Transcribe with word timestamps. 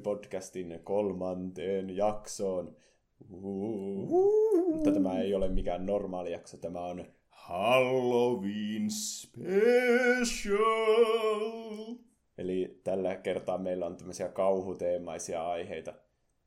Podcastin 0.00 0.80
kolmanteen 0.84 1.96
jaksoon. 1.96 2.76
Uhuhu. 3.30 4.74
Mutta 4.74 4.92
tämä 4.92 5.20
ei 5.20 5.34
ole 5.34 5.48
mikään 5.48 5.86
normaali 5.86 6.32
jakso, 6.32 6.56
tämä 6.56 6.80
on 6.80 7.04
Halloween 7.30 8.90
Special. 8.90 10.58
Eli 12.38 12.80
tällä 12.84 13.16
kertaa 13.16 13.58
meillä 13.58 13.86
on 13.86 13.96
tämmöisiä 13.96 14.28
kauhuteemaisia 14.28 15.48
aiheita. 15.50 15.94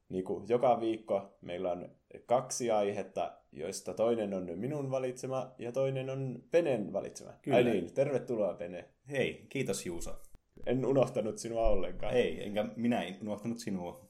Niin 0.10 0.24
kuin 0.24 0.46
joka 0.50 0.80
viikko 0.80 1.38
meillä 1.42 1.72
on 1.72 1.90
kaksi 2.26 2.72
aihetta, 2.72 3.38
joista 3.52 3.94
toinen 3.94 4.34
on 4.34 4.60
minun 4.60 4.92
valitsema 4.92 5.52
ja 5.58 5.72
toinen 5.72 6.10
on 6.10 6.44
Penen 6.52 6.94
valitsema. 6.94 7.32
Kyllä. 7.42 7.58
Ai 7.58 7.64
niin, 7.64 7.94
tervetuloa 7.94 8.54
Pene. 8.54 8.90
Hei, 9.10 9.46
kiitos 9.50 9.86
Juuso. 9.86 10.31
En 10.66 10.86
unohtanut 10.86 11.38
sinua 11.38 11.68
ollenkaan. 11.68 12.14
Ei, 12.14 12.44
enkä 12.44 12.66
minä 12.76 13.04
en 13.04 13.18
unohtanut 13.22 13.60
sinua. 13.60 14.10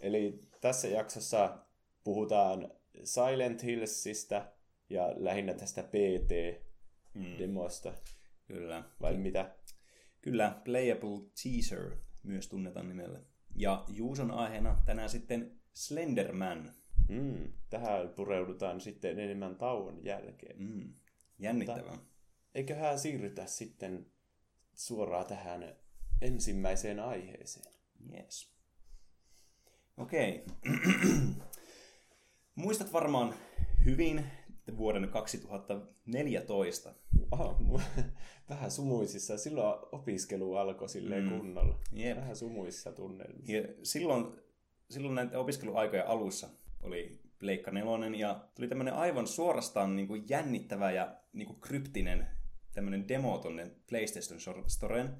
Eli 0.00 0.40
tässä 0.60 0.88
jaksossa 0.88 1.58
puhutaan 2.04 2.70
Silent 3.04 3.62
Hillsistä 3.62 4.52
ja 4.90 5.12
lähinnä 5.16 5.54
tästä 5.54 5.82
PT-demosta. 5.82 7.92
Kyllä. 8.46 8.84
Vai 9.00 9.16
mitä? 9.16 9.56
Kyllä, 10.22 10.60
Playable 10.64 11.30
Teaser 11.42 11.96
myös 12.22 12.48
tunnetaan 12.48 12.88
nimellä. 12.88 13.20
Ja 13.56 13.84
Juuson 13.88 14.30
aiheena 14.30 14.82
tänään 14.84 15.10
sitten 15.10 15.60
Slenderman. 15.72 16.72
Hmm, 17.08 17.52
tähän 17.70 18.08
pureudutaan 18.08 18.80
sitten 18.80 19.18
enemmän 19.18 19.56
tauon 19.56 20.04
jälkeen. 20.04 20.62
Mm. 20.62 20.94
Jännittävää. 21.38 21.98
Eiköhän 22.54 22.98
siirrytä 22.98 23.46
sitten 23.46 24.06
suoraan 24.74 25.26
tähän 25.26 25.76
ensimmäiseen 26.22 27.00
aiheeseen. 27.00 27.74
Yes. 28.14 28.52
Okei. 29.96 30.44
Muistat 32.54 32.92
varmaan 32.92 33.34
hyvin 33.84 34.24
vuoden 34.76 35.08
2014. 35.08 36.94
Aha, 37.30 37.56
vähän 38.50 38.70
sumuisissa. 38.70 39.38
Silloin 39.38 39.80
opiskelu 39.92 40.54
alkoi 40.56 40.88
silleen 40.88 41.24
Mm. 41.24 41.38
kunnolla. 41.38 41.78
Jep. 41.92 42.16
Vähän 42.16 42.36
sumuissa 42.36 42.92
tunnelmissa. 42.92 43.52
Ja 43.52 43.62
silloin, 43.82 44.26
silloin 44.90 45.14
näiden 45.14 45.38
opiskeluaikojen 45.38 46.06
alussa 46.06 46.48
oli 46.82 47.20
Pleikka 47.38 47.70
nelonen 47.70 48.14
ja 48.14 48.48
tuli 48.54 48.68
tämmöinen 48.68 48.94
aivan 48.94 49.26
suorastaan 49.26 49.96
niin 49.96 50.08
kuin 50.08 50.24
jännittävä 50.28 50.90
ja 50.90 51.16
niin 51.32 51.46
kuin 51.46 51.60
kryptinen 51.60 52.26
tämmöinen 52.72 53.08
demo 53.08 53.38
tonne 53.38 53.70
PlayStation 53.88 54.40
Storeen 54.66 55.16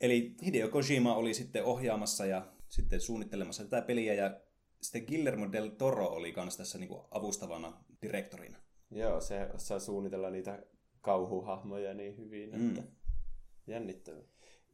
Eli 0.00 0.34
Hideo 0.44 0.68
Kojima 0.68 1.14
oli 1.14 1.34
sitten 1.34 1.64
ohjaamassa 1.64 2.26
ja 2.26 2.52
sitten 2.68 3.00
suunnittelemassa 3.00 3.64
tätä 3.64 3.82
peliä 3.82 4.14
ja 4.14 4.40
sitten 4.82 5.04
Guillermo 5.08 5.52
del 5.52 5.68
Toro 5.68 6.06
oli 6.06 6.32
kanssa 6.32 6.58
tässä 6.58 6.78
niinku 6.78 7.06
avustavana 7.10 7.84
direktorina. 8.02 8.58
Joo, 8.90 9.20
se 9.20 9.48
osaa 9.54 9.78
suunnitella 9.78 10.30
niitä 10.30 10.62
kauhuhahmoja 11.00 11.94
niin 11.94 12.16
hyvin, 12.16 12.50
Mm. 12.50 12.68
että 12.68 12.82
jännittävä. 13.66 14.20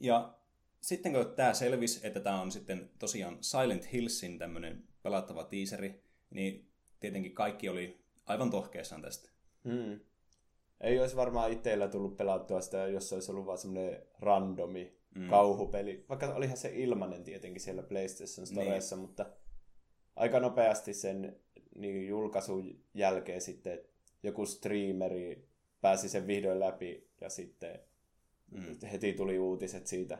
Ja 0.01 0.39
sitten 0.81 1.13
kun 1.13 1.33
tämä 1.37 1.55
selvisi, 1.55 2.01
että 2.07 2.21
tämä 2.21 2.41
on 2.41 2.53
sitten 2.53 2.91
tosiaan 2.99 3.39
Silent 3.41 3.93
Hillsin 3.93 4.39
tämmöinen 4.39 4.85
pelattava 5.03 5.45
tiiseri, 5.45 6.03
niin 6.31 6.71
tietenkin 7.01 7.35
kaikki 7.35 7.69
oli 7.69 8.01
aivan 8.29 8.51
tohkeissaan 8.51 9.03
tästä. 9.03 9.31
Mm. 9.65 10.01
Ei 10.81 11.01
olisi 11.01 11.17
varmaan 11.17 11.53
itsellä 11.53 11.89
tullut 11.89 12.17
pelattua 12.17 12.61
sitä, 12.61 12.87
jos 12.87 13.09
se 13.09 13.15
olisi 13.15 13.33
ollut 13.33 13.47
vaan 13.47 13.59
semmoinen 13.59 14.03
randomi 14.19 14.99
mm. 15.15 15.29
kauhupeli. 15.29 16.05
Vaikka 16.09 16.35
olihan 16.35 16.57
se 16.57 16.73
ilmanen 16.75 17.25
tietenkin 17.25 17.61
siellä 17.61 17.83
PlayStation 17.83 18.47
Storessa, 18.47 18.97
niin. 18.97 19.07
mutta 19.07 19.27
aika 20.17 20.41
nopeasti 20.41 20.95
sen 20.95 21.41
niin 21.75 22.09
julkaisun 22.09 22.85
jälkeen 22.95 23.41
sitten 23.41 23.81
joku 24.23 24.47
streameri 24.47 25.49
pääsi 25.81 26.09
sen 26.09 26.27
vihdoin 26.27 26.61
läpi 26.61 27.11
ja 27.21 27.31
sitten 27.31 27.81
mm. 28.51 28.87
heti 28.93 29.13
tuli 29.13 29.39
uutiset 29.39 29.87
siitä, 29.87 30.19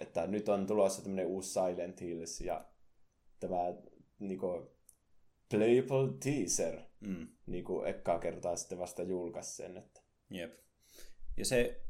että 0.00 0.26
nyt 0.26 0.48
on 0.48 0.66
tulossa 0.66 1.02
tämmöinen 1.02 1.26
uusi 1.26 1.52
Silent 1.52 2.00
Hills 2.00 2.40
ja 2.40 2.64
tämä 3.40 3.74
niinku, 4.18 4.70
playable 5.50 6.18
teaser 6.24 6.89
Mm. 7.00 7.28
niin 7.46 7.64
kuin 7.64 7.88
ekkaa 7.88 8.18
kertaa 8.18 8.56
sitten 8.56 8.78
vasta 8.78 9.02
julkaisi 9.02 9.56
sen. 9.56 9.76
Että... 9.76 10.00
Jep. 10.30 10.58
Ja 11.36 11.44
se 11.44 11.80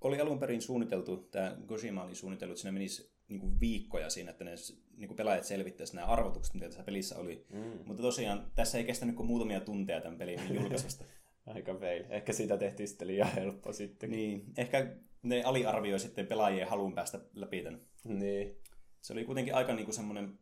oli 0.00 0.20
alun 0.20 0.38
perin 0.38 0.62
suunniteltu, 0.62 1.16
tämä 1.16 1.56
Kojima 1.66 2.04
oli 2.04 2.14
suunnitellut, 2.14 2.52
että 2.52 2.62
siinä 2.62 2.72
menisi 2.72 3.12
niin 3.28 3.40
kuin 3.40 3.60
viikkoja 3.60 4.10
siinä, 4.10 4.30
että 4.30 4.44
ne 4.44 4.54
niin 4.96 5.08
kuin 5.08 5.16
pelaajat 5.16 5.44
selvittäisivät 5.44 5.96
nämä 5.96 6.12
arvotukset, 6.12 6.54
mitä 6.54 6.66
tässä 6.66 6.82
pelissä 6.82 7.18
oli. 7.18 7.46
Mm. 7.52 7.78
Mutta 7.84 8.02
tosiaan 8.02 8.52
tässä 8.54 8.78
ei 8.78 8.84
kestänyt 8.84 9.16
kuin 9.16 9.26
muutamia 9.26 9.60
tunteja 9.60 10.00
tämän 10.00 10.18
pelin 10.18 10.40
julkaisusta. 10.54 11.04
Aika 11.46 11.74
fail. 11.74 12.04
Ehkä 12.08 12.32
siitä 12.32 12.56
tehtiin 12.56 12.88
sitten 12.88 13.08
liian 13.08 13.32
helppo 13.32 13.72
sitten. 13.72 14.10
niin, 14.10 14.44
ehkä 14.56 14.96
ne 15.22 15.42
aliarvioi 15.42 16.00
sitten 16.00 16.26
pelaajien 16.26 16.68
halun 16.68 16.94
päästä 16.94 17.20
läpi 17.34 17.62
tämän. 17.62 17.80
niin. 18.04 18.56
Se 19.00 19.12
oli 19.12 19.24
kuitenkin 19.24 19.54
aika 19.54 19.74
niinku 19.74 19.92
semmoinen, 19.92 20.38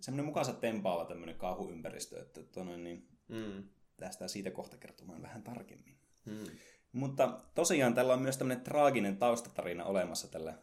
semmoinen 0.00 0.26
mukaansa 0.26 0.52
tempaava 0.52 1.04
tämmöinen 1.04 1.36
kauhuympäristö, 1.36 2.20
että 2.22 2.42
tonne, 2.42 2.76
niin 2.76 3.08
Mm. 3.28 3.68
tästä 3.96 4.28
siitä 4.28 4.50
kohta 4.50 4.76
kertomaan 4.76 5.22
vähän 5.22 5.42
tarkemmin. 5.42 5.98
Mm. 6.24 6.44
Mutta 6.92 7.40
tosiaan 7.54 7.94
tällä 7.94 8.12
on 8.12 8.22
myös 8.22 8.36
tämmöinen 8.36 8.64
traaginen 8.64 9.16
taustatarina 9.16 9.84
olemassa 9.84 10.28
tällä, 10.28 10.58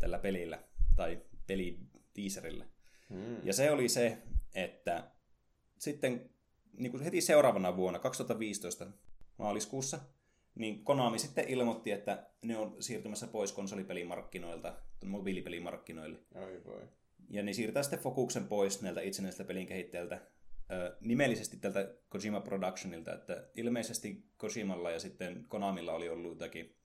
tällä 0.00 0.18
pelillä, 0.18 0.62
tai 0.96 1.20
pelitiiserillä. 1.46 2.64
Mm. 3.08 3.36
Ja 3.46 3.52
se 3.52 3.70
oli 3.70 3.88
se, 3.88 4.18
että 4.54 5.10
sitten 5.78 6.30
niin 6.72 6.90
kuin 6.90 7.02
heti 7.02 7.20
seuraavana 7.20 7.76
vuonna, 7.76 7.98
2015 7.98 8.86
maaliskuussa, 9.38 10.00
niin 10.54 10.84
Konami 10.84 11.18
sitten 11.18 11.48
ilmoitti, 11.48 11.92
että 11.92 12.26
ne 12.42 12.56
on 12.56 12.76
siirtymässä 12.82 13.26
pois 13.26 13.52
konsolipelimarkkinoilta 13.52 14.76
mobiilipelimarkkinoille. 15.04 16.18
Oi 16.34 16.64
voi. 16.64 16.88
Ja 17.30 17.42
ne 17.42 17.52
siirtää 17.52 17.82
sitten 17.82 18.00
fokuksen 18.00 18.48
pois 18.48 18.82
näiltä 18.82 19.00
itsenäisiltä 19.00 19.44
pelin 19.44 19.66
kehittäjältä 19.66 20.14
ö, 20.14 20.20
nimellisesti 21.00 21.56
tältä 21.56 21.94
Kojima 22.08 22.40
Productionilta, 22.40 23.14
että 23.14 23.48
ilmeisesti 23.54 24.24
Kojimalla 24.36 24.90
ja 24.90 25.00
sitten 25.00 25.44
Konamilla 25.48 25.92
oli 25.92 26.08
ollut 26.08 26.32
jotakin, 26.32 26.76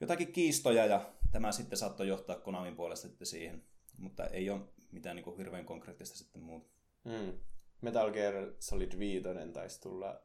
jotakin 0.00 0.32
kiistoja 0.32 0.86
ja 0.86 1.12
tämä 1.32 1.52
sitten 1.52 1.78
saattoi 1.78 2.08
johtaa 2.08 2.36
Konamin 2.36 2.76
puolesta 2.76 3.08
sitten 3.08 3.26
siihen, 3.26 3.62
mutta 3.98 4.26
ei 4.26 4.50
ole 4.50 4.60
mitään 4.92 5.16
niin 5.16 5.24
kuin 5.24 5.36
hirveän 5.36 5.64
konkreettista 5.64 6.18
sitten 6.18 6.42
muuta. 6.42 6.70
Mm. 7.04 7.32
Metal 7.80 8.12
Gear 8.12 8.34
Solid 8.58 8.98
5 8.98 9.24
taisi 9.52 9.80
tulla 9.80 10.22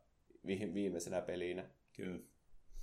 vi- 0.48 0.74
viimeisenä 0.74 1.22
pelinä. 1.22 1.70
Kyllä. 1.94 2.20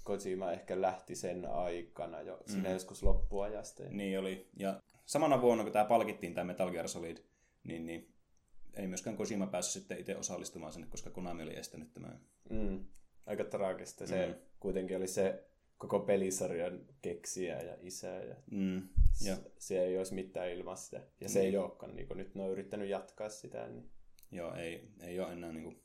Kojima 0.05 0.53
ehkä 0.53 0.81
lähti 0.81 1.15
sen 1.17 1.47
aikana 1.47 2.23
jo, 2.23 2.41
siinä 2.47 2.71
joskus 2.71 3.03
loppuajasta. 3.03 3.83
Niin 3.91 4.19
oli. 4.19 4.49
Ja 4.57 4.83
samana 5.07 5.41
vuonna, 5.41 5.65
kun 5.65 5.73
tämä 5.73 5.85
palkittiin, 5.85 6.35
tämä 6.35 6.45
Metal 6.45 6.71
Gear 6.71 6.89
Solid, 6.89 7.17
niin, 7.65 7.87
niin 7.87 8.15
ei 8.79 8.87
myöskään 8.87 9.17
Kojima 9.17 9.47
päässyt 9.47 9.83
sitten 9.83 9.99
itse 9.99 10.17
osallistumaan 10.17 10.73
sinne, 10.73 10.87
koska 10.91 11.11
Konami 11.11 11.43
oli 11.43 11.57
estänyt 11.57 11.95
tämän. 11.95 12.21
Mm. 12.51 12.85
Aika 13.27 13.45
traagista. 13.45 14.07
Se 14.07 14.27
Mm. 14.27 14.35
kuitenkin 14.61 14.97
oli 14.97 15.09
se 15.09 15.45
koko 15.79 16.01
pelisarjan 16.01 16.81
keksijä 17.03 17.63
ja 17.63 17.77
isä. 17.81 18.09
Ja 18.09 18.37
Mm. 18.51 18.77
Ja, 18.77 19.33
ja. 19.33 19.37
se 19.59 19.85
ei 19.85 19.99
olisi 19.99 20.15
mitään 20.15 20.51
ilman 20.51 20.77
sitä. 20.77 21.01
Ja 21.21 21.29
se 21.29 21.41
ei 21.41 21.57
olekaan, 21.57 21.97
niin 21.97 22.09
nyt 22.15 22.35
ne 22.35 22.43
on 22.43 22.51
yrittänyt 22.51 22.89
jatkaa 22.89 23.29
sitä. 23.29 23.69
Niin... 23.69 23.91
joo, 24.31 24.55
ei, 24.55 24.89
ei 25.01 25.21
ole 25.21 25.33
enää, 25.33 25.53
niin 25.53 25.65
kuin, 25.65 25.83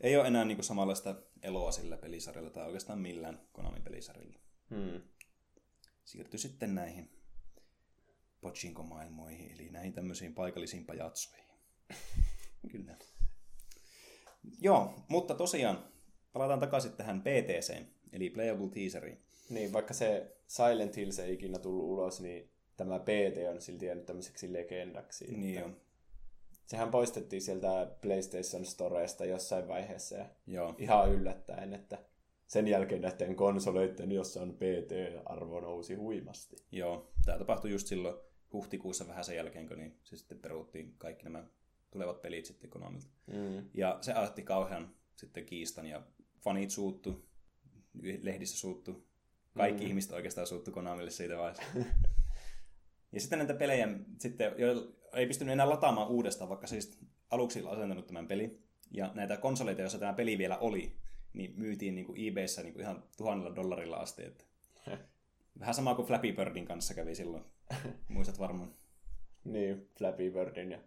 ei 0.00 0.16
ole 0.16 0.26
enää 0.26 0.44
niin 0.44 0.56
kuin 0.56 0.64
samanlaista 0.64 1.22
eloa 1.42 1.72
sillä 1.72 1.96
pelisarjalla 1.96 2.50
tai 2.50 2.66
oikeastaan 2.66 2.98
millään 2.98 3.40
Konamin 3.52 3.82
pelisarjalla. 3.82 4.38
Hmm. 4.70 5.00
Siirtyi 6.04 6.38
sitten 6.38 6.74
näihin 6.74 7.10
pachinko-maailmoihin, 8.40 9.52
eli 9.52 9.70
näihin 9.70 9.92
tämmöisiin 9.92 10.34
paikallisiin 10.34 10.86
pajatsoihin. 10.86 11.51
Kyllä. 12.72 12.96
Joo, 14.60 14.94
mutta 15.08 15.34
tosiaan 15.34 15.84
palataan 16.32 16.60
takaisin 16.60 16.92
tähän 16.92 17.20
PTC, 17.20 17.82
eli 18.12 18.30
Playable 18.30 18.68
Teaseriin. 18.68 19.18
Niin, 19.50 19.72
vaikka 19.72 19.94
se 19.94 20.36
Silent 20.46 20.96
Hills 20.96 21.18
ei 21.18 21.32
ikinä 21.34 21.58
tullut 21.58 21.84
ulos, 21.84 22.20
niin 22.20 22.50
tämä 22.76 22.98
PT 22.98 23.50
on 23.50 23.60
silti 23.60 23.86
jäänyt 23.86 24.06
tämmöiseksi 24.06 24.52
legendaksi. 24.52 25.32
Niin 25.36 25.64
on. 25.64 25.76
Sehän 26.66 26.90
poistettiin 26.90 27.42
sieltä 27.42 27.96
PlayStation 28.00 28.64
Storesta 28.64 29.24
jossain 29.24 29.68
vaiheessa 29.68 30.16
ja 30.16 30.26
Joo. 30.46 30.74
ihan 30.78 31.12
yllättäen, 31.12 31.72
että 31.72 31.98
sen 32.46 32.68
jälkeen 32.68 33.02
näiden 33.02 33.36
konsoleiden, 33.36 34.12
jossa 34.12 34.42
on 34.42 34.54
PT-arvo 34.54 35.60
nousi 35.60 35.94
huimasti. 35.94 36.56
Joo, 36.72 37.12
tämä 37.24 37.38
tapahtui 37.38 37.70
just 37.70 37.86
silloin 37.86 38.16
huhtikuussa 38.52 39.08
vähän 39.08 39.24
sen 39.24 39.36
jälkeen, 39.36 39.68
kun 39.68 39.78
niin 39.78 39.98
se 40.02 40.16
sitten 40.16 40.38
peruuttiin 40.38 40.94
kaikki 40.98 41.24
nämä 41.24 41.44
tulevat 41.92 42.22
pelit 42.22 42.46
sitten 42.46 42.70
Konamilta. 42.70 43.06
Mm. 43.26 43.68
Ja 43.74 43.98
se 44.00 44.12
aiheutti 44.12 44.42
kauhean 44.42 44.94
sitten 45.16 45.46
kiistan 45.46 45.86
ja 45.86 46.02
fanit 46.40 46.70
suuttu, 46.70 47.28
lehdissä 48.22 48.58
suuttu, 48.58 49.06
kaikki 49.56 49.84
mm. 49.84 49.88
ihmiset 49.88 50.12
oikeastaan 50.12 50.46
suuttu 50.46 50.72
Konamille 50.72 51.10
siitä 51.10 51.38
vaiheessa. 51.38 51.62
ja 53.12 53.20
sitten 53.20 53.38
näitä 53.38 53.54
pelejä 53.54 53.88
sitten, 54.18 54.52
ei 55.14 55.26
pystynyt 55.26 55.52
enää 55.52 55.68
lataamaan 55.68 56.08
uudestaan, 56.08 56.48
vaikka 56.48 56.66
siis 56.66 56.98
aluksi 57.30 57.62
asentanut 57.66 58.06
tämän 58.06 58.28
peli. 58.28 58.62
Ja 58.90 59.10
näitä 59.14 59.36
konsoleita, 59.36 59.80
joissa 59.80 59.98
tämä 59.98 60.12
peli 60.12 60.38
vielä 60.38 60.58
oli, 60.58 60.96
niin 61.32 61.54
myytiin 61.56 61.94
niin 61.94 62.04
kuin 62.06 62.28
eBayssä 62.28 62.62
niin 62.62 62.72
kuin 62.72 62.82
ihan 62.82 63.04
tuhannella 63.16 63.56
dollarilla 63.56 63.96
asti. 63.96 64.24
Että 64.24 64.44
vähän 65.60 65.74
sama 65.74 65.94
kuin 65.94 66.08
Flappy 66.08 66.32
Birdin 66.32 66.64
kanssa 66.64 66.94
kävi 66.94 67.14
silloin. 67.14 67.44
Muistat 68.08 68.38
varmaan. 68.38 68.74
Niin, 69.44 69.88
Flappy 69.98 70.30
Birdin 70.30 70.70
ja 70.70 70.78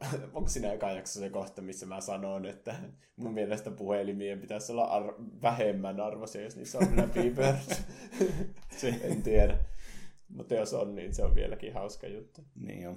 onko 0.34 0.48
siinä 0.48 0.72
eka 0.72 0.90
jakso 0.90 1.20
se 1.20 1.30
kohta, 1.30 1.62
missä 1.62 1.86
mä 1.86 2.00
sanon, 2.00 2.46
että 2.46 2.74
mun 3.16 3.34
mielestä 3.34 3.70
puhelimien 3.70 4.40
pitäisi 4.40 4.72
olla 4.72 4.84
ar- 4.84 5.14
vähemmän 5.42 6.00
arvoisia, 6.00 6.42
jos 6.42 6.56
niissä 6.56 6.78
on 6.78 6.88
Flappy 6.88 7.30
Bird. 7.36 7.84
en 9.10 9.22
tiedä. 9.22 9.58
Mutta 10.28 10.54
jos 10.54 10.74
on, 10.74 10.94
niin 10.94 11.14
se 11.14 11.24
on 11.24 11.34
vieläkin 11.34 11.74
hauska 11.74 12.06
juttu. 12.06 12.40
Niin 12.54 12.82
joo. 12.82 12.96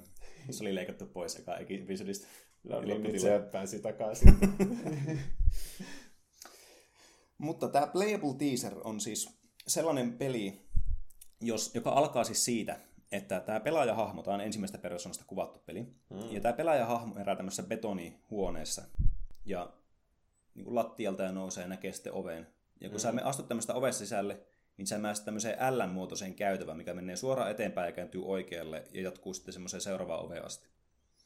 Se 0.49 0.63
oli 0.63 0.75
leikattu 0.75 1.05
pois 1.05 1.35
eka 1.35 1.57
episodista. 1.57 2.27
No 2.63 2.81
niin, 2.81 3.03
nyt 3.03 3.19
se 3.19 3.39
pääsi 3.51 3.79
takaisin. 3.79 4.35
Mutta 7.37 7.67
tämä 7.67 7.87
Playable 7.87 8.35
Teaser 8.37 8.73
on 8.83 8.99
siis 8.99 9.29
sellainen 9.67 10.13
peli, 10.13 10.61
jos, 11.41 11.75
joka 11.75 11.89
alkaa 11.89 12.23
siis 12.23 12.45
siitä, 12.45 12.79
että 13.11 13.39
tämä 13.39 13.59
pelaajahahmo, 13.59 14.23
tämä 14.23 14.35
on 14.35 14.41
ensimmäistä 14.41 14.77
persoonasta 14.77 15.25
kuvattu 15.27 15.59
peli, 15.59 15.81
mm. 16.09 16.31
ja 16.31 16.41
tämä 16.41 16.53
pelaajahahmo 16.53 17.19
erää 17.19 17.35
tämmöisessä 17.35 17.63
betonihuoneessa, 17.63 18.81
ja 19.45 19.73
niin 20.55 20.65
kuin 20.65 20.75
lattialta 20.75 21.23
ja 21.23 21.31
nousee 21.31 21.61
ja 21.61 21.67
näkee 21.67 21.91
sitten 21.93 22.13
oven. 22.13 22.47
Ja 22.81 22.89
kun 22.89 22.97
mm. 22.97 23.01
sä 23.01 23.13
astut 23.23 23.47
tämmöistä 23.47 23.73
ovesta 23.73 23.99
sisälle, 23.99 24.39
niin 24.77 24.87
sä 24.87 24.99
pääset 24.99 25.25
tämmöiseen 25.25 25.77
L-muotoiseen 25.77 26.35
käytävään, 26.35 26.77
mikä 26.77 26.93
menee 26.93 27.15
suoraan 27.15 27.51
eteenpäin 27.51 27.87
ja 27.87 27.91
kääntyy 27.91 28.25
oikealle, 28.25 28.83
ja 28.91 29.01
jatkuu 29.01 29.33
sitten 29.33 29.53
semmoiseen 29.53 29.81
seuraavaan 29.81 30.25
oveen 30.25 30.45
asti. 30.45 30.67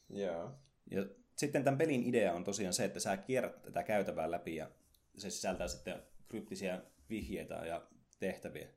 Joo. 0.10 0.52
Ja 0.92 1.06
sitten 1.36 1.64
tämän 1.64 1.78
pelin 1.78 2.04
idea 2.04 2.34
on 2.34 2.44
tosiaan 2.44 2.74
se, 2.74 2.86
että 2.86 3.00
sä 3.00 3.18
kierrät 3.18 3.62
tätä 3.62 3.84
käytävää 3.84 4.32
läpi, 4.32 4.56
ja 4.56 4.70
se 5.18 5.30
sisältää 5.30 5.68
sitten 5.68 6.04
kryptisiä 6.30 6.82
vihjeitä 7.10 7.56
ja 7.56 7.82
tehtäviä. 8.20 8.68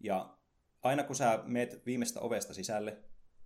Ja 0.00 0.37
aina 0.82 1.04
kun 1.04 1.16
sä 1.16 1.42
meet 1.44 1.86
viimeistä 1.86 2.20
ovesta 2.20 2.54
sisälle, 2.54 2.96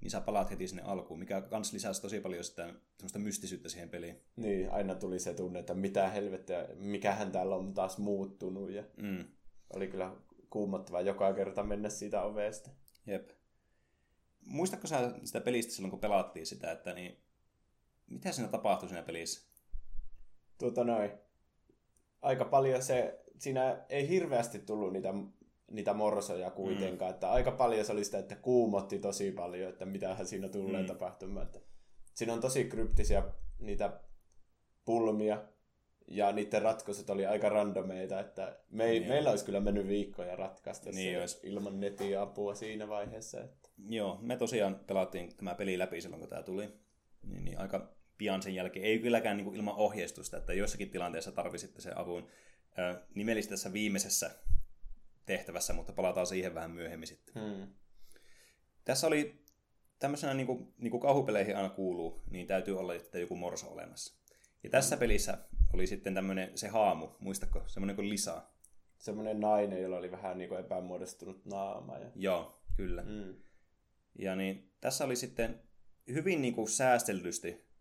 niin 0.00 0.10
sä 0.10 0.20
palaat 0.20 0.50
heti 0.50 0.68
sinne 0.68 0.82
alkuun, 0.82 1.18
mikä 1.18 1.40
kans 1.40 1.72
lisäsi 1.72 2.02
tosi 2.02 2.20
paljon 2.20 2.44
sitä 2.44 2.74
semmoista 2.96 3.18
mystisyyttä 3.18 3.68
siihen 3.68 3.88
peliin. 3.88 4.22
Niin, 4.36 4.70
aina 4.70 4.94
tuli 4.94 5.18
se 5.18 5.34
tunne, 5.34 5.58
että 5.58 5.74
mitä 5.74 6.08
helvettiä, 6.08 6.68
mikähän 6.74 7.32
täällä 7.32 7.56
on 7.56 7.74
taas 7.74 7.98
muuttunut. 7.98 8.70
Ja 8.70 8.84
Mm. 8.96 9.24
oli 9.74 9.88
kyllä 9.88 10.16
kuumottava 10.50 11.00
joka 11.00 11.32
kerta 11.34 11.62
mennä 11.62 11.88
siitä 11.88 12.22
ovesta. 12.22 12.70
Jep. 13.06 13.30
Muistatko 14.46 14.86
sä 14.86 15.14
sitä 15.24 15.40
pelistä 15.40 15.72
silloin, 15.72 15.90
kun 15.90 16.00
pelattiin 16.00 16.46
sitä, 16.46 16.72
että 16.72 16.92
niin, 16.94 17.20
mitä 18.06 18.32
siinä 18.32 18.48
tapahtui 18.48 18.88
siinä 18.88 19.02
pelissä? 19.02 19.48
Tuota 20.58 20.84
noin. 20.84 21.10
Aika 22.22 22.44
paljon 22.44 22.82
se, 22.82 23.24
siinä 23.38 23.84
ei 23.88 24.08
hirveästi 24.08 24.58
tullut 24.58 24.92
niitä, 24.92 25.14
niitä 25.72 25.94
morsoja 25.94 26.50
kuitenkaan, 26.50 27.10
mm. 27.10 27.14
että 27.14 27.30
aika 27.30 27.50
paljon 27.50 27.84
se 27.84 27.92
oli 27.92 28.04
sitä, 28.04 28.18
että 28.18 28.36
kuumotti 28.36 28.98
tosi 28.98 29.32
paljon, 29.32 29.70
että 29.70 29.86
mitähän 29.86 30.26
siinä 30.26 30.48
tulee 30.48 30.80
mm. 30.80 30.86
tapahtumaan. 30.86 31.46
Että 31.46 31.60
siinä 32.14 32.32
on 32.32 32.40
tosi 32.40 32.64
kryptisiä 32.64 33.22
niitä 33.58 34.00
pulmia, 34.84 35.42
ja 36.08 36.32
niiden 36.32 36.62
ratkaisut 36.62 37.10
oli 37.10 37.26
aika 37.26 37.48
randomeita, 37.48 38.20
että 38.20 38.56
me 38.70 38.84
ei, 38.84 38.98
Niin. 38.98 39.08
meillä 39.08 39.30
olisi 39.30 39.44
kyllä 39.44 39.60
mennyt 39.60 39.88
viikkoja 39.88 40.36
ratkaista 40.36 40.90
Niin 40.90 41.20
olisi. 41.20 41.38
ilman 41.42 41.80
netin 41.80 42.18
apua 42.18 42.54
siinä 42.54 42.88
vaiheessa. 42.88 43.40
Että. 43.40 43.68
Joo, 43.88 44.18
me 44.22 44.36
tosiaan 44.36 44.80
pelattiin 44.86 45.36
tämä 45.36 45.54
peli 45.54 45.78
läpi 45.78 46.00
silloin, 46.00 46.20
kun 46.20 46.28
tämä 46.28 46.42
tuli. 46.42 46.68
Niin, 47.22 47.44
niin 47.44 47.58
aika 47.58 47.94
pian 48.18 48.42
sen 48.42 48.54
jälkeen. 48.54 48.86
Ei 48.86 48.98
kylläkään 48.98 49.36
niin 49.36 49.44
kuin 49.44 49.56
ilman 49.56 49.74
ohjeistusta, 49.74 50.36
että 50.36 50.52
jossakin 50.52 50.90
tilanteessa 50.90 51.32
tarvisitte 51.32 51.80
sen 51.80 51.98
avun. 51.98 52.26
Nimellisesti 53.14 53.52
tässä 53.54 53.72
viimeisessä 53.72 54.30
tehtävässä, 55.26 55.72
mutta 55.72 55.92
palataan 55.92 56.26
siihen 56.26 56.54
vähän 56.54 56.70
myöhemmin 56.70 57.06
sitten. 57.06 57.34
Hmm. 57.34 57.74
Tässä 58.84 59.06
oli 59.06 59.44
tämmöisenä, 59.98 60.34
niin 60.34 60.46
kuin, 60.46 60.74
niin 60.78 60.90
kuin 60.90 61.00
kauhupeleihin 61.00 61.56
aina 61.56 61.70
kuuluu, 61.70 62.22
niin 62.30 62.46
täytyy 62.46 62.78
olla 62.78 62.94
että 62.94 63.18
joku 63.18 63.36
morso 63.36 63.72
olemassa. 63.72 64.22
Ja 64.62 64.70
tässä 64.70 64.96
pelissä 64.96 65.38
oli 65.72 65.86
sitten 65.86 66.14
tämmöinen 66.14 66.58
se 66.58 66.68
haamu, 66.68 67.08
muistatko? 67.18 67.62
Semmoinen 67.66 67.96
kuin 67.96 68.08
Lisa. 68.08 68.42
Semmoinen 68.98 69.40
nainen, 69.40 69.82
jolla 69.82 69.96
oli 69.96 70.10
vähän 70.10 70.38
niin 70.38 70.48
kuin 70.48 70.60
epämuodostunut 70.60 71.44
naama. 71.44 71.98
Ja... 71.98 72.10
Joo, 72.14 72.62
kyllä. 72.76 73.02
Mm. 73.02 73.34
Ja 74.18 74.36
niin, 74.36 74.72
tässä 74.80 75.04
oli 75.04 75.16
sitten 75.16 75.62
hyvin 76.08 76.42
niin 76.42 76.54
kuin 76.54 76.68
säästellysti 76.68 77.72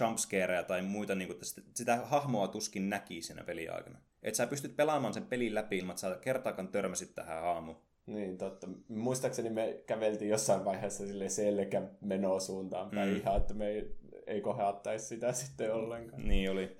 jumpscareja 0.00 0.62
tai 0.62 0.82
muita, 0.82 1.14
niin 1.14 1.28
kuin, 1.28 1.44
sitä, 1.44 1.62
sitä 1.74 1.96
hahmoa 1.96 2.48
tuskin 2.48 2.90
näki 2.90 3.22
siinä 3.22 3.44
peliaikana. 3.44 4.00
Että 4.22 4.36
sä 4.36 4.46
pystyt 4.46 4.76
pelaamaan 4.76 5.14
sen 5.14 5.26
pelin 5.26 5.54
läpi 5.54 5.78
ilman, 5.78 5.92
että 5.92 6.00
sä 6.00 6.18
kertaakaan 6.20 6.68
törmäsit 6.68 7.14
tähän 7.14 7.42
haamuun. 7.42 7.76
Niin, 8.06 8.38
totta. 8.38 8.68
Muistaakseni 8.88 9.50
me 9.50 9.82
käveltiin 9.86 10.30
jossain 10.30 10.64
vaiheessa 10.64 11.06
sille 11.06 11.28
selkä 11.28 11.82
menosuuntaan 12.00 12.90
päin 12.90 13.10
Mm. 13.10 13.16
ihan, 13.16 13.36
että 13.36 13.54
me 13.54 13.68
ei, 13.68 13.96
ei 14.26 14.40
koheattaisi 14.40 15.06
sitä 15.06 15.32
sitten 15.32 15.74
ollenkaan. 15.74 16.28
Niin 16.28 16.50
oli. 16.50 16.76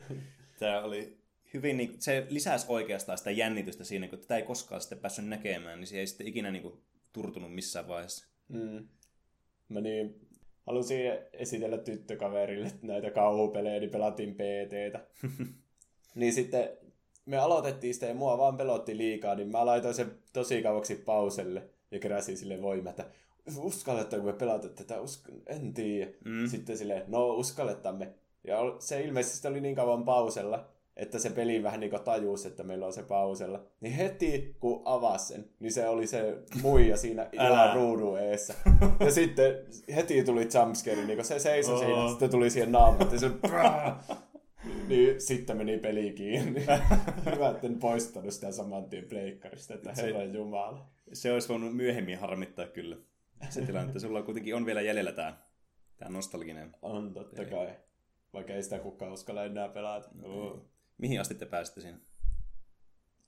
Tämä 0.59 0.83
oli 0.83 1.19
hyvin, 1.55 1.77
niin, 1.77 1.95
se 1.99 2.27
lisäsi 2.31 2.67
oikeastaan 2.69 3.19
sitä 3.19 3.31
jännitystä 3.31 3.85
siinä, 3.85 4.09
kun 4.09 4.19
tätä 4.19 4.37
ei 4.37 4.43
koskaan 4.43 4.81
sitten 4.81 4.99
päässyt 4.99 5.29
näkemään, 5.29 5.81
niin 5.81 5.87
se 5.87 5.99
ei 5.99 6.07
sitten 6.07 6.27
ikinä 6.27 6.51
niin 6.51 6.63
kuin, 6.63 6.81
turtunut 7.13 7.55
missään 7.55 7.89
vaiheessa. 7.89 8.29
Mm. 8.49 8.89
Mä 9.69 9.81
niin, 9.81 10.29
halusin 10.67 11.01
esitellä 11.33 11.79
tyttökaverille 11.79 12.71
näitä 12.83 13.11
kauhupelejä, 13.11 13.81
niin 13.81 13.91
pelattiin 13.91 14.35
PTtä. 14.35 15.07
niin 16.15 16.33
sitten 16.33 16.69
me 17.29 17.39
aloitettiin 17.39 17.95
sitä 17.95 18.07
ja 18.07 18.15
mua 18.15 18.39
vaan 18.39 18.57
pelotti 18.57 18.97
liikaa, 18.97 19.35
niin 19.35 19.49
mä 19.49 19.67
laitoin 19.67 19.95
sen 19.95 20.11
tosi 20.33 20.63
kauaksi 20.63 20.95
pauselle 20.95 21.63
ja 21.91 21.99
keräsin 21.99 22.37
sille 22.37 22.63
voimaa, 22.63 22.91
että 22.91 23.05
uskallettaako 23.59 24.27
me 24.27 24.33
pelata 24.33 24.69
tätä, 24.69 24.95
Usk- 24.97 25.33
en 25.47 25.75
tiedä. 25.75 26.11
Mm. 26.25 26.47
Sitten 26.47 26.79
silleen, 26.79 27.03
no 27.07 27.27
uskallettamme. 27.29 28.09
Ja 28.45 28.59
se 28.79 29.01
ilmeisesti 29.01 29.49
oli 29.49 29.61
niin 29.61 29.75
kauan 29.75 30.05
pausella, 30.05 30.65
että 30.97 31.19
se 31.19 31.31
peli 31.31 31.63
vähän 31.63 31.81
niin 31.81 31.91
tajusi, 32.05 32.49
että 32.49 32.63
meillä 32.63 32.87
on 32.87 32.93
se 32.93 33.03
pausella. 33.03 33.61
Niin 33.81 33.93
heti 33.95 34.57
kun 34.61 34.83
avasi 34.85 35.27
sen, 35.27 35.49
niin 35.61 35.73
se 35.73 35.89
oli 35.89 36.07
se 36.07 36.39
muija 36.63 36.97
siinä 36.97 37.29
ihan 37.33 37.75
ruudun 37.75 38.19
eessä. 38.21 38.55
Ja 39.01 39.11
sitten 39.11 39.55
heti 39.95 40.25
tuli 40.25 40.49
jumpscare, 40.55 41.05
niin 41.05 41.25
se 41.25 41.39
seisoi 41.39 41.75
Oo. 41.75 41.81
siinä, 41.85 42.09
sitten 42.09 42.31
tuli 42.31 42.51
siihen 42.51 42.73
naamaan, 42.73 43.13
ja 43.13 43.19
se 43.19 43.31
niin 44.89 45.21
sitten 45.21 45.57
meni 45.57 45.79
peli 45.79 46.13
kiinni. 46.13 46.61
Hyvä, 47.35 47.51
että 47.51 47.67
en 47.67 47.79
poistanut 47.79 48.33
sitä 48.35 48.53
saman 48.53 48.85
tien 48.85 49.05
pleikkarista, 49.09 49.75
että 49.75 49.95
Se- 49.95 50.03
herran 50.03 50.35
jumala. 50.35 50.87
Se 51.13 51.33
olisi 51.33 51.49
voinut 51.49 51.77
myöhemmin 51.77 52.19
harmittaa 52.19 52.67
kyllä. 52.67 52.97
Se 53.51 53.63
tilanne, 53.67 53.87
että 53.89 53.99
sulla 54.01 54.23
kuitenkin 54.23 54.55
on 54.55 54.67
vielä 54.67 54.81
jäljellä 54.81 55.13
tämä, 55.13 55.37
tämä 55.97 56.11
nostalginen. 56.11 56.77
On 56.83 57.15
totta 57.15 57.37
Peli. 57.43 57.51
kai. 57.51 57.77
Vaikka 58.33 58.53
ei 58.53 58.63
sitä 58.63 58.79
kukaan 58.79 59.13
uskalla 59.13 59.45
enää 59.45 59.69
pelata. 59.69 60.09
Oo. 60.23 60.67
Mihin 60.99 61.21
asti 61.21 61.35
te 61.35 61.47
pääsitte 61.47 61.81
siinä? 61.81 61.99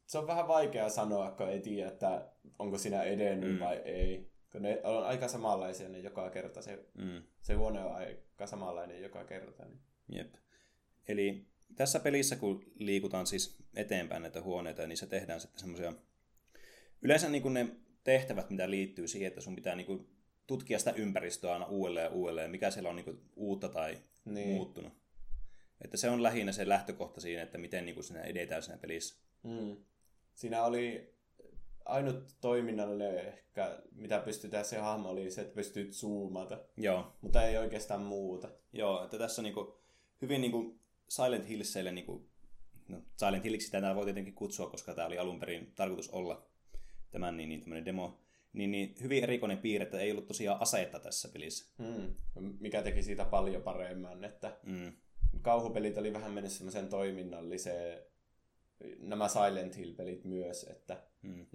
se 0.06 0.18
on 0.18 0.26
vähän 0.26 0.49
vaikea 0.49 0.88
sanoa, 0.88 1.30
kun 1.30 1.49
ei 1.49 1.61
tiedä, 1.61 1.88
että 1.88 2.28
onko 2.59 2.78
sinä 2.78 3.02
edennyt 3.02 3.52
mm. 3.52 3.59
vai 3.61 3.76
ei. 3.76 4.30
Kun 4.52 4.62
ne 4.62 4.80
on 4.85 5.04
aika 5.06 5.28
samanlaisia 5.28 5.88
ne 5.88 5.99
joka 5.99 6.30
kerta. 6.30 6.62
Se, 6.62 6.85
Mm. 6.94 7.23
se 7.42 7.54
huone 7.54 7.85
on 7.85 7.94
aika 7.94 8.47
samanlainen 8.47 9.02
joka 9.02 9.25
kerta. 9.25 9.64
Niin. 9.64 9.80
Jep. 10.09 10.35
Eli 11.11 11.47
tässä 11.76 12.00
pelissä, 12.00 12.37
kun 12.37 12.64
liikutaan 12.75 13.26
siis 13.26 13.59
eteenpäin 13.75 14.23
näitä 14.23 14.43
huoneita, 14.43 14.87
niin 14.87 14.97
se 14.97 15.07
tehdään 15.07 15.40
sitten 15.40 15.61
semmoisia... 15.61 15.93
Yleensä 17.02 17.29
niin 17.29 17.43
kuin 17.43 17.55
ne 17.55 17.69
tehtävät, 18.05 18.50
mitä 18.50 18.71
liittyy 18.71 19.09
siihen, 19.09 19.29
että 19.29 19.40
sun 19.40 19.57
pitää 19.57 19.76
niin 19.76 19.87
kuin 19.87 20.09
tutkia 20.47 20.79
sitä 20.79 20.93
ympäristöä 20.97 21.52
aina 21.52 21.67
uudelleen 21.67 22.05
ja 22.05 22.11
uudelleen, 22.11 22.50
mikä 22.50 22.71
siellä 22.71 22.90
on 22.90 22.97
niin 22.97 23.05
kuin 23.05 23.21
uutta 23.37 23.69
tai 23.69 23.99
Niin. 24.25 24.49
muuttunut. 24.49 24.93
Että 25.85 25.97
se 25.97 26.11
on 26.11 26.23
lähinnä 26.23 26.52
se 26.52 26.69
lähtökohta 26.69 27.21
siinä, 27.21 27.43
että 27.43 27.59
miten 27.59 27.85
niin 27.85 27.95
kuin 27.95 28.05
siinä 28.05 28.23
edetään 28.23 28.62
siinä 28.62 28.79
pelissä. 28.79 29.23
Mm. 29.43 29.76
Siinä 30.35 30.64
oli 30.64 31.14
ainut 31.85 32.37
toiminnalle 32.40 33.21
ehkä, 33.21 33.83
mitä 33.93 34.19
pystytään 34.19 34.64
se 34.64 34.79
hahmo 34.79 35.09
oli 35.09 35.31
se, 35.31 35.40
että 35.40 35.55
pystyt 35.55 35.93
zoomata. 35.93 36.64
Joo. 36.76 37.12
Mutta 37.21 37.47
ei 37.47 37.57
oikeastaan 37.57 38.02
muuta. 38.02 38.50
Joo, 38.73 39.05
että 39.05 39.19
tässä 39.19 39.43
niinku, 39.43 39.81
hyvin 40.23 40.40
niinku 40.40 40.79
Silent 41.11 41.49
Hillsille, 41.49 41.93
niinku, 41.93 42.29
no 42.88 43.02
Silent 43.17 43.45
Hilliksi 43.45 43.71
tätä 43.71 43.95
voi 43.95 44.05
tietenkin 44.05 44.35
kutsua, 44.35 44.71
koska 44.71 44.95
tämä 44.95 45.07
oli 45.07 45.19
alun 45.19 45.40
perin 45.40 45.73
tarkoitus 45.75 46.11
olla 46.11 46.47
tämän 47.11 47.37
niin, 47.37 47.49
niin 47.49 47.61
tämmöinen 47.61 47.85
demo, 47.85 48.21
niin, 48.52 48.71
niin 48.71 48.95
hyvin 49.02 49.23
erikoinen 49.23 49.59
piirre, 49.59 49.85
että 49.85 50.00
ei 50.00 50.11
ollut 50.11 50.26
tosiaan 50.26 50.61
asetta 50.61 50.99
tässä 51.00 51.29
pelissä. 51.29 51.75
Mm. 51.79 52.14
Mikä 52.61 52.83
teki 52.83 53.02
siitä 53.02 53.25
paljon 53.25 53.62
paremman, 53.62 54.25
että 54.25 54.57
Mm. 54.62 54.93
kauhupelit 55.43 55.99
oli 55.99 56.12
vähän 56.12 56.33
mennyt 56.33 56.52
semmoisen 56.52 56.88
toiminnalliseen, 56.88 58.02
nämä 58.99 59.29
Silent 59.29 59.76
Hill-pelit 59.76 60.25
myös, 60.25 60.64
että, 60.64 61.02
Mm. 61.23 61.47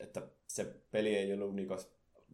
että 0.00 0.22
se 0.46 0.64
peli 0.90 1.16
ei 1.16 1.32
ollut 1.32 1.54
niinku 1.54 1.74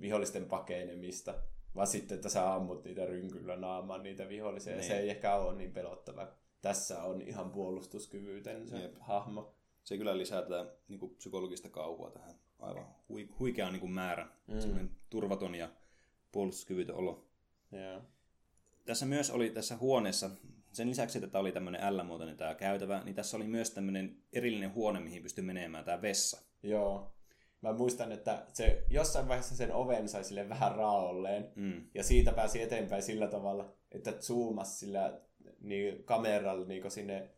vihollisten 0.01 0.45
pakenemista, 0.45 1.35
vaan 1.75 1.87
sitten, 1.87 2.15
että 2.15 2.29
sä 2.29 2.55
ammut 2.55 2.85
niitä 2.85 3.07
rynkyllä 3.07 3.57
naamaan 3.57 4.03
niitä 4.03 4.29
vihollisia, 4.29 4.73
ja 4.73 4.79
Niin. 4.79 4.89
se 4.89 4.99
ei 4.99 5.11
ehkä 5.11 5.35
ole 5.37 5.55
niin 5.57 5.73
pelottava. 5.73 6.42
Tässä 6.63 7.03
on 7.03 7.23
ihan 7.23 7.51
puolustuskyvyytön 7.51 8.69
se 8.69 8.79
Jep. 8.79 8.95
hahmo. 9.01 9.55
Se 9.85 9.99
kyllä 9.99 10.19
lisää 10.19 10.43
tätä 10.43 10.67
niinku, 10.89 11.09
psykologista 11.09 11.69
kauhua 11.69 12.11
tähän 12.11 12.35
aivan 12.59 12.87
hui, 13.09 13.29
huikea 13.39 13.71
niinku, 13.71 13.87
määrä. 13.89 14.29
Mm. 14.47 14.81
Mm. 14.81 14.89
turvaton 15.11 15.55
ja 15.55 15.69
puolustuskyvytön 16.33 16.97
olo. 16.97 17.27
Joo. 17.73 18.03
Tässä 18.85 19.07
myös 19.07 19.31
oli 19.31 19.51
tässä 19.51 19.77
huoneessa, 19.77 20.31
sen 20.73 20.91
lisäksi, 20.91 21.19
että 21.19 21.31
tämä 21.31 21.41
oli 21.41 21.53
tämmöinen 21.53 21.97
L-muotoinen 21.97 22.37
tämä 22.37 22.55
käytävä, 22.55 23.03
niin 23.05 23.15
tässä 23.15 23.37
oli 23.37 23.47
myös 23.47 23.71
tämmöinen 23.71 24.17
erillinen 24.33 24.75
huone, 24.75 25.01
mihin 25.01 25.23
pystyi 25.23 25.45
menemään, 25.45 25.85
tämä 25.85 26.03
vessa. 26.03 26.43
Joo. 26.63 27.13
Mä 27.61 27.73
muistan, 27.73 28.13
että 28.13 28.47
se 28.53 28.87
jossain 28.91 29.29
vaiheessa 29.29 29.57
sen 29.57 29.73
oven 29.73 30.09
sai 30.09 30.25
sille 30.25 30.49
vähän 30.49 30.75
raolleen. 30.75 31.53
Mm. 31.57 31.87
Ja 31.95 32.05
siitä 32.05 32.33
pääsi 32.33 32.63
eteenpäin 32.63 33.03
sillä 33.03 33.27
tavalla, 33.27 33.73
että 33.93 34.13
zoomas 34.13 34.81
sillä 34.81 35.21
niin, 35.63 36.05
kameralla 36.05 36.67
niin 36.67 36.91
sinne 36.91 37.31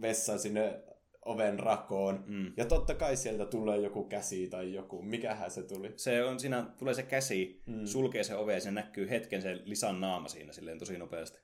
vessaan 0.00 0.38
sinne 0.38 0.82
oven 1.24 1.58
rakoon. 1.58 2.24
Mm. 2.26 2.52
Ja 2.56 2.64
totta 2.64 2.94
kai 2.94 3.16
sieltä 3.16 3.46
tulee 3.46 3.78
joku 3.78 4.04
käsi 4.04 4.48
tai 4.48 4.74
joku. 4.74 5.02
Mikähän 5.02 5.50
se 5.50 5.62
tuli? 5.62 5.92
Se 5.96 6.24
on, 6.24 6.40
siinä 6.40 6.66
tulee 6.78 6.94
se 6.94 7.02
käsi, 7.02 7.62
Mm. 7.66 7.86
sulkee 7.86 8.24
se 8.24 8.34
ove 8.34 8.54
ja 8.54 8.60
se 8.60 8.70
näkyy 8.70 9.10
hetken 9.10 9.42
se 9.42 9.60
lisan 9.64 10.00
naama 10.00 10.28
siinä 10.28 10.52
silleen 10.52 10.78
tosi 10.78 10.98
nopeasti. 10.98 11.38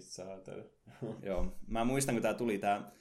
Saatana. 0.00 0.64
Joo, 1.22 1.56
mä 1.66 1.84
muistan 1.84 2.14
kun 2.14 2.22
tämä 2.22 2.34
tuli, 2.34 2.58
tää, 2.58 2.92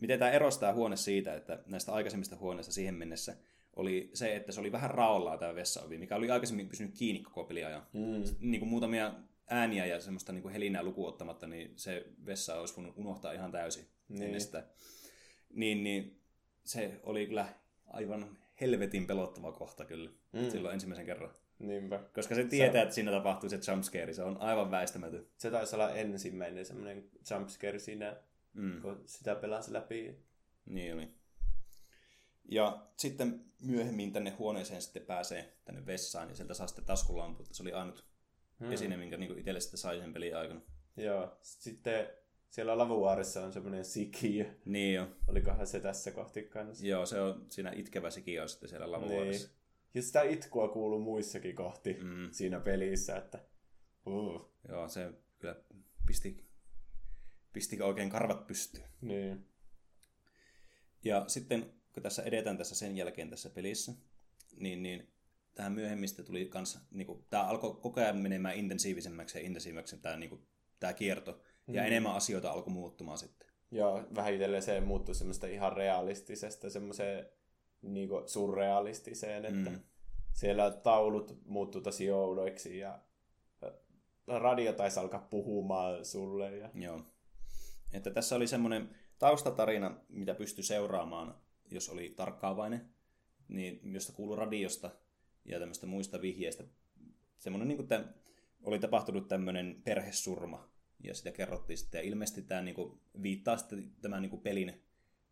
miten 0.00 0.18
tämä 0.18 0.30
erosi 0.30 0.60
tämä 0.60 0.72
huone 0.72 0.96
siitä, 0.96 1.34
että 1.34 1.62
näistä 1.66 1.92
aikaisemmista 1.92 2.36
huoneista 2.36 2.72
siihen 2.72 2.94
mennessä 2.94 3.36
oli 3.76 4.10
se, 4.14 4.36
että 4.36 4.52
se 4.52 4.60
oli 4.60 4.72
vähän 4.72 4.90
raollaan 4.90 5.38
tämä 5.38 5.54
vessaovi, 5.54 5.98
mikä 5.98 6.16
oli 6.16 6.30
aikaisemmin 6.30 6.68
pysynyt 6.68 6.94
kiinni 6.98 7.22
koko 7.22 7.44
peliajan. 7.44 7.86
Mm. 7.92 8.22
Niin 8.40 8.60
kuin 8.60 8.68
muutamia 8.68 9.14
ääniä 9.50 9.86
ja 9.86 10.00
semmoista 10.00 10.32
niin 10.32 10.42
kuin 10.42 10.52
helinää 10.52 10.82
lukuun 10.82 11.08
ottamatta, 11.08 11.46
niin 11.46 11.72
se 11.76 12.04
vessa 12.26 12.60
olisi 12.60 12.76
voinut 12.76 12.96
unohtaa 12.98 13.32
ihan 13.32 13.52
täysin 13.52 13.86
Niin. 14.08 14.22
ennen 14.22 14.40
sitä. 14.40 14.66
Niin, 15.54 15.84
niin 15.84 16.20
se 16.64 17.00
oli 17.02 17.26
kyllä 17.26 17.48
aivan 17.86 18.38
helvetin 18.60 19.06
pelottava 19.06 19.52
kohta 19.52 19.84
kyllä 19.84 20.10
Mm. 20.32 20.50
silloin 20.50 20.74
ensimmäisen 20.74 21.06
kerran. 21.06 21.30
Niinpä. 21.58 22.00
Koska 22.14 22.34
se 22.34 22.44
tietää, 22.44 22.82
että 22.82 22.94
siinä 22.94 23.10
tapahtuu 23.10 23.50
se 23.50 23.60
jumpscare, 23.72 24.12
se 24.12 24.22
on 24.22 24.40
aivan 24.40 24.70
väistämätön. 24.70 25.26
Se 25.38 25.50
taisi 25.50 25.74
olla 25.76 25.90
ensimmäinen 25.90 26.64
semmoinen 26.66 27.10
jumpscare 27.30 27.78
siinä, 27.78 28.16
Mm. 28.54 28.82
kun 28.82 29.02
sitä 29.06 29.34
pelasi 29.34 29.72
läpi. 29.72 30.18
Niin 30.66 30.94
oli. 30.94 31.08
Ja 32.50 32.86
sitten 32.96 33.44
myöhemmin 33.60 34.12
tänne 34.12 34.30
huoneeseen 34.30 34.82
sitten 34.82 35.02
pääsee 35.02 35.52
tänne 35.64 35.86
vessaan 35.86 36.28
ja 36.28 36.34
sieltä 36.34 36.54
saa 36.54 36.66
sitten 36.66 36.84
taskulamput. 36.84 37.48
Se 37.54 37.62
oli 37.62 37.72
ainut 37.72 38.04
Mm. 38.58 38.66
mm. 38.66 38.72
esine, 38.72 38.96
minkä 38.96 39.16
niin 39.16 39.38
itselle 39.38 39.60
sitten 39.60 39.78
sai 39.78 39.98
sen 39.98 40.12
pelin 40.12 40.36
aikana. 40.36 40.60
Joo. 40.96 41.38
Sitten 41.42 42.08
siellä 42.50 42.78
lavuaarissa 42.78 43.44
on 43.44 43.52
semmoinen 43.52 43.84
sikiö. 43.84 44.54
Niin 44.64 44.94
jo. 44.94 45.08
Olikohan 45.26 45.66
se 45.66 45.80
tässä 45.80 46.10
kohti 46.10 46.42
kanssa? 46.42 46.86
Joo, 46.86 47.06
se 47.06 47.20
on 47.20 47.46
siinä 47.48 47.72
itkevä 47.72 48.10
sikiö 48.10 48.42
on 48.42 48.48
sitten 48.48 48.68
siellä 48.68 48.90
lavuaarissa. 48.92 49.48
Niin. 49.48 49.58
Ja 49.94 50.02
sitä 50.02 50.22
itkua 50.22 50.68
kuuluu 50.68 51.00
muissakin 51.00 51.54
kohti 51.54 51.94
Mm. 52.02 52.28
siinä 52.32 52.60
pelissä, 52.60 53.16
että 53.16 53.38
uh, 54.06 54.50
Joo, 54.68 54.88
se 54.88 55.12
kyllä 55.38 55.56
pisti, 56.06 56.44
pisti 57.52 57.82
oikein 57.82 58.10
karvat 58.10 58.46
pystyyn. 58.46 58.88
niin. 59.00 59.44
Ja 61.04 61.24
sitten 61.26 61.72
kun 61.94 62.02
tässä 62.02 62.22
edetään 62.22 62.58
tässä 62.58 62.74
sen 62.74 62.96
jälkeen 62.96 63.30
tässä 63.30 63.50
pelissä, 63.50 63.92
niin, 64.56 64.82
niin 64.82 65.12
tähän 65.58 65.72
myöhemmistä 65.72 66.22
tuli 66.22 66.44
kans, 66.46 66.78
niin 66.90 67.06
kuin, 67.06 67.24
tämä 67.30 67.42
alkoi 67.42 67.78
koko 67.82 68.00
ajan 68.00 68.16
menemään 68.16 68.56
intensiivisemmäksi 68.56 69.38
ja 69.38 69.44
intensiivisemmäksi 69.44 69.98
tämä, 69.98 70.16
niin 70.16 70.30
kuin, 70.30 70.42
tämä 70.80 70.92
kierto. 70.92 71.40
Ja 71.68 71.82
Mm. 71.82 71.86
enemmän 71.86 72.14
asioita 72.14 72.50
alkoi 72.50 72.72
muuttumaan 72.72 73.18
sitten. 73.18 73.48
Ja 73.70 74.06
vähitellen 74.14 74.62
se 74.62 74.80
muuttui 74.80 75.14
semmoista 75.14 75.46
ihan 75.46 75.72
realistisesta 75.72 76.70
semmoiseen 76.70 77.26
niinku 77.82 78.22
surrealistiseen, 78.26 79.44
että 79.44 79.70
Mm. 79.70 79.80
siellä 80.32 80.70
taulut 80.70 81.38
muuttui 81.46 81.82
tosi 81.82 82.10
oudoiksi 82.10 82.78
ja 82.78 82.98
radio 84.26 84.72
taisi 84.72 85.00
alkaa 85.00 85.26
puhumaan 85.30 86.04
sulle. 86.04 86.56
Ja... 86.56 86.70
Joo. 86.74 87.02
Että 87.92 88.10
tässä 88.10 88.36
oli 88.36 88.46
semmoinen 88.46 88.90
taustatarina, 89.18 90.00
mitä 90.08 90.34
pystyi 90.34 90.64
seuraamaan, 90.64 91.34
jos 91.70 91.88
oli 91.88 92.10
tarkkaavainen, 92.16 92.88
niin 93.48 93.80
josta 93.94 94.12
kuului 94.12 94.36
radiosta 94.36 94.90
ja 95.44 95.58
tämmöistä 95.58 95.86
muista 95.86 96.22
vihjeistä. 96.22 96.64
Semmoinen, 97.38 97.68
niin 97.68 97.76
kuin 97.76 97.88
tämän, 97.88 98.14
oli 98.62 98.78
tapahtunut 98.78 99.28
tämmöinen 99.28 99.82
perhesurma, 99.84 100.68
ja 101.04 101.14
sitä 101.14 101.30
kerrottiin 101.30 101.78
sitten. 101.78 101.98
Ja 101.98 102.08
ilmeisesti 102.08 102.42
tämä 102.42 102.62
niin 102.62 102.74
kuin, 102.74 103.00
viittaa 103.22 103.56
sitten 103.56 103.92
tämän 104.00 104.22
niin 104.22 104.30
kuin 104.30 104.42
pelin 104.42 104.82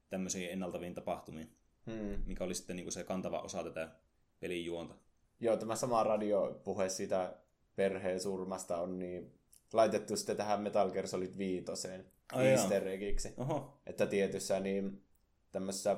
tämmöisiin 0.09 0.51
ennaltaviin 0.51 0.95
tapahtumiin, 0.95 1.57
Hmm. 1.87 2.23
mikä 2.27 2.45
oli 2.45 2.55
sitten 2.55 2.77
niin 2.77 2.85
kuin 2.85 2.93
se 2.93 3.05
kantava 3.05 3.41
osa 3.41 3.65
tätä 3.65 3.89
pelin 4.41 4.65
juonta. 4.65 4.95
Joo, 5.41 5.57
tämä 5.57 5.77
sama 5.77 6.05
radiopuhe 6.05 6.89
siitä 6.89 7.37
perheen 7.77 8.21
surmasta 8.21 8.81
on 8.81 8.99
niin 8.99 9.33
laitettu 9.73 10.17
sitten 10.17 10.37
tähän 10.37 10.61
Metal 10.61 10.91
Gear 10.91 11.09
Solid 11.09 11.39
5 11.39 11.65
Ai 12.33 12.47
easter 12.47 12.89
eggiksi. 12.89 13.35
Että 13.87 14.07
tietyssä 14.07 14.61
niin 14.61 15.03
tämmöisessä 15.53 15.97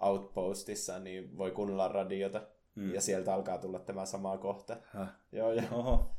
outpostissa 0.00 0.98
niin 0.98 1.38
voi 1.38 1.50
kuunnella 1.50 1.88
radiota 1.88 2.42
Mm. 2.74 2.94
ja 2.94 3.00
sieltä 3.00 3.34
alkaa 3.34 3.58
tulla 3.58 3.78
tämä 3.78 4.06
sama 4.06 4.38
kohta. 4.38 4.76
Häh. 4.92 5.08
Joo, 5.32 5.52
joo. 5.52 5.64
Oho. 5.72 6.16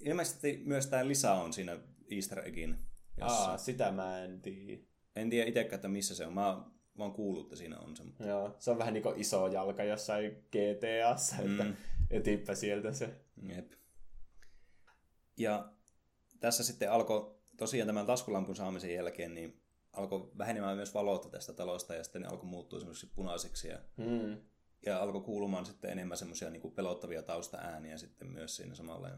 Ilmeisesti 0.00 0.62
myös 0.64 0.86
tämä 0.86 1.08
lisä 1.08 1.32
on 1.32 1.52
siinä 1.52 1.78
easter 2.10 2.48
eggin. 2.48 2.78
Jossa... 3.16 3.44
Aa, 3.50 3.58
sitä 3.58 3.92
mä 3.92 4.22
en 4.24 4.40
tiedä. 4.40 4.82
En 5.16 5.30
tiedä 5.30 5.48
itsekään, 5.48 5.74
että 5.74 5.88
missä 5.88 6.14
se 6.14 6.26
on. 6.26 6.34
Mä 6.34 6.64
vaan 6.98 7.12
kuullut, 7.12 7.46
että 7.46 7.56
siinä 7.56 7.78
on 7.78 7.96
se. 7.96 8.04
mutta- 8.04 8.24
Joo, 8.24 8.56
se 8.58 8.70
on 8.70 8.78
vähän 8.78 8.94
niin 8.94 9.02
kuin 9.02 9.20
iso 9.20 9.46
jalka 9.46 9.84
jossain 9.84 10.44
GTAssa, 10.52 11.36
että 11.42 11.64
Mm. 11.64 11.76
etipä 12.10 12.54
sieltä 12.54 12.92
se. 12.92 13.14
Jep. 13.48 13.72
Ja 15.36 15.72
tässä 16.40 16.64
sitten 16.64 16.92
alkoi, 16.92 17.34
tosiaan 17.56 17.86
tämän 17.86 18.06
taskulampun 18.06 18.56
saamisen 18.56 18.94
jälkeen, 18.94 19.34
niin 19.34 19.60
alkoi 19.92 20.30
vähenemään 20.38 20.76
myös 20.76 20.94
valota 20.94 21.28
tästä 21.28 21.52
talosta 21.52 21.94
ja 21.94 22.04
sitten 22.04 22.22
ne 22.22 22.28
alkoi 22.28 22.48
muuttua 22.48 22.78
semmoisiksi 22.78 23.14
punaiseksi 23.14 23.68
ja, 23.68 23.78
Mm. 23.96 24.36
Ja 24.86 25.02
alkoi 25.02 25.20
kuulumaan 25.20 25.66
sitten 25.66 25.90
enemmän 25.90 26.16
semmoisia 26.18 26.50
niin 26.50 26.72
pelottavia 26.72 27.22
taustaääniä 27.22 27.98
sitten 27.98 28.28
myös 28.28 28.56
siinä 28.56 28.74
samalla. 28.74 29.10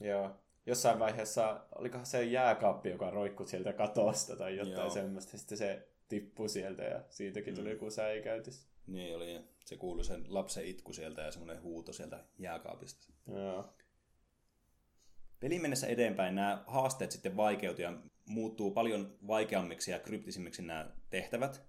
Joo. 0.00 0.36
Jossain 0.66 0.98
vaiheessa, 0.98 1.66
olikohan 1.74 2.06
se 2.06 2.24
jääkaappi, 2.24 2.90
joka 2.90 3.10
roikkui 3.10 3.48
sieltä 3.48 3.72
katosta 3.72 4.36
tai 4.36 4.56
jotain 4.56 4.76
Joo. 4.76 4.90
semmoista, 4.90 5.38
sitten 5.38 5.58
se 5.58 5.88
tippui 6.08 6.48
sieltä 6.48 6.82
ja 6.82 7.04
siitäkin 7.08 7.54
tuli 7.54 7.68
Mm. 7.68 7.72
joku 7.72 7.90
säikäytys. 7.90 8.66
niin 8.86 9.16
oli, 9.16 9.34
ja 9.34 9.40
se 9.64 9.76
kuului 9.76 10.04
sen 10.04 10.24
lapsen 10.28 10.64
itku 10.64 10.92
sieltä 10.92 11.22
ja 11.22 11.30
semmoinen 11.32 11.62
huuto 11.62 11.92
sieltä 11.92 12.24
jääkaapista. 12.38 13.06
Joo. 13.26 13.74
Pelin 15.40 15.62
mennessä 15.62 15.86
eteenpäin 15.86 16.34
nämä 16.34 16.64
haasteet 16.66 17.10
sitten 17.10 17.36
vaikeutuu 17.36 17.82
ja 17.82 17.92
muuttuu 18.26 18.70
paljon 18.70 19.16
vaikeammiksi 19.26 19.90
ja 19.90 19.98
kryptisimmiksi 19.98 20.62
nämä 20.62 20.90
tehtävät. 21.10 21.62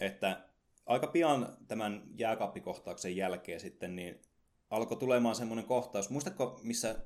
Että 0.00 0.48
aika 0.86 1.06
pian 1.06 1.56
tämän 1.68 2.02
jääkaappikohtauksen 2.14 3.16
jälkeen 3.16 3.60
sitten 3.60 3.96
niin 3.96 4.22
alkoi 4.70 4.96
tulemaan 4.96 5.34
semmoinen 5.34 5.64
kohtaus. 5.64 6.10
Muistatko, 6.10 6.60
missä 6.62 6.96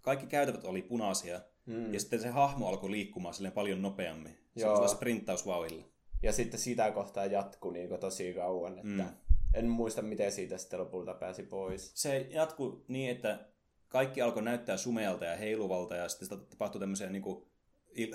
kaikki 0.00 0.26
käytävät 0.26 0.64
oli 0.64 0.82
punaisia 0.82 1.40
Mm. 1.66 1.94
ja 1.94 2.00
sitten 2.00 2.20
se 2.20 2.28
hahmo 2.28 2.68
alkoi 2.68 2.90
liikkumaan 2.90 3.34
silleen 3.34 3.52
paljon 3.52 3.82
nopeammin. 3.82 4.38
Semmoisella 4.56 4.88
sprinttausvauhilla. 4.88 5.84
Ja 6.22 6.32
sitten 6.32 6.60
sitä 6.60 6.90
kohtaa 6.90 7.26
jatkui 7.26 7.72
niin 7.72 8.00
tosi 8.00 8.34
kauan, 8.34 8.78
että 8.78 9.02
Mm. 9.02 9.16
en 9.54 9.68
muista 9.68 10.02
miten 10.02 10.32
siitä 10.32 10.58
sitten 10.58 10.80
lopulta 10.80 11.14
pääsi 11.14 11.42
pois. 11.42 11.90
Se 11.94 12.26
jatkui 12.30 12.84
niin, 12.88 13.10
että 13.10 13.48
kaikki 13.88 14.22
alkoi 14.22 14.42
näyttää 14.42 14.76
sumealta 14.76 15.24
ja 15.24 15.36
heiluvalta 15.36 15.96
ja 15.96 16.08
sitten 16.08 16.40
tapahtui 16.40 16.80
tämmöisiä 16.80 17.10
niin 17.10 17.22
kuin 17.22 17.46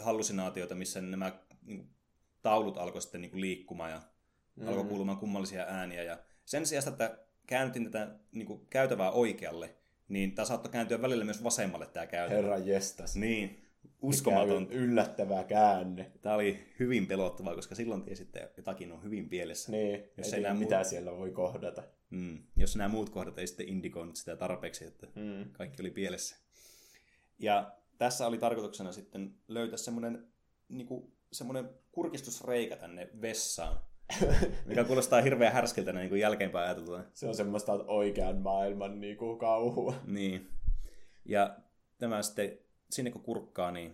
hallusinaatioita, 0.01 0.75
missä 0.75 1.01
nämä 1.01 1.39
niin 1.65 1.77
kuin, 1.77 1.89
taulut 2.41 2.77
alkoi 2.77 3.01
sitten 3.01 3.21
niin 3.21 3.31
kuin, 3.31 3.41
liikkumaan 3.41 3.91
ja 3.91 4.01
mm. 4.55 4.67
alkoi 4.67 4.84
kuulumaan 4.84 5.17
kummallisia 5.17 5.63
ääniä. 5.63 6.03
Ja 6.03 6.20
sen 6.46 6.65
sijaan, 6.65 6.88
että 6.88 7.17
käännytin 7.48 7.91
tätä 7.91 8.15
niin 8.31 8.48
kuin, 8.48 8.67
käytävää 8.70 9.12
oikealle, 9.12 9.75
niin 10.08 10.36
tämä 10.36 10.46
saattoi 10.46 10.72
kääntyä 10.72 11.01
välillä 11.01 11.25
myös 11.25 11.43
vasemmalle 11.43 11.86
tämä 11.86 12.08
käytävä. 12.08 12.41
Herra 12.41 12.58
jestas. 12.58 13.15
Niin, 13.15 13.63
uskomaton. 14.01 14.67
yllättävää 14.72 15.43
käänne. 15.43 16.12
Tämä 16.22 16.36
oli 16.36 16.60
hyvin 16.79 17.08
pelottavaa, 17.08 17.55
koska 17.55 17.75
silloin 17.75 18.03
tiesi, 18.03 18.24
että 18.24 18.50
jotakin 18.58 18.91
on 18.91 19.03
hyvin 19.03 19.29
pielessä. 19.29 19.72
Niin, 19.72 20.03
jos 20.17 20.34
ei, 20.34 20.46
ei 20.46 20.53
mitä 20.53 20.75
muut... 20.75 20.88
siellä 20.88 21.17
voi 21.17 21.31
kohdata. 21.31 21.84
Mm, 22.10 22.43
jos 22.55 22.75
nämä 22.75 22.89
muut 22.89 23.10
kohdat 23.10 23.39
ei 23.39 23.48
sitten 23.48 23.70
indikoinut 23.70 24.15
sitä 24.15 24.36
tarpeeksi, 24.36 24.86
että 24.86 25.08
mm. 25.15 25.51
kaikki 25.51 25.81
oli 25.81 25.91
pielessä. 25.91 26.36
Ja 27.39 27.75
tässä 27.98 28.27
oli 28.27 28.38
tarkoituksena 28.38 28.91
sitten 28.91 29.36
löytää 29.48 29.77
semmoinen 29.77 30.27
niin 30.70 30.88
kuin, 30.88 31.13
semmoinen 31.31 31.70
kurkistusreikä 31.91 32.75
tänne 32.75 33.10
vessaan, 33.22 33.79
mikä 34.65 34.83
kuulostaa 34.83 35.21
hirveän 35.21 35.53
härskiltä 35.53 35.93
niin 35.93 36.09
kuin 36.09 36.21
jälkeenpäin 36.21 36.65
ajateltuna. 36.65 37.03
Se 37.13 37.27
on 37.27 37.35
semmoista 37.35 37.73
oikean 37.73 38.37
maailman 38.37 39.01
niin 39.01 39.17
kuin 39.17 39.39
kauhua. 39.39 39.95
Niin. 40.05 40.49
Ja 41.25 41.57
tämä 41.97 42.21
sitten, 42.21 42.57
sinne 42.89 43.11
kun 43.11 43.21
kurkkaa, 43.21 43.71
niin 43.71 43.93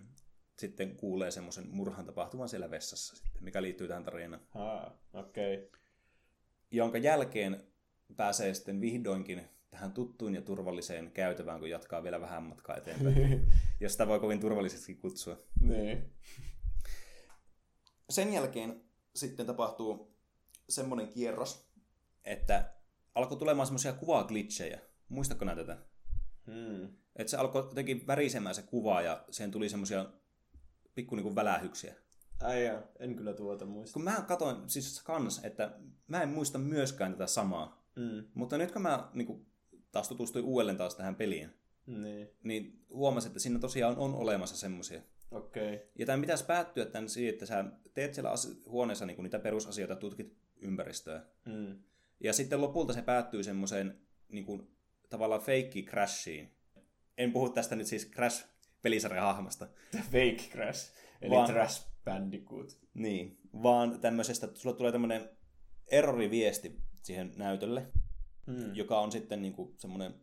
sitten 0.57 0.95
kuulee 0.95 1.31
semmoisen 1.31 1.67
murhan 1.69 2.05
tapahtuman 2.05 2.50
siellä 2.50 2.71
vessassa, 2.71 3.15
sitten, 3.15 3.43
mikä 3.43 3.62
liittyy 3.62 3.88
tähän 3.88 4.03
tarinaan. 4.03 4.41
Ah, 4.55 4.91
okei. 5.13 5.55
Okay. 5.57 5.79
Jonka 6.71 6.97
jälkeen 6.97 7.63
pääsee 8.15 8.53
sitten 8.53 8.81
vihdoinkin 8.81 9.50
tähän 9.69 9.91
tuttuun 9.91 10.36
ja 10.36 10.41
turvalliseen 10.41 11.12
käytävään, 11.12 11.59
kun 11.59 11.69
jatkaa 11.69 12.03
vielä 12.03 12.21
vähän 12.21 12.43
matkaa 12.43 12.75
eteenpäin. 12.75 13.51
jos 13.79 13.91
sitä 13.91 14.07
voi 14.07 14.19
kovin 14.19 14.39
turvallisesti 14.39 14.95
kutsua. 14.95 15.38
Niin. 15.62 16.12
Sen 18.09 18.33
jälkeen 18.33 18.87
sitten 19.17 19.45
tapahtuu 19.45 20.15
semmoinen 20.69 21.07
kierros, 21.07 21.67
että 22.24 22.74
alkoi 23.15 23.38
tulemaan 23.38 23.67
semmoisia 23.67 23.93
kuvaglitchejä. 23.93 24.79
Muistatko 25.09 25.45
näitä 25.45 25.63
tätä? 25.63 25.81
Hmm. 26.45 26.93
Että 27.15 27.31
se 27.31 27.38
alkoi 27.38 27.62
jotenkin 27.62 28.07
värisemään 28.07 28.55
se 28.55 28.62
kuva 28.62 29.01
ja 29.01 29.25
siihen 29.29 29.51
tuli 29.51 29.69
semmoisia 29.69 30.05
pikku 30.95 31.15
niinku 31.15 31.36
välähyksiä. 31.36 31.95
Ai 32.41 32.65
ja, 32.65 32.83
en 33.00 33.15
kyllä 33.15 33.33
tuota 33.33 33.65
muista. 33.65 33.93
Kun 33.93 34.03
mä 34.03 34.25
katsoin 34.27 34.69
siis 34.69 35.01
kans, 35.03 35.39
että 35.43 35.79
mä 36.07 36.21
en 36.21 36.29
muista 36.29 36.57
myöskään 36.57 37.12
tätä 37.12 37.27
samaa. 37.27 37.88
Mm. 37.95 38.24
Mutta 38.33 38.57
nyt 38.57 38.71
kun 38.71 38.81
mä 38.81 39.09
niin 39.13 39.47
taas 39.91 40.07
tutustuin 40.07 40.45
uudelleen 40.45 40.77
taas 40.77 40.95
tähän 40.95 41.15
peliin, 41.15 41.53
niin, 41.86 42.29
niin 42.43 42.86
huomasin, 42.89 43.29
että 43.29 43.39
siinä 43.39 43.59
tosiaan 43.59 43.97
on 43.97 44.15
olemassa 44.15 44.57
semmoisia. 44.57 45.01
Okei. 45.31 45.75
Okay. 45.75 45.88
Ja 45.96 46.05
tämän 46.05 46.22
pitäisi 46.22 46.46
päättyä 46.46 46.86
tämän 46.86 47.10
siihen, 47.10 47.34
että 47.34 47.46
sä 47.46 47.65
teet 47.93 48.13
siellä 48.13 48.31
huoneessa 48.69 49.05
niin 49.05 49.24
niitä 49.24 49.39
perusasioita, 49.39 49.96
tutkit 49.96 50.38
ympäristöä. 50.62 51.25
Mm. 51.45 51.80
Ja 52.19 52.34
sitten 52.34 52.62
lopulta 52.62 52.93
se 52.93 53.02
päättyy 53.02 53.43
semmoiseen 53.43 53.99
niin 54.30 54.45
kuin, 54.45 54.67
tavallaan 55.10 55.41
fake 55.41 55.82
crashiin. 55.86 56.52
En 57.17 57.32
puhu 57.32 57.49
tästä 57.49 57.75
nyt 57.75 57.88
siis 57.88 58.12
Crash 58.12 58.45
pelisarjan 58.82 59.25
hahmosta. 59.25 59.67
Fake 60.12 60.49
Crash, 60.52 60.93
eli 61.21 61.32
vaan, 61.32 61.49
Trash 61.49 61.88
Bandicoot. 62.06 62.78
Niin, 62.93 63.39
vaan 63.63 63.99
tämmöisestä, 63.99 64.45
että 64.45 64.60
sulla 64.60 64.75
tulee 64.75 64.91
tämmöinen 64.91 65.30
erroriviesti 65.88 66.82
siihen 67.02 67.34
näytölle, 67.36 67.88
mm. 68.45 68.75
joka 68.75 68.99
on 68.99 69.12
sitten 69.12 69.41
niin 69.41 69.54
kuin 69.54 69.73
semmoinen 69.78 70.13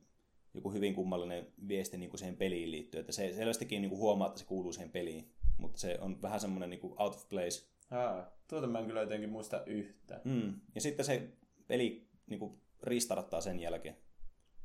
joku 0.54 0.72
hyvin 0.72 0.94
kummallinen 0.94 1.46
viesti 1.68 1.96
niin 1.96 2.10
kuin 2.10 2.18
siihen 2.18 2.36
peliin 2.36 2.70
liittyen. 2.70 3.00
Että 3.00 3.12
se 3.12 3.32
selvästikin 3.34 3.82
niin 3.82 3.90
kuin 3.90 3.98
huomaa, 3.98 4.28
että 4.28 4.40
se 4.40 4.46
kuuluu 4.46 4.72
siihen 4.72 4.90
peliin, 4.90 5.32
mutta 5.58 5.80
se 5.80 5.98
on 6.00 6.22
vähän 6.22 6.40
semmoinen 6.40 6.70
niin 6.70 6.80
kuin 6.80 6.94
out 7.02 7.14
of 7.14 7.28
place. 7.28 7.66
Aa, 7.90 8.30
tuota 8.48 8.66
mä 8.66 8.78
en 8.78 8.86
kyllä 8.86 9.00
jotenkin 9.00 9.30
muista 9.30 9.64
yhtä. 9.66 10.20
Mm. 10.24 10.60
Ja 10.74 10.80
sitten 10.80 11.04
se 11.04 11.28
peli 11.66 12.08
niin 12.26 12.38
kuin 12.38 12.60
restarttaa 12.82 13.40
sen 13.40 13.60
jälkeen. 13.60 13.96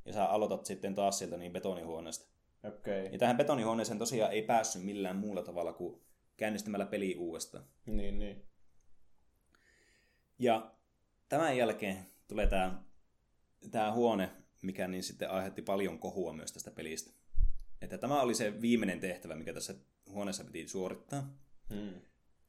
Ja 0.05 0.13
sä 0.13 0.25
aloitat 0.25 0.65
sitten 0.65 0.95
taas 0.95 1.19
sieltä 1.19 1.37
niin 1.37 1.53
betonihuoneesta. 1.53 2.29
Okei. 2.63 3.01
Okay. 3.01 3.13
Ja 3.13 3.19
tähän 3.19 3.37
betonihuoneeseen 3.37 3.99
tosiaan 3.99 4.31
ei 4.31 4.41
päässyt 4.41 4.83
millään 4.83 5.15
muulla 5.15 5.43
tavalla 5.43 5.73
kuin 5.73 6.01
käynnistämällä 6.37 6.85
peli 6.85 7.15
uudestaan. 7.15 7.63
Niin, 7.85 8.19
niin. 8.19 8.45
Ja 10.39 10.71
tämän 11.29 11.57
jälkeen 11.57 11.97
tulee 12.27 12.47
tämä, 12.47 12.83
tämä 13.71 13.91
huone, 13.91 14.29
mikä 14.61 14.87
niin 14.87 15.03
sitten 15.03 15.29
aiheutti 15.29 15.61
paljon 15.61 15.99
kohua 15.99 16.33
myös 16.33 16.51
tästä 16.51 16.71
pelistä. 16.71 17.11
Että 17.81 17.97
tämä 17.97 18.21
oli 18.21 18.35
se 18.35 18.61
viimeinen 18.61 18.99
tehtävä, 18.99 19.35
mikä 19.35 19.53
tässä 19.53 19.75
huoneessa 20.09 20.43
piti 20.43 20.67
suorittaa. 20.67 21.33
Hmm. 21.73 22.01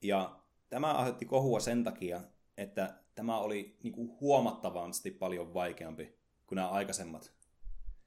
Ja 0.02 0.40
tämä 0.68 0.92
aiheutti 0.92 1.24
kohua 1.24 1.60
sen 1.60 1.84
takia, 1.84 2.20
että 2.56 2.94
tämä 3.14 3.38
oli 3.38 3.76
niin 3.82 3.92
kuin 3.92 4.20
huomattavasti 4.20 5.10
paljon 5.10 5.54
vaikeampi 5.54 6.14
kuin 6.46 6.56
nämä 6.56 6.68
aikaisemmat. 6.68 7.32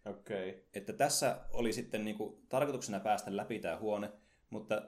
Okei. 0.06 0.50
Okay. 0.50 0.62
Että 0.74 0.94
tässä 0.94 1.40
oli 1.52 1.74
sitten 1.74 2.06
niin 2.06 2.18
kuin, 2.18 2.46
tarkoituksena 2.50 3.00
päästä 3.00 3.38
läpi 3.38 3.60
tämä 3.60 3.80
huone, 3.80 4.12
mutta 4.50 4.82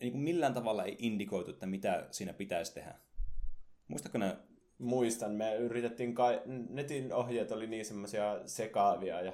niin 0.00 0.12
kuin 0.12 0.22
millään 0.22 0.54
tavalla 0.54 0.84
ei 0.84 0.96
indikoitu, 0.98 1.50
että 1.50 1.66
mitä 1.66 2.08
siinä 2.10 2.32
pitäisi 2.32 2.74
tehdä. 2.74 2.94
Muistatko 3.88 4.18
nämä 4.18 4.36
muistan, 4.78 5.32
me 5.32 5.56
yritettiin, 5.56 6.14
kai, 6.14 6.42
netin 6.68 7.12
ohjeet 7.12 7.52
oli 7.52 7.66
niin 7.66 7.84
semmoisia 7.84 8.40
sekaavia 8.44 9.20
ja 9.20 9.32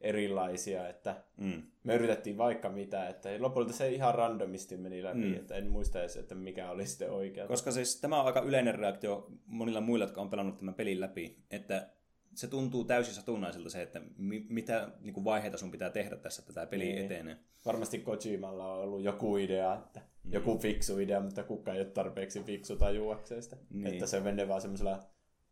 erilaisia, 0.00 0.88
että 0.88 1.24
mm. 1.36 1.62
me 1.84 1.94
yritettiin 1.94 2.38
vaikka 2.38 2.68
mitä, 2.68 3.08
että 3.08 3.28
lopulta 3.38 3.72
se 3.72 3.88
ihan 3.88 4.14
randomisti 4.14 4.76
meni 4.76 5.02
läpi, 5.02 5.18
mm. 5.18 5.34
että 5.34 5.54
en 5.54 5.70
muista 5.70 6.00
edes, 6.00 6.16
että 6.16 6.34
mikä 6.34 6.70
oli 6.70 6.86
sitten 6.86 7.10
oikea. 7.10 7.46
Koska 7.46 7.70
siis 7.70 8.00
tämä 8.00 8.20
on 8.20 8.26
aika 8.26 8.40
yleinen 8.40 8.74
reaktio 8.74 9.26
monilla 9.46 9.80
muilla, 9.80 10.04
jotka 10.04 10.20
on 10.20 10.30
pelannut 10.30 10.58
tämän 10.58 10.74
pelin 10.74 11.00
läpi, 11.00 11.36
että 11.50 11.88
se 12.34 12.46
tuntuu 12.46 12.84
täysin 12.84 13.14
satunnaiselta 13.14 13.70
se, 13.70 13.82
että 13.82 14.00
mi- 14.16 14.46
mitä 14.48 14.90
niin 15.00 15.14
kuin 15.14 15.24
vaiheita 15.24 15.58
sun 15.58 15.70
pitää 15.70 15.90
tehdä 15.90 16.16
tässä, 16.16 16.42
että 16.42 16.52
tämä 16.52 16.66
peli 16.66 16.84
niin. 16.84 17.04
etenee. 17.04 17.36
Varmasti 17.64 17.98
Kojimalla 17.98 18.72
on 18.72 18.80
ollut 18.80 19.02
joku 19.02 19.36
idea, 19.36 19.74
että 19.74 20.00
mm. 20.24 20.32
joku 20.32 20.58
fiksu 20.58 20.98
idea, 20.98 21.20
mutta 21.20 21.42
kukaan 21.42 21.76
ei 21.76 21.82
ole 21.82 21.90
tarpeeksi 21.90 22.42
fiksu 22.42 22.76
tajuakseen 22.76 23.42
sitä. 23.42 23.56
Niin. 23.70 23.86
Että 23.86 24.06
se 24.06 24.20
menee 24.20 24.48
vaan 24.48 24.60
semmoisella 24.60 25.02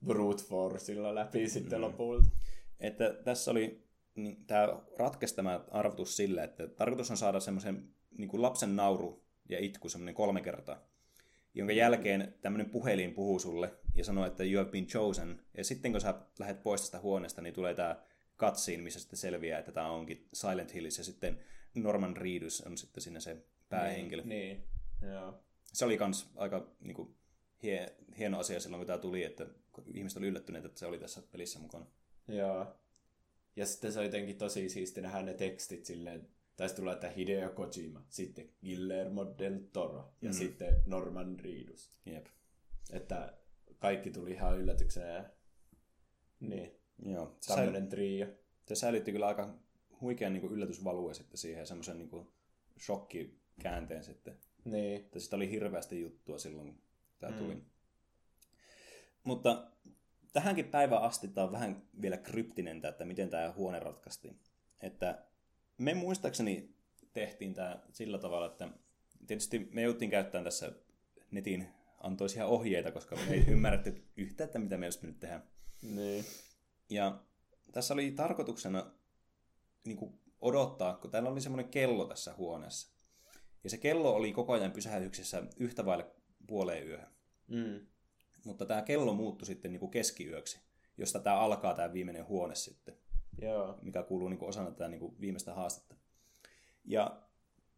brute 0.04 0.42
forceilla 0.42 1.14
läpi 1.14 1.48
sitten 1.48 1.78
mm. 1.78 1.82
lopulta. 1.82 2.28
Että 2.80 3.14
tässä 3.24 3.50
oli 3.50 3.84
niin, 4.14 4.44
tämä 4.46 4.68
ratkesi 4.98 5.36
tämä 5.36 5.60
arvotus 5.70 6.16
sille, 6.16 6.44
että 6.44 6.66
tarkoitus 6.66 7.10
on 7.10 7.16
saada 7.16 7.40
semmoisen 7.40 7.88
niin 8.18 8.42
lapsen 8.42 8.76
nauru 8.76 9.24
ja 9.48 9.58
itku 9.58 9.88
semmoinen 9.88 10.14
kolme 10.14 10.40
kertaa 10.40 10.89
jonka 11.54 11.72
jälkeen 11.72 12.34
tämmöinen 12.40 12.70
puhelin 12.70 13.14
puhuu 13.14 13.38
sulle 13.38 13.72
ja 13.94 14.04
sanoo, 14.04 14.26
että 14.26 14.44
you 14.44 14.64
have 14.64 14.70
been 14.70 14.86
chosen. 14.86 15.40
Ja 15.56 15.64
sitten 15.64 15.92
kun 15.92 16.00
sä 16.00 16.14
lähdet 16.38 16.62
pois 16.62 16.80
tästä 16.80 17.00
huoneesta, 17.00 17.42
niin 17.42 17.54
tulee 17.54 17.74
tämä 17.74 18.02
katsiin, 18.36 18.82
missä 18.82 19.00
sitten 19.00 19.18
selviää, 19.18 19.58
että 19.58 19.72
tämä 19.72 19.90
onkin 19.90 20.28
Silent 20.32 20.74
Hills 20.74 20.98
ja 20.98 21.04
sitten 21.04 21.38
Norman 21.74 22.16
Reedus 22.16 22.60
on 22.60 22.78
sitten 22.78 23.02
siinä 23.02 23.20
se 23.20 23.44
päähenkilö. 23.68 24.22
Niin, 24.22 24.64
niin. 25.00 25.12
Joo. 25.12 25.44
Se 25.72 25.84
oli 25.84 25.98
kans 25.98 26.30
aika 26.36 26.66
niin 26.80 26.94
kuin, 26.94 27.14
hie, 27.62 27.94
hieno 28.18 28.38
asia 28.38 28.60
silloin, 28.60 28.80
kun 28.80 28.86
tämä 28.86 28.98
tuli, 28.98 29.24
että 29.24 29.46
ihmiset 29.94 30.18
oli 30.18 30.26
yllättyneet, 30.26 30.64
että 30.64 30.78
se 30.78 30.86
oli 30.86 30.98
tässä 30.98 31.22
pelissä 31.32 31.58
mukana. 31.58 31.86
Joo. 32.28 32.66
Ja 33.56 33.66
sitten 33.66 33.92
se 33.92 33.98
on 33.98 34.04
jotenkin 34.04 34.38
tosi 34.38 34.68
siisti 34.68 35.00
nähdä 35.00 35.22
ne 35.22 35.34
tekstit 35.34 35.84
silleen, 35.84 36.28
taisi 36.60 36.76
tulla, 36.76 36.92
että 36.92 37.08
Hideo 37.10 37.50
Kojima, 37.50 38.02
sitten 38.08 38.48
Guillermo 38.60 39.34
del 39.38 39.58
Toro 39.72 40.12
ja 40.22 40.28
mm. 40.30 40.34
sitten 40.34 40.82
Norman 40.86 41.40
Reedus. 41.40 41.90
Jep. 42.06 42.26
Että 42.92 43.38
kaikki 43.78 44.10
tuli 44.10 44.30
ihan 44.30 44.58
yllätyksenä. 44.58 45.30
Niin. 46.40 46.72
Joo. 47.04 47.36
Tämmöinen 47.46 47.88
trio. 47.88 48.26
Se 48.68 48.74
säilytti 48.74 49.12
kyllä 49.12 49.26
aika 49.26 49.54
huikean 50.00 50.32
niin 50.32 50.52
yllätysvalue 50.52 51.14
sitten 51.14 51.38
siihen 51.38 51.66
semmoisen 51.66 51.98
niin 51.98 52.28
shokkikäänteen 52.80 54.04
sitten. 54.04 54.38
Niin. 54.64 54.96
Että 54.96 55.20
sitä 55.20 55.36
oli 55.36 55.50
hirveästi 55.50 56.00
juttua 56.00 56.38
silloin, 56.38 56.66
kun 56.66 56.82
tämä 57.18 57.32
mm. 57.32 57.38
tuli. 57.38 57.62
Mutta 59.24 59.70
tähänkin 60.32 60.68
päivään 60.68 61.02
asti 61.02 61.28
tämä 61.28 61.46
on 61.46 61.52
vähän 61.52 61.82
vielä 62.02 62.16
kryptinen, 62.16 62.82
että 62.84 63.04
miten 63.04 63.30
tämä 63.30 63.52
huone 63.56 63.80
ratkaistiin. 63.80 64.40
Että 64.80 65.29
me 65.80 65.94
muistaakseni 65.94 66.74
tehtiin 67.12 67.54
tämä 67.54 67.82
sillä 67.92 68.18
tavalla, 68.18 68.46
että 68.46 68.68
tietysti 69.26 69.68
me 69.72 69.82
jouttiin 69.82 70.10
käyttämään 70.10 70.44
tässä 70.44 70.72
netin 71.30 71.68
antoisia 71.98 72.46
ohjeita, 72.46 72.92
koska 72.92 73.16
me 73.16 73.34
ei 73.34 73.44
ymmärretty 73.52 74.04
yhtä, 74.16 74.44
että 74.44 74.58
mitä 74.58 74.76
me 74.76 74.86
olisi 74.86 75.06
nyt 75.06 75.20
tehdä. 75.20 75.40
Niin. 75.82 76.24
Ja 76.90 77.22
tässä 77.72 77.94
oli 77.94 78.10
tarkoituksena 78.10 78.90
niin 79.84 79.96
kuin 79.96 80.20
odottaa, 80.40 80.96
kun 80.96 81.10
täällä 81.10 81.30
oli 81.30 81.40
semmoinen 81.40 81.70
kello 81.70 82.04
tässä 82.04 82.34
huoneessa. 82.34 82.92
Ja 83.64 83.70
se 83.70 83.78
kello 83.78 84.14
oli 84.14 84.32
koko 84.32 84.52
ajan 84.52 84.72
pysähdyksessä 84.72 85.42
yhtä 85.56 85.86
vaille 85.86 86.06
puoleen 86.46 86.88
yöhön. 86.88 87.10
Mm. 87.46 87.86
Mutta 88.44 88.66
tämä 88.66 88.82
kello 88.82 89.14
muuttui 89.14 89.46
sitten 89.46 89.72
niin 89.72 89.80
kuin 89.80 89.90
keskiyöksi, 89.90 90.60
josta 90.96 91.20
tämä 91.20 91.36
alkaa 91.36 91.74
tämä 91.74 91.92
viimeinen 91.92 92.26
huone 92.26 92.54
sitten. 92.54 92.99
Joo. 93.42 93.78
mikä 93.82 94.02
kuuluu 94.02 94.28
niin 94.28 94.38
kuin 94.38 94.48
osana 94.48 94.70
tätä 94.70 94.88
niin 94.88 95.00
kuin 95.00 95.14
viimeistä 95.20 95.54
haastetta. 95.54 95.94
Ja 96.84 97.22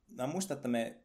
mä 0.09 0.27
muistan, 0.27 0.57
että 0.57 0.69
me 0.69 0.97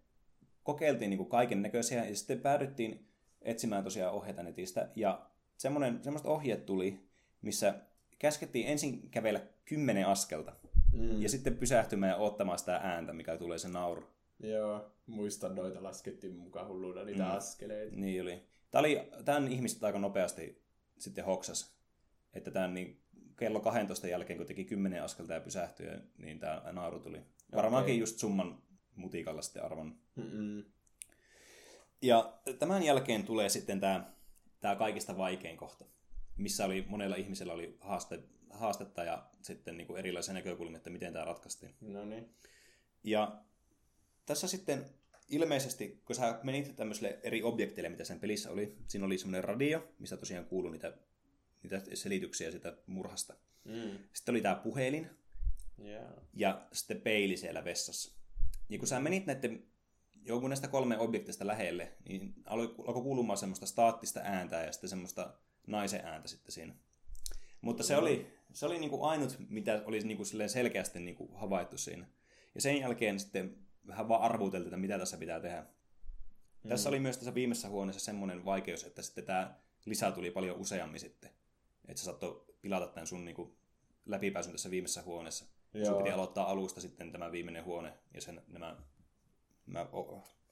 kokeiltiin 0.63 1.09
niin 1.09 1.25
kaiken 1.25 1.61
näköisiä 1.61 2.05
ja 2.05 2.15
sitten 2.15 2.39
päädyttiin 2.39 3.07
etsimään 3.41 3.83
tosiaan 3.83 4.13
ohjeita 4.13 4.43
netistä. 4.43 4.89
Ja 4.95 5.29
semmoinen, 5.57 6.03
semmoista 6.03 6.29
ohjeet 6.29 6.65
tuli, 6.65 6.99
missä 7.41 7.73
käskettiin 8.19 8.67
ensin 8.67 9.09
kävellä 9.09 9.41
kymmenen 9.65 10.07
askelta 10.07 10.53
mm. 10.93 11.21
ja 11.21 11.29
sitten 11.29 11.57
pysähtymään 11.57 12.09
ja 12.09 12.17
ottamaan 12.17 12.59
sitä 12.59 12.75
ääntä, 12.75 13.13
mikä 13.13 13.37
tulee 13.37 13.57
se 13.57 13.67
nauru. 13.67 14.03
Joo, 14.39 14.91
muistan 15.05 15.55
noita 15.55 15.83
laskettiin 15.83 16.35
mukaan 16.35 16.67
hulluina 16.67 17.03
niitä 17.03 17.23
mm. 17.23 17.31
askeleita. 17.31 17.95
Niin 17.95 18.21
oli. 18.21 18.43
Tämä 18.71 18.79
oli, 18.79 19.09
tämän 19.25 19.47
ihmiset 19.47 19.83
aika 19.83 19.99
nopeasti 19.99 20.61
sitten 20.97 21.25
hoksas, 21.25 21.77
että 22.33 22.51
tämän 22.51 22.73
niin 22.73 23.01
kello 23.37 23.59
12 23.59 24.07
jälkeen, 24.07 24.37
kun 24.37 24.47
teki 24.47 24.65
10 24.65 25.03
askelta 25.03 25.33
ja 25.33 25.41
pysähtyi, 25.41 25.87
niin 26.17 26.39
tämä 26.39 26.63
nauru 26.71 26.99
tuli. 26.99 27.21
Varmaankin 27.55 27.93
okay. 27.93 27.99
just 27.99 28.19
summan 28.19 28.61
mutikalla 28.95 29.41
sitten 29.41 29.63
arvon. 29.63 29.95
Mm-mm. 30.15 30.63
Ja 32.01 32.39
tämän 32.59 32.83
jälkeen 32.83 33.23
tulee 33.23 33.49
sitten 33.49 33.79
tämä, 33.79 34.13
tämä 34.59 34.75
kaikista 34.75 35.17
vaikein 35.17 35.57
kohta, 35.57 35.85
missä 36.37 36.65
oli 36.65 36.85
monella 36.87 37.15
ihmisellä 37.15 37.53
oli 37.53 37.77
haaste, 37.79 38.19
haastetta 38.49 39.03
ja 39.03 39.29
sitten 39.41 39.77
niin 39.77 39.87
kuin 39.87 39.99
erilaisia 39.99 40.33
näkökulmia, 40.33 40.77
että 40.77 40.89
miten 40.89 41.13
tämä 41.13 41.25
ratkaistiin. 41.25 41.75
No 41.81 42.05
niin. 42.05 42.35
Ja 43.03 43.41
tässä 44.25 44.47
sitten 44.47 44.85
ilmeisesti, 45.29 46.01
kun 46.05 46.15
sä 46.15 46.39
menit 46.43 46.75
tämmöiselle 46.75 47.19
eri 47.23 47.43
objekteille, 47.43 47.89
mitä 47.89 48.03
sen 48.03 48.19
pelissä 48.19 48.51
oli, 48.51 48.77
siinä 48.87 49.05
oli 49.05 49.17
semmoinen 49.17 49.43
radio, 49.43 49.87
mistä 49.99 50.17
tosiaan 50.17 50.45
kuului 50.45 50.71
niitä, 50.71 50.97
niitä 51.69 51.95
selityksiä 51.95 52.51
sitä 52.51 52.77
murhasta. 52.87 53.33
Mm. 53.63 53.97
Sitten 54.13 54.33
oli 54.33 54.41
tämä 54.41 54.55
puhelin 54.55 55.09
yeah. 55.85 56.13
ja 56.33 56.67
sitten 56.71 57.01
peili 57.01 57.37
siellä 57.37 57.65
vessassa. 57.65 58.17
Ja 58.69 58.77
kun 58.77 58.87
sä 58.87 58.99
menit 58.99 59.25
näiden 59.25 59.63
jonkun 60.25 60.49
näistä 60.49 60.67
kolme 60.67 60.97
objektista 60.97 61.47
lähelle, 61.47 61.93
niin 62.09 62.33
alkoi 62.45 63.03
kuulumaan 63.03 63.37
semmoista 63.37 63.65
staattista 63.65 64.19
ääntä 64.23 64.55
ja 64.55 64.71
sitten 64.71 64.89
semmoista 64.89 65.33
naisen 65.67 66.05
ääntä 66.05 66.27
sitten 66.27 66.51
siinä. 66.51 66.73
Mutta 67.61 67.83
se 67.83 67.97
oli, 67.97 68.27
se 68.53 68.65
oli 68.65 68.79
niin 68.79 68.89
kuin 68.89 69.03
ainut, 69.03 69.37
mitä 69.49 69.83
oli 69.85 69.99
niin 69.99 70.17
kuin 70.17 70.49
selkeästi 70.49 70.99
niin 70.99 71.15
kuin 71.15 71.29
havaittu 71.33 71.77
siinä. 71.77 72.07
Ja 72.55 72.61
sen 72.61 72.79
jälkeen 72.79 73.19
sitten 73.19 73.57
vähän 73.87 74.07
vaan 74.07 74.21
arvuteltiin, 74.21 74.67
että 74.67 74.77
mitä 74.77 74.99
tässä 74.99 75.17
pitää 75.17 75.39
tehdä. 75.39 75.61
Mm. 76.63 76.69
Tässä 76.69 76.89
oli 76.89 76.99
myös 76.99 77.17
tässä 77.17 77.33
viimeisessä 77.33 77.69
huoneessa 77.69 78.05
semmoinen 78.05 78.45
vaikeus, 78.45 78.83
että 78.83 79.01
sitten 79.01 79.23
tämä 79.23 79.55
lisä 79.85 80.11
tuli 80.11 80.31
paljon 80.31 80.57
useammin 80.57 80.99
sitten. 80.99 81.29
Että 81.87 81.99
se 81.99 82.05
saattoi 82.05 82.45
pilata 82.61 82.87
tämän 82.87 83.07
sun 83.07 83.25
niin 83.25 83.35
kuin, 83.35 83.55
läpipääsyn 84.05 84.51
tässä 84.51 84.71
viimeisessä 84.71 85.01
huoneessa. 85.01 85.45
Joo. 85.73 85.85
Sun 85.85 85.97
piti 85.97 86.09
aloittaa 86.09 86.49
alusta 86.49 86.81
sitten 86.81 87.11
tämä 87.11 87.31
viimeinen 87.31 87.65
huone 87.65 87.93
ja 88.13 88.21
sen 88.21 88.41
nämä, 88.47 88.77
nämä 89.67 89.87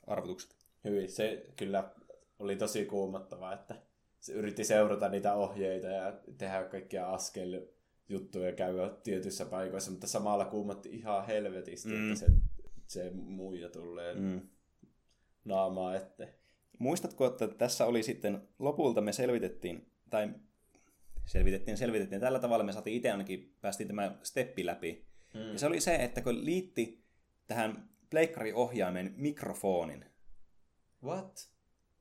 arvotukset. 0.08 0.56
Hyvin, 0.84 1.12
se 1.12 1.46
kyllä 1.56 1.92
oli 2.40 2.56
tosi 2.56 2.86
kuumottavaa, 2.86 3.54
että 3.54 3.76
se 4.20 4.34
yritti 4.34 4.64
seurata 4.64 5.10
niitä 5.10 5.34
ohjeita 5.34 5.88
ja 5.88 6.14
tehdä 6.38 6.64
kaikkia 6.64 7.10
askel 7.10 7.62
juttuja 8.10 8.52
käydä 8.52 8.90
tietyissä 9.04 9.46
paikoissa, 9.46 9.92
mutta 9.92 10.08
samalla 10.08 10.46
kuumotti 10.46 10.90
ihan 10.90 11.26
helvetisti, 11.26 11.90
mm. 11.90 12.12
että 12.12 12.20
se 12.20 12.32
se 12.88 13.12
muija 13.14 13.70
tulee 13.70 14.16
mm. 14.16 14.42
naamaa 15.46 15.96
eteen. 15.96 16.34
Muistatko, 16.80 17.26
että 17.26 17.48
tässä 17.48 17.86
oli 17.86 18.04
sitten, 18.04 18.48
lopulta 18.60 19.02
me 19.02 19.12
selvitettiin, 19.12 19.92
tai 20.10 20.30
selvitettiin 21.26 21.78
selvitettiin, 21.78 22.22
tällä 22.22 22.40
tavalla 22.40 22.64
me 22.64 22.72
saatiin 22.72 22.98
itse 22.98 23.12
ainakin, 23.12 23.56
päästiin 23.62 23.88
tämä 23.88 24.18
steppi 24.24 24.66
läpi. 24.66 25.06
Mm. 25.34 25.52
Ja 25.52 25.60
se 25.60 25.66
oli 25.66 25.82
se, 25.82 25.96
että 25.96 26.22
kun 26.22 26.46
liitti 26.46 27.04
tähän 27.48 27.90
pleikkariohjaimen 28.10 29.14
mikrofonin. 29.18 30.06
What? 31.04 31.50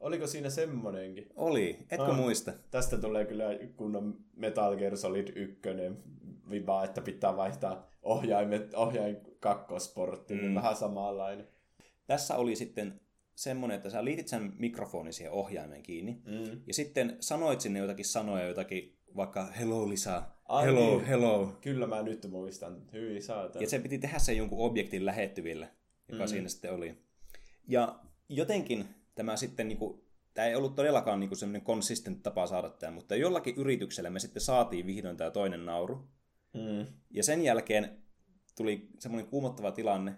Oliko 0.01 0.27
siinä 0.27 0.51
semmonenkin? 0.51 1.29
Oli, 1.35 1.79
etkö 1.91 2.05
ah, 2.05 2.17
muista? 2.17 2.53
Tästä 2.71 2.99
tulee 2.99 3.25
kyllä 3.25 3.45
kunnon 3.77 4.25
Metal 4.37 4.77
Gear 4.77 4.97
Solid 4.97 5.29
1 5.37 5.61
viba, 6.51 6.85
että 6.85 7.01
pitää 7.01 7.37
vaihtaa 7.37 7.91
ohjaimet, 8.03 8.75
ohjain 8.75 9.17
kakkosportti, 9.41 10.35
niin 10.35 10.49
mm. 10.49 10.55
vähän 10.55 10.77
samanlainen. 10.77 11.49
Tässä 12.07 12.37
oli 12.37 12.57
sitten 12.57 13.01
semmoinen, 13.35 13.77
että 13.77 13.91
sä 13.91 14.05
liitit 14.05 14.29
sen 14.29 14.53
mikrofonin 14.59 15.13
siihen 15.13 15.33
ohjaimen 15.33 15.83
kiinni, 15.83 16.23
mm. 16.27 16.63
ja 16.67 16.75
sitten 16.75 17.17
sanoit 17.21 17.61
sinne 17.61 17.79
jotakin 17.79 18.05
sanoja, 18.05 18.47
jotakin 18.47 18.94
vaikka 19.16 19.46
hello 19.46 19.88
Lisa, 19.88 20.22
Ai 20.44 20.64
hello, 20.64 20.96
niin. 20.96 21.05
hello. 21.05 21.59
Kyllä 21.61 21.87
mä 21.87 22.03
nyt 22.03 22.27
muistan, 22.31 22.83
hyvin 22.92 23.22
saatana. 23.22 23.62
Ja 23.62 23.68
se 23.68 23.79
piti 23.79 23.98
tehdä 23.98 24.18
sen 24.18 24.37
jonkun 24.37 24.66
objektin 24.66 25.07
lähettyville, 25.07 25.68
joka 26.09 26.24
mm. 26.24 26.29
siinä 26.29 26.48
sitten 26.48 26.72
oli. 26.72 26.98
Ja 27.68 28.00
jotenkin 28.29 28.88
tämä 29.14 29.37
sitten, 29.37 29.68
niin 29.68 29.79
kuin, 29.79 30.03
tämä 30.35 30.48
ei 30.48 30.55
ollut 30.55 30.74
todellakaan 30.74 31.20
niin 31.20 31.37
semmoinen 31.37 31.66
consistent 31.66 32.22
tapa 32.22 32.46
saada 32.46 32.70
tämä, 32.70 32.90
mutta 32.90 33.16
jollakin 33.16 33.57
yrityksellä 33.57 34.11
me 34.11 34.18
sitten 34.18 34.42
saatiin 34.42 34.87
vihdoin 34.87 35.16
tämä 35.16 35.31
toinen 35.31 35.66
nauru. 35.66 36.09
Mm. 36.55 36.87
Ja 37.11 37.24
sen 37.24 37.44
jälkeen 37.44 38.03
tuli 38.57 38.88
semmoinen 38.98 39.31
kuumottava 39.31 39.72
tilanne. 39.72 40.14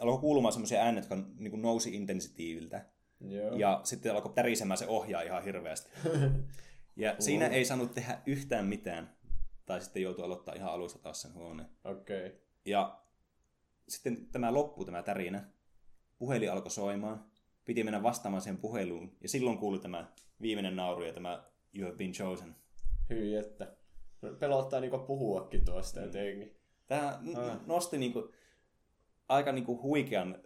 Alkoi 0.00 0.20
kuulumaan 0.20 0.52
semmoisia 0.52 0.82
äänet, 0.82 1.04
jotka 1.04 1.28
niin 1.38 1.50
kuin 1.50 1.62
nousi 1.62 1.94
intensitiiviltä. 1.94 2.86
Joo. 3.20 3.56
Ja 3.56 3.80
sitten 3.84 4.12
alkoi 4.14 4.32
tärisemään 4.34 4.78
se 4.78 4.86
ohjaa 4.86 5.22
ihan 5.22 5.44
hirveästi. 5.44 5.90
ja 7.00 7.16
siinä 7.18 7.46
ei 7.46 7.64
saanut 7.64 7.94
tehdä 7.94 8.22
yhtään 8.26 8.66
mitään. 8.66 9.16
Tai 9.66 9.80
sitten 9.80 10.02
joutui 10.02 10.24
aloittaa 10.24 10.54
ihan 10.54 10.72
alusta 10.72 10.98
taas 10.98 11.22
sen 11.22 11.34
huoneen. 11.34 11.68
Okei. 11.84 12.26
Okay. 12.26 12.40
Ja 12.64 13.00
sitten 13.88 14.26
tämä 14.26 14.54
loppui 14.54 14.84
tämä 14.86 15.02
tärinä. 15.02 15.48
Puhelin 16.18 16.52
alkoi 16.52 16.70
soimaan. 16.70 17.24
Piti 17.64 17.84
mennä 17.84 18.02
vastaamaan 18.02 18.42
sen 18.42 18.56
puheluun. 18.56 19.16
Ja 19.20 19.28
silloin 19.28 19.58
kuului 19.58 19.78
tämä 19.78 20.12
viimeinen 20.40 20.76
nauru 20.76 21.04
ja 21.04 21.12
tämä 21.12 21.44
You 21.74 21.86
have 21.86 21.96
been 21.96 22.12
chosen. 22.12 22.56
Hyi 23.10 23.36
että. 23.36 23.76
Pelottaa 24.38 24.80
niinku 24.80 24.98
puhuakin 24.98 25.64
tuosta 25.64 26.00
mm. 26.00 26.06
jotenkin. 26.06 26.56
Tämä 26.86 27.20
nosti 27.66 27.98
niinku 27.98 28.32
aika 29.28 29.52
niinku 29.52 29.82
huikean 29.82 30.38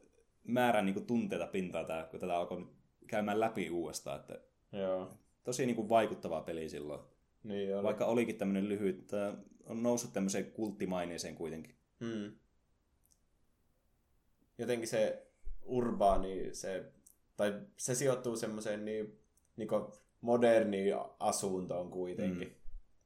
määrän 0.44 0.86
niinku 0.86 1.00
tunteita 1.00 1.46
pintaa, 1.46 1.84
tää, 1.84 2.04
kun 2.04 2.20
tätä 2.20 2.36
alkoi 2.36 2.66
käymään 3.06 3.40
läpi 3.40 3.70
uudestaan. 3.70 4.20
Että 4.20 4.40
Joo. 4.72 5.18
Tosi 5.44 5.66
niinku 5.66 5.88
vaikuttava 5.88 6.40
peli 6.40 6.68
silloin. 6.68 7.00
Niin 7.42 7.76
oli. 7.76 7.82
Vaikka 7.82 8.06
olikin 8.06 8.36
tämmöinen 8.36 8.68
lyhyt, 8.68 9.10
on 9.66 9.82
noussut 9.82 10.12
tämmöiseen 10.12 10.52
kulttimaineeseen 10.52 11.34
kuitenkin. 11.34 11.74
Hmm. 12.00 12.32
Jotenkin 14.58 14.88
se 14.88 15.26
urbaani, 15.62 16.54
se, 16.54 16.92
tai 17.36 17.60
se 17.76 17.94
sijoittuu 17.94 18.36
semmoiseen 18.36 18.84
niin, 18.84 19.18
niin 19.56 19.68
moderniin 20.20 20.94
asuntoon 21.20 21.90
kuitenkin. 21.90 22.48
Hmm. 22.48 22.56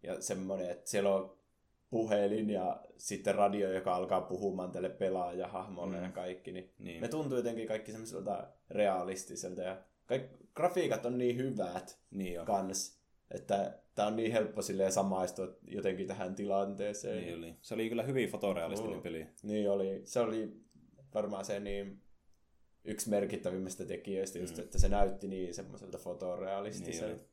Ja 0.02 0.20
semmoinen, 0.20 0.70
että 0.70 0.90
siellä 0.90 1.14
on 1.14 1.38
puhelin 1.90 2.50
ja 2.50 2.80
sitten 2.96 3.34
radio, 3.34 3.72
joka 3.72 3.94
alkaa 3.94 4.20
puhumaan 4.20 4.72
tälle 4.72 4.88
pelaajahahmolle 4.88 5.96
mm. 5.96 6.02
ja 6.02 6.10
kaikki, 6.10 6.52
niin, 6.52 6.70
niin 6.78 7.00
ne 7.02 7.08
tuntuu 7.08 7.38
jotenkin 7.38 7.68
kaikki 7.68 7.92
semmoiselta 7.92 8.48
realistiselta 8.70 9.62
ja 9.62 9.82
kaikki, 10.06 10.47
grafiikat 10.58 11.06
on 11.06 11.18
niin 11.18 11.36
hyvät 11.36 11.98
niin 12.10 12.44
kans, 12.44 13.00
että 13.30 13.78
tämä 13.94 14.08
on 14.08 14.16
niin 14.16 14.32
helppo 14.32 14.62
silleen 14.62 14.92
samaistua 14.92 15.48
jotenkin 15.62 16.06
tähän 16.06 16.34
tilanteeseen. 16.34 17.22
Niin 17.22 17.38
oli. 17.38 17.56
Se 17.60 17.74
oli 17.74 17.88
kyllä 17.88 18.02
hyvin 18.02 18.28
fotorealistinen 18.28 18.96
mm. 18.96 19.02
peli. 19.02 19.26
Niin 19.42 19.70
oli. 19.70 20.00
Se 20.04 20.20
oli 20.20 20.60
varmaan 21.14 21.44
se 21.44 21.60
niin 21.60 22.02
yksi 22.84 23.10
merkittävimmistä 23.10 23.84
tekijöistä, 23.84 24.38
just, 24.38 24.56
mm. 24.56 24.62
että 24.62 24.78
se 24.78 24.88
näytti 24.88 25.28
niin 25.28 25.54
semmoiselta 25.54 25.98
fotorealistiselta. 25.98 27.22
Niin 27.22 27.28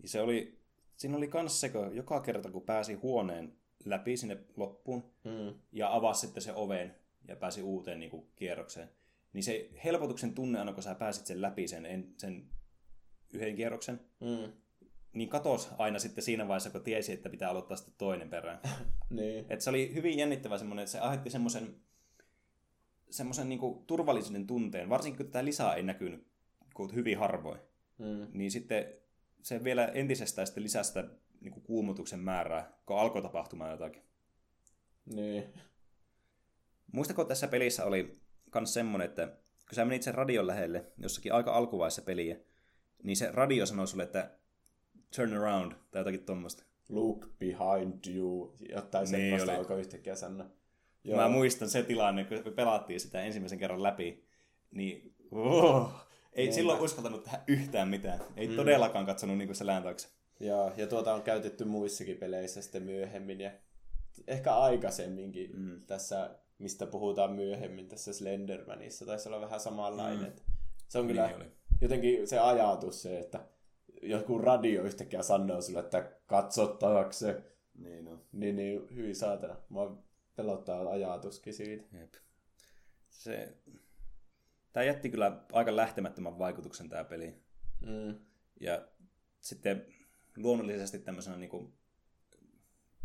oli. 0.00 0.08
se 0.08 0.20
oli, 0.20 0.58
siinä 0.96 1.16
oli 1.16 1.28
kans 1.28 1.60
se, 1.60 1.68
kun 1.68 1.96
joka 1.96 2.20
kerta 2.20 2.50
kun 2.50 2.62
pääsi 2.62 2.94
huoneen 2.94 3.56
läpi 3.84 4.16
sinne 4.16 4.38
loppuun 4.56 5.04
mm. 5.24 5.54
ja 5.72 5.94
avasi 5.94 6.20
sitten 6.20 6.42
se 6.42 6.52
oven 6.52 6.94
ja 7.28 7.36
pääsi 7.36 7.62
uuteen 7.62 8.00
niin 8.00 8.10
kuin, 8.10 8.26
kierrokseen. 8.36 8.88
Niin 9.36 9.44
se 9.44 9.70
helpotuksen 9.84 10.34
tunne 10.34 10.58
aina, 10.58 10.72
kun 10.72 10.82
sä 10.82 10.94
pääsit 10.94 11.26
sen 11.26 11.42
läpi 11.42 11.68
sen, 11.68 12.14
sen 12.16 12.46
yhden 13.34 13.56
kierroksen, 13.56 14.00
mm. 14.20 14.52
niin 15.12 15.28
katos 15.28 15.70
aina 15.78 15.98
sitten 15.98 16.24
siinä 16.24 16.48
vaiheessa, 16.48 16.70
kun 16.70 16.82
tiesi, 16.82 17.12
että 17.12 17.30
pitää 17.30 17.50
aloittaa 17.50 17.76
sitten 17.76 17.94
toinen 17.98 18.30
perään. 18.30 18.60
niin. 19.10 19.46
Et 19.48 19.60
se 19.60 19.70
oli 19.70 19.94
hyvin 19.94 20.18
jännittävä 20.18 20.58
semmoinen, 20.58 20.82
että 20.82 20.92
se 20.92 20.98
aiheutti 20.98 21.30
semmoisen 21.30 21.76
semmoisen 23.10 23.48
niin 23.48 23.84
turvallisuuden 23.86 24.46
tunteen, 24.46 24.88
varsinkin 24.88 25.16
kun 25.16 25.26
tätä 25.26 25.44
lisää 25.44 25.74
ei 25.74 25.82
näkynyt 25.82 26.26
hyvin 26.94 27.18
harvoin. 27.18 27.60
Mm. 27.98 28.26
Niin 28.32 28.50
sitten 28.50 28.84
se 29.42 29.64
vielä 29.64 29.86
entisestään 29.86 30.46
sitten 30.46 30.62
lisästä 30.62 31.04
niin 31.40 31.52
kuin 31.52 31.62
kuumutuksen 31.62 32.20
määrää, 32.20 32.72
kun 32.86 32.98
alkoi 32.98 33.22
tapahtumaan 33.22 33.70
jotakin. 33.70 34.02
Niin. 35.14 35.44
Muistako 36.92 37.24
tässä 37.24 37.48
pelissä 37.48 37.84
oli 37.84 38.25
myös 38.60 38.74
semmoinen, 38.74 39.08
että 39.08 39.26
kun 39.68 39.74
sä 39.74 39.84
menit 39.84 40.02
sen 40.02 40.14
radion 40.14 40.46
lähelle 40.46 40.84
jossakin 40.98 41.32
aika 41.32 41.52
alkuvaiheessa 41.52 42.02
peliä, 42.02 42.36
niin 43.02 43.16
se 43.16 43.30
radio 43.32 43.66
sanoi 43.66 43.86
sulle, 43.86 44.02
että 44.02 44.30
turn 45.16 45.34
around 45.34 45.72
tai 45.90 46.00
jotakin 46.00 46.24
tuommoista. 46.24 46.64
Look 46.88 47.28
behind 47.38 48.14
you, 48.14 48.56
jotain 48.68 49.02
niin 49.02 49.08
semmoista 49.20 49.50
oli. 49.50 49.58
alkoi 49.58 49.80
yhtäkkiä 49.80 50.14
sanoa. 50.14 50.46
Joo. 51.04 51.20
Mä 51.20 51.28
muistan 51.28 51.68
se 51.68 51.82
tilanne, 51.82 52.24
kun 52.24 52.42
me 52.44 52.50
pelattiin 52.50 53.00
sitä 53.00 53.20
ensimmäisen 53.20 53.58
kerran 53.58 53.82
läpi, 53.82 54.24
niin 54.70 55.16
Oh. 55.30 55.92
Ei 56.32 56.44
Niinpä. 56.44 56.54
silloin 56.54 56.80
uskaltanut 56.80 57.24
tehdä 57.24 57.40
yhtään 57.46 57.88
mitään. 57.88 58.20
Ei 58.36 58.48
mm. 58.48 58.56
todellakaan 58.56 59.06
katsonut 59.06 59.38
niin 59.38 59.54
selään 59.54 59.82
taakse. 59.82 60.08
Joo, 60.40 60.72
ja 60.76 60.86
tuota 60.86 61.14
on 61.14 61.22
käytetty 61.22 61.64
muissakin 61.64 62.16
peleissä 62.16 62.62
sitten 62.62 62.82
myöhemmin 62.82 63.40
ja 63.40 63.50
ehkä 64.26 64.54
aikaisemminkin 64.56 65.50
mm. 65.56 65.80
tässä, 65.86 66.38
mistä 66.58 66.86
puhutaan 66.86 67.32
myöhemmin 67.32 67.88
tässä 67.88 68.12
Slendermanissa, 68.12 69.06
taisi 69.06 69.28
olla 69.28 69.40
vähän 69.40 69.60
samanlainen. 69.60 70.32
Mm. 70.32 70.54
Se 70.88 70.98
on 70.98 71.06
kyllä 71.06 71.26
niin 71.26 71.36
oli. 71.36 71.50
jotenkin 71.80 72.28
se 72.28 72.38
ajatus 72.38 73.02
se, 73.02 73.18
että 73.18 73.46
joku 74.02 74.38
radio 74.38 74.82
yhtäkkiä 74.82 75.22
sanoo 75.22 75.62
sulle, 75.62 75.80
että 75.80 76.12
katsottavaksi 76.26 77.26
niin, 77.74 78.04
no. 78.04 78.18
niin, 78.32 78.56
niin 78.56 78.88
hyvin 78.94 79.16
saatana. 79.16 79.56
Mua 79.68 80.02
pelottaa 80.36 80.90
ajatuskin 80.90 81.54
siitä. 81.54 81.84
Jep. 81.98 82.14
Se, 83.10 83.56
tämä 84.72 84.84
jätti 84.84 85.10
kyllä 85.10 85.40
aika 85.52 85.76
lähtemättömän 85.76 86.38
vaikutuksen 86.38 86.88
tämä 86.88 87.04
peli. 87.04 87.34
Mm. 87.80 88.18
Ja 88.60 88.88
sitten 89.40 89.86
luonnollisesti 90.36 90.98
tämmöisenä 90.98 91.36
niin 91.36 91.50
kuin, 91.50 91.72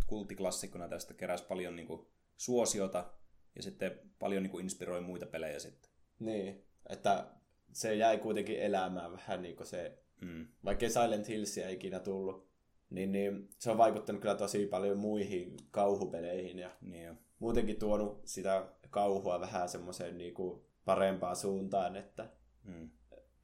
kulttiklassikkona 0.07 0.87
tästä 0.87 1.13
keräsi 1.13 1.45
paljon 1.45 1.75
niin 1.75 1.87
kuin, 1.87 2.07
suosiota 2.37 3.13
ja 3.55 3.63
sitten 3.63 3.99
paljon 4.19 4.43
niin 4.43 4.51
kuin, 4.51 4.63
inspiroi 4.63 5.01
muita 5.01 5.25
pelejä 5.25 5.59
sitten. 5.59 5.91
Niin, 6.19 6.63
että 6.89 7.27
se 7.71 7.95
jäi 7.95 8.17
kuitenkin 8.17 8.59
elämään 8.59 9.11
vähän 9.11 9.41
niin 9.41 9.55
kuin 9.55 9.67
se, 9.67 9.97
mm. 10.21 10.47
vaikka 10.65 10.89
Silent 10.89 11.27
Hillsia 11.27 11.67
ei 11.67 11.73
ikinä 11.73 11.99
tullut, 11.99 12.51
niin, 12.89 13.11
niin 13.11 13.49
se 13.59 13.71
on 13.71 13.77
vaikuttanut 13.77 14.21
kyllä 14.21 14.35
tosi 14.35 14.65
paljon 14.65 14.97
muihin 14.97 15.57
kauhupeleihin 15.71 16.59
ja 16.59 16.71
niin 16.81 17.05
jo. 17.05 17.13
muutenkin 17.39 17.79
tuonut 17.79 18.21
sitä 18.25 18.67
kauhua 18.89 19.39
vähän 19.39 19.69
semmoiseen 19.69 20.17
niin 20.17 20.33
kuin 20.33 20.61
parempaan 20.85 21.35
suuntaan, 21.35 21.95
että 21.95 22.29
mm. 22.63 22.89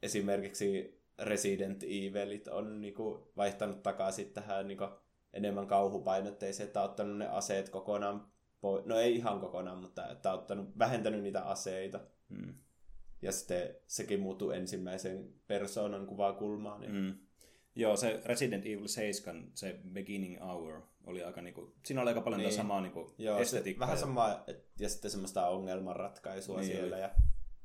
esimerkiksi 0.02 0.98
Resident 1.18 1.82
Evilit 1.82 2.48
on 2.48 2.80
niin 2.80 2.94
kuin 2.94 3.24
vaihtanut 3.36 3.82
takaisin 3.82 4.32
tähän 4.32 4.68
niin 4.68 4.78
kuin 4.78 4.90
enemmän 5.32 5.66
kauhupainotteiseen, 5.66 6.66
että 6.66 6.82
on 6.82 6.90
ottanut 6.90 7.18
ne 7.18 7.26
aseet 7.26 7.68
kokonaan 7.68 8.28
pois. 8.60 8.86
No 8.86 8.98
ei 8.98 9.16
ihan 9.16 9.40
kokonaan, 9.40 9.78
mutta 9.78 10.10
että 10.10 10.32
on 10.32 10.38
ottanut, 10.38 10.78
vähentänyt 10.78 11.22
niitä 11.22 11.42
aseita. 11.42 12.00
Mm. 12.28 12.54
Ja 13.22 13.32
sitten 13.32 13.74
sekin 13.86 14.20
muuttui 14.20 14.56
ensimmäisen 14.56 15.34
persoonan 15.46 16.06
kuvakulmaan. 16.06 16.80
Niin... 16.80 16.94
Mm. 16.94 17.14
Joo, 17.74 17.96
se 17.96 18.20
Resident 18.24 18.66
Evil 18.66 18.86
7, 18.86 19.50
se 19.54 19.80
Beginning 19.92 20.40
Hour, 20.40 20.82
oli 21.06 21.22
aika 21.22 21.42
niinku, 21.42 21.74
siinä 21.84 22.02
oli 22.02 22.08
aika 22.08 22.20
paljon 22.20 22.40
niin. 22.40 22.52
samaa 22.52 22.80
niinku 22.80 23.14
Joo, 23.18 23.38
estetiikkaa. 23.38 23.86
Vähän 23.86 23.98
samaa, 23.98 24.44
ja 24.78 24.88
sitten 24.88 25.10
semmoista 25.10 25.48
ongelmanratkaisua 25.48 26.60
niin 26.60 26.66
siellä, 26.66 26.96
oli. 26.96 27.02
ja 27.02 27.10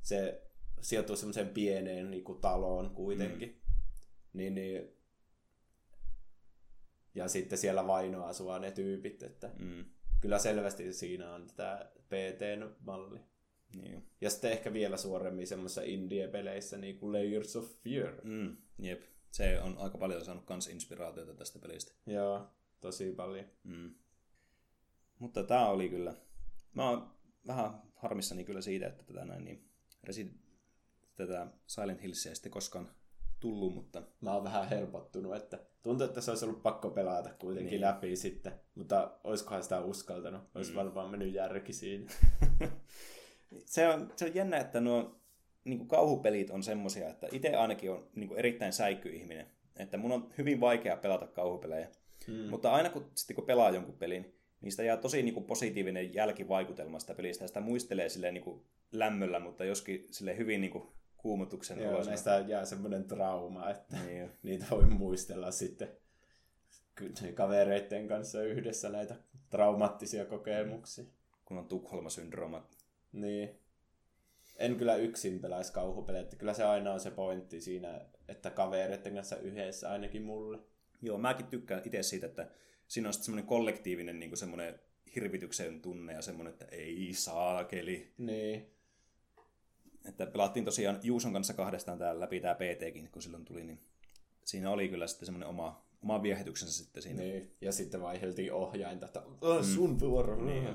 se 0.01 0.41
sijoittuu 0.81 1.15
semmoiseen 1.15 1.49
pieneen 1.49 2.11
niinku 2.11 2.35
taloon 2.35 2.89
kuitenkin. 2.89 3.49
Mm. 3.49 3.77
Niin, 4.33 4.55
niin, 4.55 4.97
ja 7.15 7.27
sitten 7.27 7.57
siellä 7.57 7.87
vainoa 7.87 8.27
asua 8.27 8.59
ne 8.59 8.71
tyypit, 8.71 9.23
että 9.23 9.51
mm. 9.59 9.85
Kyllä 10.23 10.39
selvästi 10.39 10.93
siinä 10.93 11.33
on 11.33 11.47
tätä 11.47 11.91
PT-malli. 11.95 13.19
Niin. 13.75 14.09
Ja 14.21 14.29
sitten 14.29 14.51
ehkä 14.51 14.73
vielä 14.73 14.97
suoremmin 14.97 15.47
semmoisissa 15.47 15.81
indie-peleissä, 15.81 16.77
niin 16.77 16.99
kuin 16.99 17.13
Layers 17.13 17.55
of 17.55 17.65
Fear. 17.83 18.13
Mm, 18.23 18.57
jep. 18.79 19.01
Se 19.31 19.61
on 19.61 19.77
aika 19.77 19.97
paljon 19.97 20.25
saanut 20.25 20.45
kans 20.45 20.67
inspiraatiota 20.67 21.33
tästä 21.33 21.59
pelistä. 21.59 21.93
Joo, 22.05 22.47
tosi 22.81 23.11
paljon. 23.11 23.45
Mm. 23.63 23.95
Mutta 25.19 25.43
tämä 25.43 25.69
oli 25.69 25.89
kyllä... 25.89 26.15
Mä 26.73 26.89
oon 26.89 27.13
vähän 27.47 27.81
harmissani 27.95 28.43
kyllä 28.43 28.61
siitä, 28.61 28.87
että 28.87 29.03
tätä 29.03 29.25
näin 29.25 29.45
niin 29.45 29.69
Resident, 30.03 30.41
tätä 31.15 31.47
Silent 31.67 32.01
Hillsia 32.01 32.31
ei 32.31 32.35
sitten 32.35 32.51
koskaan 32.51 32.95
tullut, 33.43 33.73
mutta... 33.73 34.03
Mä 34.21 34.33
oon 34.33 34.43
vähän 34.43 34.69
helpottunut, 34.69 35.35
että 35.35 35.59
tuntuu, 35.81 36.05
että 36.05 36.21
se 36.21 36.31
olisi 36.31 36.45
ollut 36.45 36.63
pakko 36.63 36.89
pelata 36.89 37.29
kuitenkin 37.39 37.71
niin. 37.71 37.81
läpi 37.81 38.15
sitten, 38.15 38.53
mutta 38.75 39.11
olisikohan 39.23 39.63
sitä 39.63 39.81
uskaltanut, 39.81 40.41
olisi 40.55 40.71
mm. 40.71 40.75
varmaan 40.75 41.09
mennyt 41.09 41.33
järki 41.33 41.73
siinä. 41.73 42.11
se, 43.65 43.87
on, 43.87 44.11
se 44.15 44.25
on 44.25 44.35
jännä, 44.35 44.57
että 44.57 44.81
nuo 44.81 45.19
niin 45.63 45.77
kuin 45.77 45.87
kauhupelit 45.87 46.49
on 46.49 46.63
semmosia, 46.63 47.09
että 47.09 47.27
itse 47.31 47.55
ainakin 47.55 47.91
on 47.91 48.07
niin 48.15 48.27
kuin 48.27 48.39
erittäin 48.39 48.73
säikkyihminen. 48.73 49.47
Että 49.77 49.97
mun 49.97 50.11
on 50.11 50.29
hyvin 50.37 50.59
vaikea 50.59 50.97
pelata 50.97 51.27
kauhupelejä. 51.27 51.87
Hmm. 52.27 52.49
Mutta 52.49 52.71
aina 52.71 52.89
kun, 52.89 53.05
sitten 53.15 53.35
kun 53.35 53.45
pelaa 53.45 53.69
jonkun 53.69 53.97
pelin, 53.97 54.35
niin 54.61 54.71
sitä 54.71 54.83
jää 54.83 54.97
tosi 54.97 55.23
niin 55.23 55.33
kuin 55.33 55.45
positiivinen 55.45 56.13
jälkivaikutelma 56.13 56.99
sitä 56.99 57.13
pelistä. 57.13 57.43
Ja 57.43 57.47
sitä 57.47 57.61
muistelee 57.61 58.09
silleen 58.09 58.33
niin 58.33 58.43
kuin 58.43 58.61
lämmöllä, 58.91 59.39
mutta 59.39 59.65
joskin 59.65 60.07
sille 60.11 60.37
hyvin 60.37 60.61
niin 60.61 60.71
kuin 60.71 60.87
kuumotuksen 61.23 61.79
Joo, 61.79 61.89
olosina. 61.89 62.09
näistä 62.09 62.43
jää 62.47 62.65
semmoinen 62.65 63.03
trauma, 63.03 63.69
että 63.69 63.97
niin 64.05 64.31
niitä 64.43 64.65
voi 64.71 64.85
muistella 64.85 65.51
sitten 65.51 65.89
kavereiden 67.35 68.07
kanssa 68.07 68.43
yhdessä 68.43 68.89
näitä 68.89 69.15
traumaattisia 69.49 70.25
kokemuksia. 70.25 71.05
Kun 71.45 71.57
on 71.57 71.67
Tukholma-syndrooma. 71.67 72.67
Niin 73.11 73.59
en 74.57 74.75
kyllä 74.75 74.95
yksin 74.95 75.39
pelaisi 75.39 75.73
kauhupelejä. 75.73 76.25
Kyllä 76.37 76.53
se 76.53 76.63
aina 76.63 76.93
on 76.93 76.99
se 76.99 77.11
pointti 77.11 77.61
siinä, 77.61 78.01
että 78.27 78.49
kavereiden 78.49 79.13
kanssa 79.13 79.37
yhdessä 79.37 79.91
ainakin 79.91 80.23
mulle. 80.23 80.59
Joo, 81.01 81.17
mäkin 81.17 81.45
tykkään 81.45 81.81
itse 81.85 82.03
siitä, 82.03 82.25
että 82.25 82.49
siinä 82.87 83.09
on 83.09 83.13
semmoinen 83.13 83.45
kollektiivinen 83.45 84.19
niin 84.19 84.37
semmoinen 84.37 84.79
hirvityksen 85.15 85.81
tunne 85.81 86.13
ja 86.13 86.21
semmoinen, 86.21 86.53
että 86.53 86.65
ei 86.65 87.13
saakeli. 87.13 88.13
Niin. 88.17 88.72
Että 90.09 90.25
pelattiin 90.25 90.65
tosiaan 90.65 90.99
Juuson 91.03 91.33
kanssa 91.33 91.53
kahdestaan 91.53 91.97
täällä 91.97 92.19
läpi 92.19 92.39
tämä 92.39 92.55
PTkin, 92.55 93.09
kun 93.11 93.21
silloin 93.21 93.45
tuli, 93.45 93.63
niin 93.63 93.79
siinä 94.45 94.69
oli 94.69 94.89
kyllä 94.89 95.07
sitten 95.07 95.25
semmoinen 95.25 95.49
oma, 95.49 95.85
oma 96.03 96.23
viehetyksensä 96.23 96.83
sitten 96.83 97.03
siinä. 97.03 97.21
Niin, 97.21 97.55
ja 97.61 97.71
sitten 97.71 98.01
vaihdeltiin 98.01 98.53
ohjainta, 98.53 99.05
että 99.05 99.23
sun 99.73 99.89
mm. 99.89 99.99
vuoro. 99.99 100.45
Niin. 100.45 100.69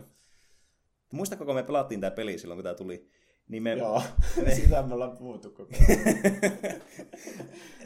Muistatko, 1.12 1.44
kun 1.44 1.54
me 1.54 1.62
pelattiin 1.62 2.00
tämä 2.00 2.10
peli 2.10 2.38
silloin, 2.38 2.56
kun 2.56 2.64
tämä 2.64 2.74
tuli, 2.74 3.08
niin 3.48 3.62
me... 3.62 3.74
Joo, 3.74 4.02
me... 4.44 4.54
sitä 4.54 4.82
me 4.82 4.94
ollaan 4.94 5.16
puhuttu 5.16 5.50
koko 5.50 5.72
ajan. 5.88 6.80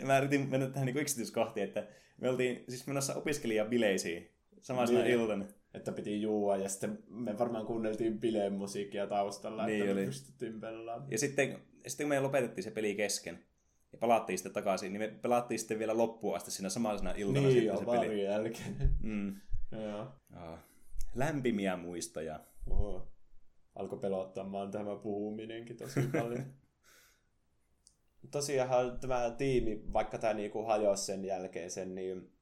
mä 0.06 0.18
yritin 0.18 0.48
mennä 0.48 0.66
tähän 0.66 0.86
niin 0.86 0.96
yksityiskohtiin, 0.96 1.64
että 1.64 1.86
me 2.18 2.28
oltiin 2.28 2.64
siis 2.68 2.86
menossa 2.86 3.14
opiskelijabileisiin 3.14 4.30
samana 4.60 4.92
niin, 4.92 5.06
iltana. 5.06 5.44
Että 5.74 5.92
piti 5.92 6.22
juua 6.22 6.56
ja 6.56 6.68
sitten 6.68 6.98
me 7.08 7.38
varmaan 7.38 7.66
kuunneltiin 7.66 8.20
bileen 8.20 8.52
musiikkia 8.52 9.06
taustalla, 9.06 9.66
niin 9.66 9.80
että 9.80 9.92
oli. 9.92 10.00
me 10.00 10.06
pystyttiin 10.06 10.60
pelaamaan. 10.60 11.10
Ja 11.10 11.18
sitten, 11.18 11.58
sitten 11.86 12.04
kun 12.04 12.08
me 12.08 12.20
lopetettiin 12.20 12.64
se 12.64 12.70
peli 12.70 12.94
kesken, 12.94 13.44
ja 13.92 13.98
palattiin 13.98 14.38
sitten 14.38 14.52
takaisin, 14.52 14.92
niin 14.92 15.00
me 15.00 15.18
pelattiin 15.22 15.58
sitten 15.58 15.78
vielä 15.78 15.96
loppuun 15.96 16.36
asti 16.36 16.50
siinä 16.50 16.68
samana 16.68 17.10
iltana 17.16 17.46
niin, 17.46 17.60
sitten 17.60 17.78
se 17.78 17.84
peli. 17.84 18.24
jälkeen. 18.24 18.94
Mm. 19.00 19.36
Joo. 19.72 20.00
Oh. 20.36 20.58
Lämpimiä 21.14 21.76
muistoja. 21.76 22.40
Oho 22.70 23.12
alkoi 23.74 23.98
pelottamaan 23.98 24.70
tämä 24.70 24.96
puhuminenkin 24.96 25.76
tosi 25.76 26.00
paljon. 26.20 26.44
Tosiaan 28.30 29.00
tämä 29.00 29.34
tiimi, 29.38 29.82
vaikka 29.92 30.18
tämä 30.18 30.34
niinku 30.34 30.64
hajosi 30.64 31.04
sen 31.04 31.24
jälkeen 31.24 31.70
sen, 31.70 31.94
niin 31.94 32.32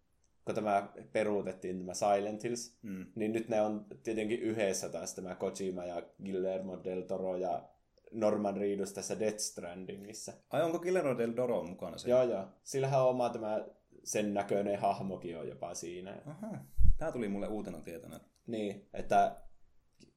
kun 0.50 0.64
tämä 0.64 0.88
peruutettiin, 1.12 1.78
tämä 1.78 1.94
Silent 1.94 2.42
Hills, 2.44 2.78
mm. 2.82 3.06
niin 3.14 3.32
nyt 3.32 3.48
ne 3.48 3.60
on 3.60 3.86
tietenkin 4.02 4.40
yhdessä 4.40 4.88
taas 4.88 5.14
tämä 5.14 5.34
Kojima 5.34 5.84
ja 5.84 6.02
Guillermo 6.24 6.84
del 6.84 7.02
Toro 7.02 7.36
ja 7.36 7.68
Norman 8.12 8.56
Reedus 8.56 8.92
tässä 8.92 9.20
Death 9.20 9.38
Strandingissa. 9.38 10.32
Ai 10.50 10.62
onko 10.62 10.78
Guillermo 10.78 11.18
del 11.18 11.32
Toro 11.32 11.62
mukana 11.62 11.98
siinä? 11.98 12.16
Joo, 12.16 12.30
joo. 12.30 12.48
Sillähän 12.62 13.02
on 13.02 13.08
oma 13.08 13.28
tämä 13.28 13.64
sen 14.04 14.34
näköinen 14.34 14.78
hahmokin 14.78 15.38
on 15.38 15.48
jopa 15.48 15.74
siinä. 15.74 16.22
Aha. 16.26 16.58
Tämä 16.98 17.12
tuli 17.12 17.28
mulle 17.28 17.48
uutena 17.48 17.80
tietona. 17.80 18.20
Niin, 18.46 18.88
että 18.94 19.36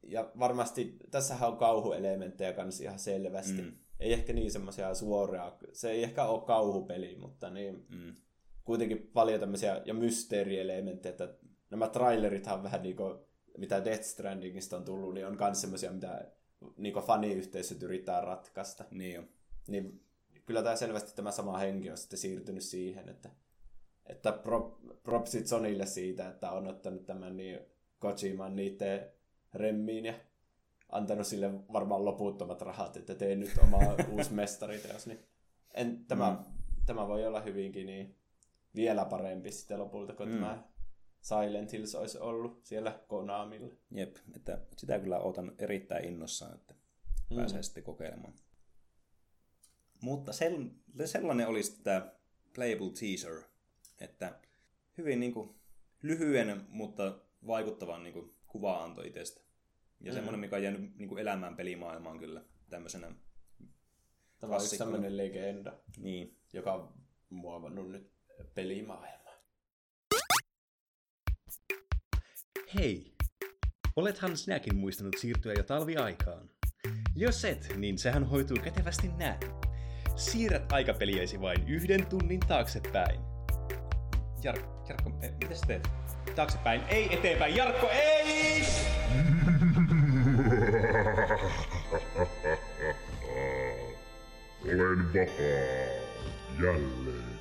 ja 0.04 0.32
varmasti 0.39 0.98
tässähän 1.12 1.50
on 1.50 1.58
kauhuelementtejä 1.58 2.54
kanssa 2.54 2.84
ihan 2.84 3.00
selvästi. 3.00 3.62
Mm. 3.62 3.72
Ei 4.00 4.13
ehkä 4.13 4.34
niin 4.34 4.52
semmoisia 4.52 4.93
suoria, 4.96 5.58
se 5.74 5.91
ei 5.91 6.04
ehkä 6.04 6.26
ole 6.26 6.41
kauhupeli, 6.41 7.15
mutta 7.15 7.50
niin 7.50 7.86
mm. 7.89 8.15
Kuitenkin 8.63 9.10
paljon 9.13 9.39
tämmöisiä 9.39 9.82
ja 9.86 9.93
mysteerielementtejä, 9.93 11.12
että 11.12 11.34
nämä 11.69 11.88
trailerithan 11.88 12.63
vähän 12.63 12.84
niin 12.84 12.95
kuin, 12.95 13.19
mitä 13.58 13.86
Death 13.86 14.04
Strandingista 14.04 14.78
on 14.78 14.86
tullut, 14.86 15.13
niin 15.13 15.28
on 15.28 15.38
myös 15.39 15.62
semmoisia, 15.62 15.91
mitä 15.91 16.32
niin 16.78 16.93
faniyhteisöt 16.93 17.84
yrittää 17.84 18.21
ratkaista. 18.21 18.86
Niin 18.91 19.15
jo. 19.15 19.23
Niin 19.67 20.04
kyllä 20.45 20.63
tämä 20.63 20.76
selvästi 20.76 21.15
tämä 21.15 21.32
sama 21.32 21.58
henki 21.58 21.91
on 21.91 21.97
sitten 21.97 22.19
siirtynyt 22.19 22.63
siihen, 22.63 23.10
että, 23.10 23.30
että 24.06 24.32
pro, 24.32 24.80
propsit 25.04 25.47
Sonille 25.47 25.86
siitä, 25.86 26.30
että 26.30 26.52
on 26.52 26.67
ottanut 26.67 27.06
tämän 27.06 27.38
niin 27.38 27.60
Kojiman 27.99 28.56
niiden 28.56 29.12
remmiin 29.54 30.06
ja 30.06 30.13
antanut 30.89 31.28
sille 31.28 31.52
varmaan 31.73 32.06
loputtomat 32.06 32.62
rahat, 32.62 32.97
että 32.97 33.15
tee 33.15 33.36
nyt 33.36 33.52
oma 33.63 33.78
uusi 34.12 34.34
mestariteos. 34.34 35.08
Niin 35.08 35.19
en, 35.73 36.06
tämä, 36.06 36.32
mm. 36.32 36.54
tämä 36.86 37.08
voi 37.08 37.26
olla 37.26 37.41
hyvinkin 37.41 37.86
niin 37.86 38.15
vielä 38.76 39.06
parempi 39.06 39.52
sitten 39.52 39.80
lopulta, 39.80 40.14
kun 40.14 40.28
mm. 40.30 40.34
tämä 40.34 40.64
Silent 41.22 41.72
Hills 41.72 41.96
olisi 41.96 42.18
ollut 42.18 42.66
siellä 42.66 43.00
Konamilla. 43.08 43.74
Jep, 43.92 44.16
että 44.36 44.60
sitä 44.78 45.00
kyllä 45.00 45.20
otan 45.20 45.56
erittäin 45.58 46.06
innossaan, 46.06 46.56
että 46.56 46.74
mm. 47.30 47.36
pääsee 47.36 47.64
sitten 47.64 47.84
kokeilemaan. 47.84 48.34
Mutta 50.02 50.32
sel- 50.32 51.06
sellainen 51.06 51.48
olisi 51.48 51.84
tämä 51.84 52.12
playable 52.56 52.92
teaser, 53.00 53.44
että 54.00 54.40
hyvin 54.98 55.20
niin 55.20 55.34
kuin, 55.34 55.56
lyhyen, 56.02 56.66
mutta 56.70 57.20
vaikuttavan 57.48 58.04
niin 58.04 58.14
kuin, 58.14 58.34
kuva-anto 58.48 59.02
itsestä. 59.02 59.42
Ja 60.00 60.12
mm. 60.12 60.16
semmoinen, 60.16 60.40
mikä 60.40 60.56
on 60.56 60.64
jäänyt 60.64 60.98
niin 60.98 61.10
kuin, 61.10 61.20
elämään 61.20 61.56
pelimaailmaan 61.56 62.20
kyllä 62.20 62.44
tämmöisenä 62.70 63.12
Tämä 64.40 64.56
on 64.56 64.64
yksi 64.64 64.78
tämmöinen 64.78 65.18
legenda, 65.18 65.74
Niin. 65.98 66.38
joka 66.54 66.74
on 66.74 66.94
muovannut 67.30 67.92
nyt 67.92 68.12
pelimaailmaa. 68.56 69.34
Hei! 72.76 73.13
Olethan 73.96 74.38
sinäkin 74.38 74.76
muistanut 74.76 75.15
siirtyä 75.19 75.54
jo 75.58 75.63
talviaikaan. 75.63 76.50
Jos 77.15 77.46
et, 77.46 77.74
niin 77.78 77.98
sehän 77.98 78.24
hoituu 78.24 78.58
kätevästi 78.63 79.08
näin. 79.08 79.39
Siirrät 80.15 80.72
aikapeliäsi 80.72 81.41
vain 81.41 81.67
yhden 81.67 82.06
tunnin 82.06 82.39
taaksepäin. 82.39 83.19
Jar- 84.43 84.89
Jarkko, 84.89 85.12
eh, 85.22 85.32
mitä 85.41 85.56
sä 85.56 85.65
teet? 85.67 85.88
Taaksepäin, 86.36 86.82
ei 86.88 87.13
eteenpäin. 87.15 87.56
Jarkko, 87.56 87.89
ei! 87.89 88.63
Olen 94.65 95.06
vapaa. 95.13 96.04
Jälleen. 96.63 97.39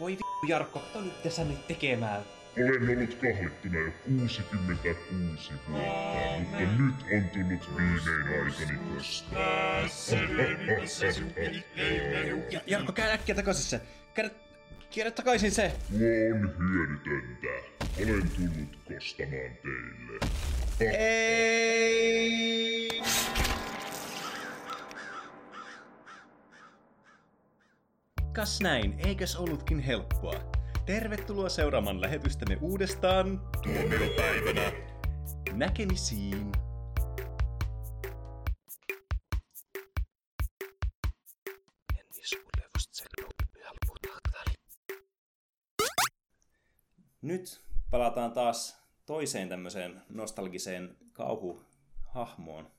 Voi 0.00 0.10
vittu, 0.12 0.27
Jarkko, 0.46 0.78
kato 0.78 1.00
nyt 1.00 1.16
mitä 1.16 1.30
sä 1.30 1.44
nyt 1.44 1.66
tekemään. 1.66 2.22
Olen 2.56 2.98
ollut 2.98 3.14
kahlettuna 3.14 3.78
jo 3.78 3.92
66 4.04 5.52
vuotta, 5.68 6.38
mutta 6.38 6.58
nyt 6.58 6.94
on 7.12 7.28
tullut 7.30 7.68
viimein 7.76 8.44
aikani. 8.44 8.78
Ja, 12.50 12.60
Jarkko, 12.66 12.92
käy 12.92 13.10
äkkiä 13.10 13.34
takaisin 13.34 13.64
se. 13.64 13.80
Käydä, 14.14 14.30
kierrä 14.90 15.10
takaisin 15.10 15.50
se. 15.50 15.72
Tuo 15.90 15.98
on 16.34 16.54
hyödytöntä. 16.58 17.54
Olen 17.98 18.30
tullut 18.30 18.78
kostamaan 18.84 19.52
teille. 19.62 20.96
Ei! 20.98 22.77
Kas 28.38 28.60
näin, 28.60 29.00
eikös 29.06 29.36
ollutkin 29.36 29.80
helppoa? 29.80 30.52
Tervetuloa 30.86 31.48
seuraamaan 31.48 32.00
lähetystämme 32.00 32.58
uudestaan 32.60 33.40
Tuomiopäivänä. 33.62 34.72
näkemisiin. 35.52 36.52
Nyt 47.22 47.60
palataan 47.90 48.32
taas 48.32 48.82
toiseen 49.06 49.48
tämmöiseen 49.48 50.02
nostalgiseen 50.08 50.96
kauhuhahmoon 51.12 52.70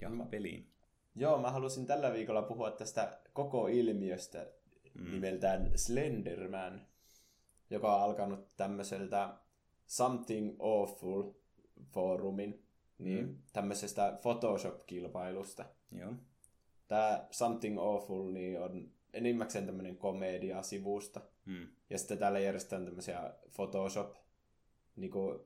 ja 0.00 0.10
peliin. 0.30 0.70
Joo, 1.14 1.38
mä 1.38 1.50
halusin 1.50 1.86
tällä 1.86 2.12
viikolla 2.12 2.42
puhua 2.42 2.70
tästä 2.70 3.18
koko 3.32 3.66
ilmiöstä 3.66 4.46
mm. 4.94 5.10
nimeltään 5.10 5.70
Slenderman, 5.74 6.86
joka 7.70 7.96
on 7.96 8.02
alkanut 8.02 8.56
tämmöiseltä 8.56 9.34
Something 9.86 10.56
Awful 10.58 11.32
foorumin, 11.92 12.64
niin 12.98 13.26
mm. 13.26 13.38
tämmöisestä 13.52 14.18
Photoshop-kilpailusta. 14.22 15.64
Joo. 15.92 16.12
Tämä 16.88 17.26
Something 17.30 17.78
Awful 17.78 18.32
niin 18.32 18.60
on 18.60 18.90
enimmäkseen 19.12 19.66
tämmöinen 19.66 19.96
komedia-sivusta. 19.96 21.20
Mm. 21.44 21.68
Ja 21.90 21.98
sitten 21.98 22.18
täällä 22.18 22.38
järjestetään 22.38 22.84
tämmöisiä 22.84 23.34
Photoshop, 23.56 24.14
niin 24.96 25.10
kuin 25.10 25.40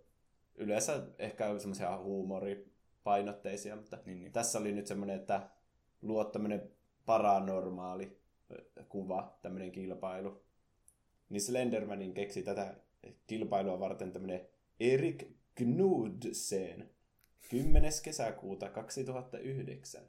yleensä 0.54 1.02
ehkä 1.18 1.58
semmoisia 1.58 1.98
huumoripainotteisia, 1.98 3.76
mutta 3.76 3.98
Niin, 4.04 4.20
niin. 4.20 4.32
tässä 4.32 4.58
oli 4.58 4.72
nyt 4.72 4.86
semmoinen, 4.86 5.16
että 5.16 5.50
luot 6.02 6.32
tämmöinen 6.32 6.70
paranormaali 7.06 8.17
kuva, 8.88 9.38
tämmöinen 9.42 9.72
kilpailu. 9.72 10.42
Niin 11.28 11.40
Slendermanin 11.40 12.14
keksi 12.14 12.42
tätä 12.42 12.74
kilpailua 13.26 13.80
varten 13.80 14.12
tämmöinen 14.12 14.48
Erik 14.80 15.28
Knudsen 15.54 16.90
10. 17.50 17.92
kesäkuuta 18.04 18.68
2009. 18.68 20.02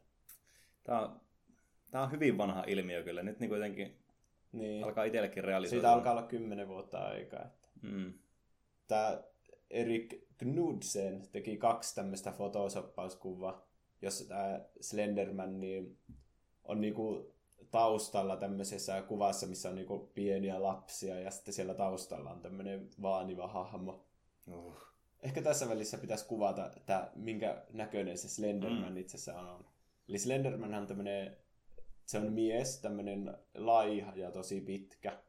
Tää 0.84 1.02
on, 1.02 1.21
tää 1.91 2.02
on 2.04 2.12
hyvin 2.12 2.38
vanha 2.38 2.63
ilmiö 2.67 3.04
kyllä. 3.04 3.23
Nyt 3.23 3.39
niin 3.39 3.49
kuitenkin 3.49 3.97
Niin. 4.52 4.84
alkaa 4.84 5.04
itsellekin 5.04 5.43
realisoida. 5.43 5.82
Siitä 5.82 5.93
alkaa 5.93 6.12
olla 6.12 6.23
10 6.23 6.67
vuotta 6.67 6.97
aikaa. 6.97 7.45
Että. 7.45 7.67
Mm. 7.82 8.13
Tämä 8.88 9.23
Erik 9.69 10.13
Knudsen 10.38 11.28
teki 11.32 11.58
kaksi 11.58 11.95
tämmöistä 11.95 12.32
photosoppauskuvaa, 12.32 13.67
jossa 14.02 14.28
tämä 14.28 14.62
Slenderman 14.82 15.60
niin 15.60 15.97
on 16.63 16.82
niinku 16.82 17.34
taustalla 17.71 18.38
tämmöisessä 18.38 19.01
kuvassa, 19.01 19.47
missä 19.47 19.69
on 19.69 19.75
niinku 19.75 20.12
pieniä 20.13 20.63
lapsia 20.63 21.19
ja 21.19 21.32
sitten 21.32 21.53
siellä 21.53 21.73
taustalla 21.73 22.32
on 22.32 22.41
tämmöinen 22.41 22.89
vaaniva 23.01 23.47
hahmo. 23.47 24.05
Uh. 24.53 24.73
Ehkä 25.23 25.41
tässä 25.41 25.69
välissä 25.69 25.97
pitäisi 25.97 26.27
kuvata, 26.27 26.71
että 26.77 27.12
minkä 27.15 27.65
näköinen 27.73 28.17
se 28.17 28.29
Slenderman 28.29 28.91
mm. 28.91 28.97
itse 28.97 29.17
asiassa 29.17 29.41
on. 29.41 29.65
Eli 30.10 30.19
Slenderman 30.19 30.73
on 30.73 30.88
tämmöinen, 30.88 31.38
se 32.05 32.17
on 32.17 32.34
mies, 32.34 32.82
tämmöinen 32.82 33.38
laiha 33.55 34.13
ja 34.15 34.32
tosi 34.32 34.62
pitkä. 34.62 35.23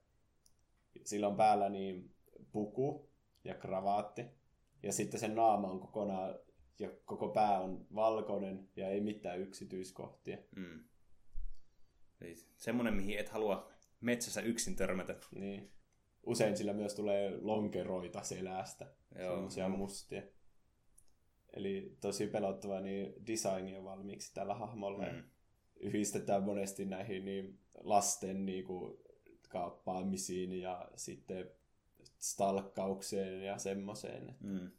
Sillä 1.05 1.29
on 1.29 1.37
päällä 1.37 1.69
niin 1.69 2.15
puku 2.53 3.11
ja 3.45 3.55
kravaatti. 3.55 4.27
Ja 4.83 4.93
sitten 4.93 5.21
sen 5.21 5.35
naama 5.35 5.71
on 5.71 5.81
kokonaan, 5.81 6.35
ja 6.79 6.91
koko 7.05 7.29
pää 7.29 7.61
on 7.61 7.87
valkoinen 7.95 8.69
ja 8.77 8.89
ei 8.89 9.01
mitään 9.01 9.41
yksityiskohtia. 9.41 10.39
Mm. 10.57 10.85
Eli 12.21 12.35
semmonen, 12.57 12.95
mihin 12.95 13.19
et 13.19 13.29
halua 13.29 13.71
metsässä 14.01 14.41
yksin 14.41 14.77
törmätä. 14.77 15.17
Niin. 15.35 15.71
Usein 16.27 16.57
sillä 16.57 16.73
myös 16.73 16.95
tulee 16.95 17.39
lonkeroita 17.41 18.23
selästä. 18.23 18.87
Joo. 19.19 19.31
Semmoisia 19.35 19.69
mustia. 19.69 20.23
Eli 21.53 21.97
tosi 22.01 22.27
pelottava 22.27 22.81
niin 22.81 23.15
design 23.27 23.77
on 23.77 23.85
valmiiksi 23.85 24.35
tällä 24.35 24.55
hahmolla. 24.55 25.07
Mm. 25.07 25.15
Mm. 25.15 25.25
Yhdistetään 25.81 26.43
monesti 26.43 26.85
näihin 26.85 27.25
niin 27.25 27.59
lasten 27.75 28.47
niin 28.47 28.65
kuin, 28.65 28.99
kaappaamisiin 29.49 30.53
ja 30.53 30.89
sitten 30.97 31.51
stalkkaukseen 32.19 33.43
ja 33.43 33.59
semmoiseen. 33.59 34.37
Mm. 34.41 34.71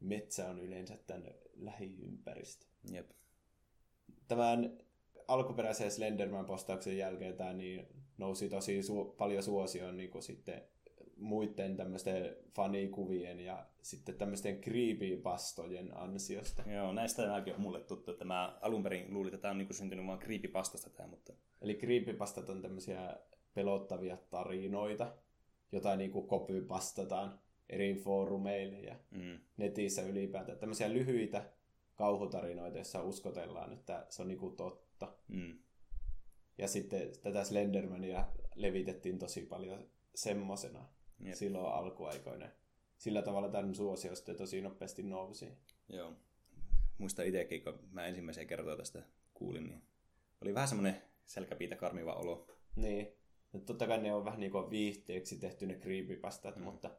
Metsä 0.00 0.50
on 0.50 0.60
yleensä 0.60 0.98
tämän 1.06 1.34
lähiympäristö. 1.54 2.66
Jep. 2.92 3.10
Tämän 4.28 4.78
alkuperäisen 5.30 5.90
Slenderman-postauksen 5.90 6.96
jälkeen 6.96 7.36
tämä 7.36 7.52
niin 7.52 7.86
nousi 8.18 8.48
tosi 8.48 8.80
su- 8.80 9.14
paljon 9.16 9.42
suosioon 9.42 9.96
niin 9.96 10.10
kuin 10.10 10.22
sitten 10.22 10.62
muiden 11.16 11.76
tämmöisten 11.76 12.36
fanikuvien 12.54 13.40
ja 13.40 13.66
sitten 13.82 14.14
tämmöisten 14.14 14.60
creepypastojen 14.60 15.96
ansiosta. 15.96 16.62
Joo, 16.66 16.92
näistä 16.92 17.26
nämäkin 17.26 17.54
on 17.54 17.60
mulle 17.60 17.80
tuttu, 17.80 18.10
että 18.10 18.24
mä 18.24 18.58
alun 18.60 18.82
perin 18.82 19.14
luulin, 19.14 19.34
että 19.34 19.42
tämä 19.42 19.52
on 19.52 19.58
niinku 19.58 19.74
syntynyt 19.74 20.06
vaan 20.06 20.18
creepypastasta 20.18 20.90
tämä, 20.90 21.08
mutta 21.08 21.32
Eli 21.60 21.74
creepypastat 21.74 22.48
on 22.48 22.62
tämmöisiä 22.62 23.16
pelottavia 23.54 24.16
tarinoita, 24.30 25.12
joita 25.72 25.96
niin 25.96 26.12
kopypastataan 26.12 27.40
eri 27.68 27.94
foorumeille 27.94 28.80
ja 28.80 28.96
mm. 29.10 29.38
netissä 29.56 30.02
ylipäätään. 30.02 30.58
Tämmöisiä 30.58 30.92
lyhyitä 30.92 31.44
kauhutarinoita, 31.94 32.78
joissa 32.78 33.02
uskotellaan, 33.02 33.72
että 33.72 34.06
se 34.08 34.22
on 34.22 34.28
niin 34.28 34.38
kuin 34.38 34.56
totta. 35.00 35.22
Mm. 35.28 35.58
Ja 36.58 36.68
sitten 36.68 37.12
tätä 37.22 37.44
Slendermania 37.44 38.24
levitettiin 38.54 39.18
tosi 39.18 39.42
paljon 39.42 39.90
semmosena 40.14 40.88
Jep. 41.20 41.34
silloin 41.34 41.74
alkuaikoina. 41.74 42.48
Sillä 42.98 43.22
tavalla 43.22 43.48
tämän 43.48 43.74
suosio 43.74 44.14
sitten 44.14 44.36
tosi 44.36 44.60
nopeasti 44.60 45.02
nousi. 45.02 45.48
Joo. 45.88 46.16
Muista 46.98 47.22
itsekin, 47.22 47.64
kun 47.64 47.78
mä 47.92 48.06
ensimmäisiä 48.06 48.44
kertoja 48.44 48.76
tästä 48.76 49.02
kuulin, 49.34 49.68
niin 49.68 49.82
oli 50.40 50.54
vähän 50.54 50.68
semmoinen 50.68 51.02
selkäpiitä 51.26 51.76
karmiva 51.76 52.14
olo. 52.14 52.46
Niin. 52.76 53.08
No, 53.52 53.60
totta 53.60 53.86
kai 53.86 54.02
ne 54.02 54.12
on 54.14 54.24
vähän 54.24 54.40
niin 54.40 54.52
kuin 54.52 54.70
viihteeksi 54.70 55.38
tehty 55.38 55.66
ne 55.66 55.74
creepypastat, 55.74 56.56
mm. 56.56 56.62
mutta 56.62 56.90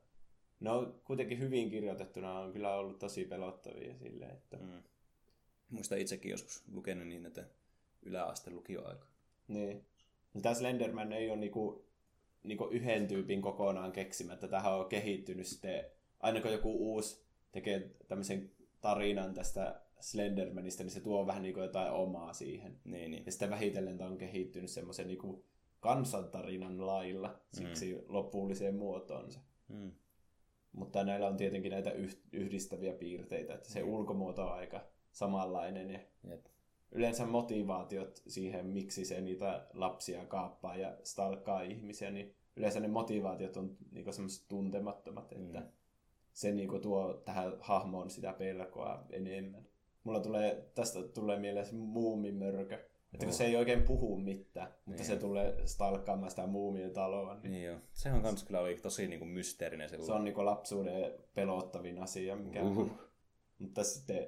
ne 0.59 0.69
on 0.69 1.01
kuitenkin 1.03 1.39
hyvin 1.39 1.69
kirjoitettuna, 1.69 2.39
on 2.39 2.53
kyllä 2.53 2.75
ollut 2.75 2.99
tosi 2.99 3.25
pelottavia 3.25 3.97
silleen, 3.97 4.31
että 4.31 4.57
Mm. 4.57 4.83
Muista 5.69 5.95
itsekin 5.95 6.31
joskus 6.31 6.63
lukenut 6.71 7.07
niin, 7.07 7.25
että 7.25 7.45
yläaste 8.01 8.51
lukioaika. 8.51 9.07
niin. 9.47 9.85
No, 10.33 10.41
Tämä 10.41 10.55
Slenderman 10.55 11.13
ei 11.13 11.29
ole 11.29 11.37
niinku, 11.39 11.85
niinku 12.43 12.67
yhden 12.67 13.07
tyypin 13.07 13.41
kokonaan 13.41 13.91
keksimä, 13.91 14.33
että 14.33 14.47
tähän 14.47 14.73
on 14.73 14.85
kehittynyt 14.85 15.47
sitten, 15.47 15.85
aina 16.19 16.41
kun 16.41 16.51
joku 16.51 16.93
uusi 16.93 17.25
tekee 17.51 17.91
tämmöisen 18.07 18.51
tarinan 18.81 19.33
tästä 19.33 19.81
Slendermanista, 19.99 20.83
niin 20.83 20.91
se 20.91 21.01
tuo 21.01 21.27
vähän 21.27 21.41
niin 21.41 21.53
kuin 21.53 21.63
jotain 21.63 21.91
omaa 21.91 22.33
siihen. 22.33 22.79
Niin, 22.83 23.11
niin. 23.11 23.25
Ja 23.25 23.31
sitten 23.31 23.49
vähitellen 23.49 23.97
tämä 23.97 24.09
on 24.09 24.17
kehittynyt 24.17 24.69
semmoisen 24.69 25.07
niin 25.07 25.17
kuin 25.17 25.43
kansantarinan 25.79 26.85
lailla 26.87 27.39
siksi 27.53 27.93
mm. 27.93 28.01
lopulliseen 28.07 28.75
muotoonsa. 28.75 29.39
Mm. 29.67 29.91
Mutta 30.71 31.03
näillä 31.03 31.27
on 31.27 31.37
tietenkin 31.37 31.71
näitä 31.71 31.91
yh- 31.91 32.21
yhdistäviä 32.31 32.93
piirteitä, 32.93 33.53
että 33.53 33.69
se 33.69 33.83
mm. 33.83 33.89
ulkomuoto 33.89 34.45
on 34.45 34.53
aika 34.53 34.87
samanlainen 35.11 35.91
ja 35.91 35.99
Jep. 36.29 36.45
Yleensä 36.91 37.25
motivaatiot 37.25 38.21
siihen, 38.27 38.65
miksi 38.65 39.05
se 39.05 39.21
niitä 39.21 39.65
lapsia 39.73 40.25
kaappaa 40.25 40.75
ja 40.75 40.97
stalkkaa 41.03 41.61
ihmisiä, 41.61 42.11
niin 42.11 42.35
yleensä 42.55 42.79
ne 42.79 42.87
motivaatiot 42.87 43.57
on 43.57 43.77
niinku 43.91 44.11
semmoiset 44.11 44.47
tuntemattomat, 44.49 45.31
että 45.31 45.59
Mm. 45.59 45.65
se 46.33 46.51
niinku 46.51 46.79
tuo 46.79 47.13
tähän 47.13 47.53
hahmoon 47.59 48.09
sitä 48.09 48.33
pelkoa 48.33 49.05
enemmän. 49.09 49.67
Mulla 50.03 50.19
tulee, 50.19 50.65
tästä 50.75 50.99
tulee 51.03 51.39
mieleen 51.39 51.65
se 51.65 51.75
muumimörkö, 51.75 52.75
että 53.13 53.25
kun 53.25 53.33
se 53.33 53.45
ei 53.45 53.55
oikein 53.55 53.83
puhu 53.83 54.17
mitään, 54.17 54.67
mutta 54.85 55.03
Niin. 55.03 55.05
se 55.07 55.17
tulee 55.17 55.67
stalkkaamaan 55.67 56.29
sitä 56.29 56.47
muumien 56.47 56.91
taloa, 56.93 57.33
niin 57.35 57.51
Niin 57.51 57.65
joo. 57.65 57.77
Sehän 57.93 58.21
kans 58.21 58.43
kyllä 58.43 58.59
oli 58.59 58.75
tosi 58.75 59.07
niinku 59.07 59.25
mysteerinen 59.25 59.89
silloin. 59.89 60.05
se 60.07 60.13
on 60.13 60.23
niinku 60.23 60.45
lapsuuden 60.45 61.11
pelottavin 61.33 61.99
asia, 62.03 62.35
mikä 62.35 62.63
Uhuh. 62.63 62.91
Mutta 63.59 63.83
sitten 63.83 64.27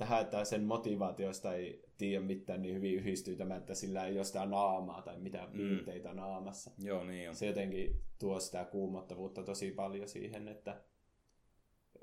tähän, 0.00 0.20
että 0.20 0.44
sen 0.44 0.64
motivaatioista 0.64 1.54
ei 1.54 1.84
tiedä 1.98 2.24
mitään 2.24 2.62
niin 2.62 2.74
hyvin 2.74 2.94
yhdistyy 2.94 3.36
tämä, 3.36 3.56
että 3.56 3.74
sillä 3.74 4.06
ei 4.06 4.16
ole 4.16 4.24
sitä 4.24 4.46
naamaa 4.46 5.02
tai 5.02 5.18
mitään 5.18 5.52
piirteitä 5.52 6.14
naamassa. 6.14 6.70
Joo, 6.78 7.04
niin 7.04 7.24
joo. 7.24 7.34
Se 7.34 7.46
jotenkin 7.46 8.02
tuo 8.18 8.40
sitä 8.40 8.64
kuumottavuutta 8.64 9.42
tosi 9.42 9.70
paljon 9.70 10.08
siihen, 10.08 10.48
että 10.48 10.82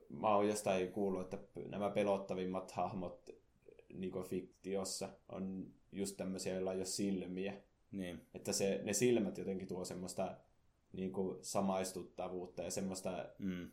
mä 0.09 0.35
oon 0.35 0.47
jostain 0.47 0.91
kuullut, 0.91 1.21
että 1.33 1.37
nämä 1.69 1.89
pelottavimmat 1.89 2.71
hahmot 2.71 3.29
niin 3.93 4.23
fiktiossa 4.23 5.09
on 5.29 5.67
just 5.91 6.17
tämmöisiä, 6.17 6.53
joilla 6.53 6.73
ei 6.73 6.79
ole 6.79 6.85
silmiä. 6.85 7.53
Niin. 7.91 8.21
Että 8.33 8.53
se, 8.53 8.81
ne 8.83 8.93
silmät 8.93 9.37
jotenkin 9.37 9.67
tuo 9.67 9.85
semmoista 9.85 10.37
niin 10.93 11.11
kuin 11.11 11.37
samaistuttavuutta 11.41 12.63
ja 12.63 12.71
semmoista 12.71 13.29
Mm. 13.39 13.71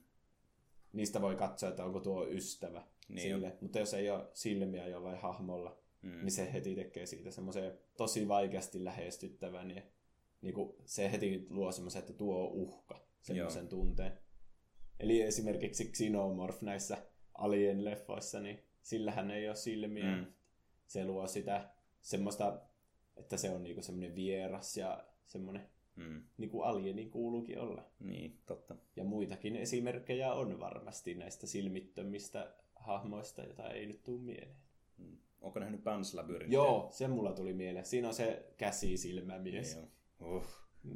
niistä 0.92 1.22
voi 1.22 1.36
katsoa, 1.36 1.68
että 1.68 1.84
onko 1.84 2.00
tuo 2.00 2.26
ystävä 2.28 2.82
Niin 3.08 3.20
sille. 3.34 3.56
Mutta 3.60 3.78
jos 3.78 3.94
ei 3.94 4.10
ole 4.10 4.24
silmiä 4.32 4.88
jollain 4.88 5.18
hahmolla, 5.18 5.78
Mm. 6.02 6.10
niin 6.20 6.30
se 6.32 6.52
heti 6.52 6.74
tekee 6.74 7.06
siitä 7.06 7.30
semmoisen 7.30 7.78
tosi 7.96 8.28
vaikeasti 8.28 8.84
lähestyttävän. 8.84 9.70
Ja 9.70 9.82
niin 10.40 10.54
kuin 10.54 10.74
se 10.84 11.12
heti 11.12 11.46
luo 11.50 11.72
semmoisen, 11.72 12.00
että 12.00 12.12
tuo 12.12 12.46
on 12.46 12.52
uhka, 12.52 13.06
semmoisen 13.22 13.68
tunteen. 13.68 14.18
Eli 15.00 15.22
esimerkiksi 15.22 15.84
Xenomorph 15.84 16.62
näissä 16.62 16.96
Alien-leffoissa, 17.38 18.40
niin 18.40 18.62
sillähän 18.82 19.30
ei 19.30 19.48
ole 19.48 19.56
silmiä. 19.56 20.16
Mm. 20.16 20.26
Se 20.86 21.04
luo 21.04 21.26
sitä 21.26 21.70
semmoista, 22.00 22.60
että 23.16 23.36
se 23.36 23.50
on 23.50 23.62
niinku 23.62 23.82
semmoinen 23.82 24.14
vieras 24.14 24.76
ja 24.76 25.04
semmoinen, 25.26 25.68
Mm. 25.96 26.22
niin 26.36 26.50
kuin 26.50 26.64
alienin 26.64 27.10
kuuluukin 27.10 27.58
olla. 27.58 27.84
Niin, 28.00 28.38
totta. 28.46 28.76
Ja 28.96 29.04
muitakin 29.04 29.56
esimerkkejä 29.56 30.32
on 30.34 30.60
varmasti 30.60 31.14
näistä 31.14 31.46
silmittömistä 31.46 32.54
hahmoista, 32.84 33.42
joita 33.42 33.70
ei 33.70 33.86
nyt 33.86 34.02
tule 34.02 34.20
mieleen. 34.20 34.56
Mm. 34.98 35.18
Onko 35.40 35.60
nähnyt 35.60 35.84
Pans 35.84 36.14
Labyrinth? 36.14 36.52
Joo, 36.52 36.88
se 36.92 37.08
mulla 37.08 37.32
tuli 37.32 37.52
mieleen. 37.52 37.86
Siinä 37.86 38.08
on 38.08 38.14
se 38.14 38.52
käsisilmämies. 38.56 39.76
Niin, 39.76 39.90
uh. 40.20 40.46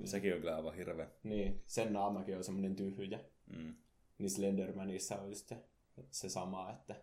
Sekin 0.04 0.34
on 0.34 0.40
kyllä 0.40 0.56
aivan 0.56 0.74
hirveä. 0.74 1.08
Niin, 1.22 1.62
sen 1.66 1.92
naamakin 1.92 2.36
on 2.36 2.44
semmoinen 2.44 2.76
tyhjä. 2.76 3.20
Mm. 3.56 3.74
Niin 4.18 4.30
Slendermanissa 4.30 5.16
on 5.16 5.28
just 5.28 5.52
se, 6.10 6.28
sama, 6.28 6.70
että... 6.70 6.94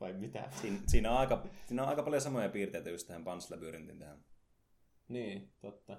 Vai 0.00 0.12
mitä? 0.12 0.48
Siin, 0.60 0.80
siinä, 0.86 1.10
on 1.10 1.18
aika, 1.18 1.46
siinä 1.66 1.82
on 1.82 1.88
aika 1.88 2.02
paljon 2.02 2.22
samoja 2.22 2.48
piirteitä 2.48 2.90
just 2.90 3.06
tähän 3.06 3.24
Pans 3.24 3.50
Labyrinthin 3.50 3.98
tähän. 3.98 4.24
Niin, 5.08 5.52
totta. 5.60 5.96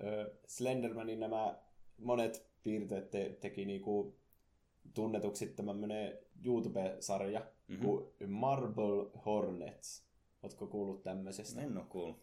Ö, 0.00 0.34
Slendermanin 0.46 1.20
nämä 1.20 1.58
monet 1.98 2.46
piirteet 2.62 3.10
te- 3.10 3.36
teki 3.40 3.64
niinku 3.64 4.18
tunnetuksi 4.94 5.46
tämmönen 5.46 6.18
YouTube-sarja 6.44 7.40
Mhm. 7.40 7.50
mm-hmm. 7.68 7.86
kuin 7.86 8.30
Marble 8.30 9.10
Hornets. 9.24 10.06
Ootko 10.42 10.66
kuullut 10.66 11.02
tämmöisestä? 11.02 11.60
En 11.60 11.78
oo 11.78 11.84
kuullut. 11.88 12.22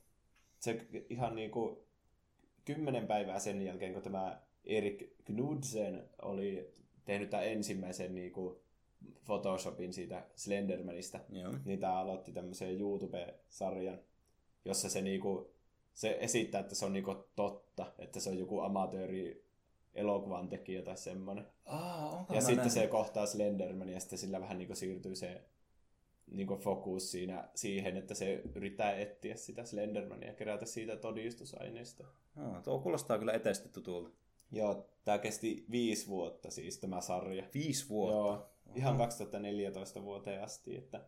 Se 0.59 0.87
ihan 1.09 1.35
niinku 1.35 1.85
kymmenen 2.65 3.07
päivää 3.07 3.39
sen 3.39 3.61
jälkeen, 3.61 3.93
kun 3.93 4.01
tämä 4.01 4.41
Erik 4.65 5.03
Knudsen 5.25 6.09
oli 6.21 6.73
tehnyt 7.05 7.29
tämän 7.29 7.47
ensimmäisen 7.47 8.15
niinku 8.15 8.61
Photoshopin 9.25 9.93
siitä 9.93 10.25
Slendermanista, 10.35 11.19
Joo. 11.29 11.53
niin 11.65 11.79
tämä 11.79 11.99
aloitti 11.99 12.31
tämmöisen 12.31 12.79
YouTube-sarjan, 12.79 13.99
jossa 14.65 14.89
se 14.89 15.01
niinku, 15.01 15.51
se 15.93 16.17
esittää, 16.19 16.61
että 16.61 16.75
se 16.75 16.85
on 16.85 16.93
niinku 16.93 17.15
totta, 17.35 17.93
että 17.99 18.19
se 18.19 18.29
on 18.29 18.39
joku 18.39 18.59
amatööri 18.59 19.42
elokuvan 19.95 20.49
tekijä 20.49 20.81
tai 20.81 20.97
semmoinen. 20.97 21.45
Aa, 21.65 22.09
onko 22.09 22.33
Ja 22.33 22.41
sitten 22.41 22.71
se 22.71 22.87
kohtaa 22.87 23.25
Slenderman 23.25 23.89
ja 23.89 23.99
sitten 23.99 24.19
sillä 24.19 24.41
vähän 24.41 24.57
niinku 24.57 24.75
siirtyy 24.75 25.15
se 25.15 25.41
niinku 26.31 26.57
fokus 26.57 27.11
siinä, 27.11 27.49
siihen, 27.55 27.97
että 27.97 28.13
se 28.13 28.41
yrittää 28.55 28.95
etsiä 28.95 29.35
sitä 29.35 29.65
Slendermania 29.65 30.27
ja 30.27 30.33
kerätä 30.33 30.65
siitä 30.65 30.95
todistusaineistoa. 30.95 32.07
Aa, 32.37 32.61
tuo 32.61 32.79
kuulostaa 32.79 33.19
kyllä 33.19 33.33
eteisesti 33.33 33.69
tutulta. 33.69 34.09
Joo, 34.51 34.89
tämä 35.05 35.17
kesti 35.17 35.65
viisi 35.71 36.07
vuotta 36.07 36.51
siis 36.51 36.77
tämä 36.77 37.01
sarja. 37.01 37.43
Viisi 37.53 37.89
vuotta. 37.89 38.17
Joo, 38.17 38.49
ihan 38.75 38.97
2014 38.97 40.03
vuoteen 40.03 40.43
asti, 40.43 40.77
että 40.77 41.01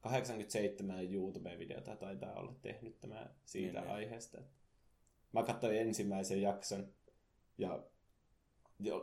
87 0.00 1.12
YouTube-videota 1.12 1.96
taitaa 1.96 2.34
olla 2.34 2.54
tehnyt 2.62 3.00
tämä 3.00 3.26
siitä 3.44 3.72
Niin, 3.80 3.84
niin. 3.84 3.94
aiheesta. 3.94 4.38
Mä 5.32 5.42
katsoin 5.42 5.78
ensimmäisen 5.78 6.42
jakson 6.42 6.88
ja 7.58 7.82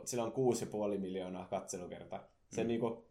sillä 0.04 0.24
on 0.24 0.32
6,5 0.94 0.98
miljoonaa 0.98 1.46
katselukertaa. 1.46 2.28
Se 2.52 2.62
Mm. 2.62 2.68
niinku 2.68 3.04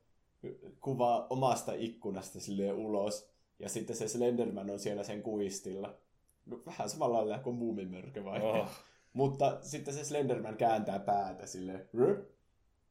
kuvaa 0.81 1.27
omasta 1.29 1.73
ikkunasta 1.73 2.39
silleen 2.39 2.75
ulos 2.75 3.29
ja 3.59 3.69
sitten 3.69 3.95
se 3.95 4.07
Slenderman 4.07 4.69
on 4.69 4.79
siellä 4.79 5.03
sen 5.03 5.23
kuistilla. 5.23 5.97
No, 6.45 6.61
Vähän 6.65 6.89
samalla 6.89 7.17
lailla 7.17 7.39
kuin 7.39 7.55
muumimörkö 7.55 8.23
vaikka. 8.23 8.49
Oh. 8.49 8.67
Mutta 9.13 9.57
sitten 9.61 9.93
se 9.93 10.03
Slenderman 10.03 10.57
kääntää 10.57 10.99
päätä 10.99 11.45
sille, 11.45 11.87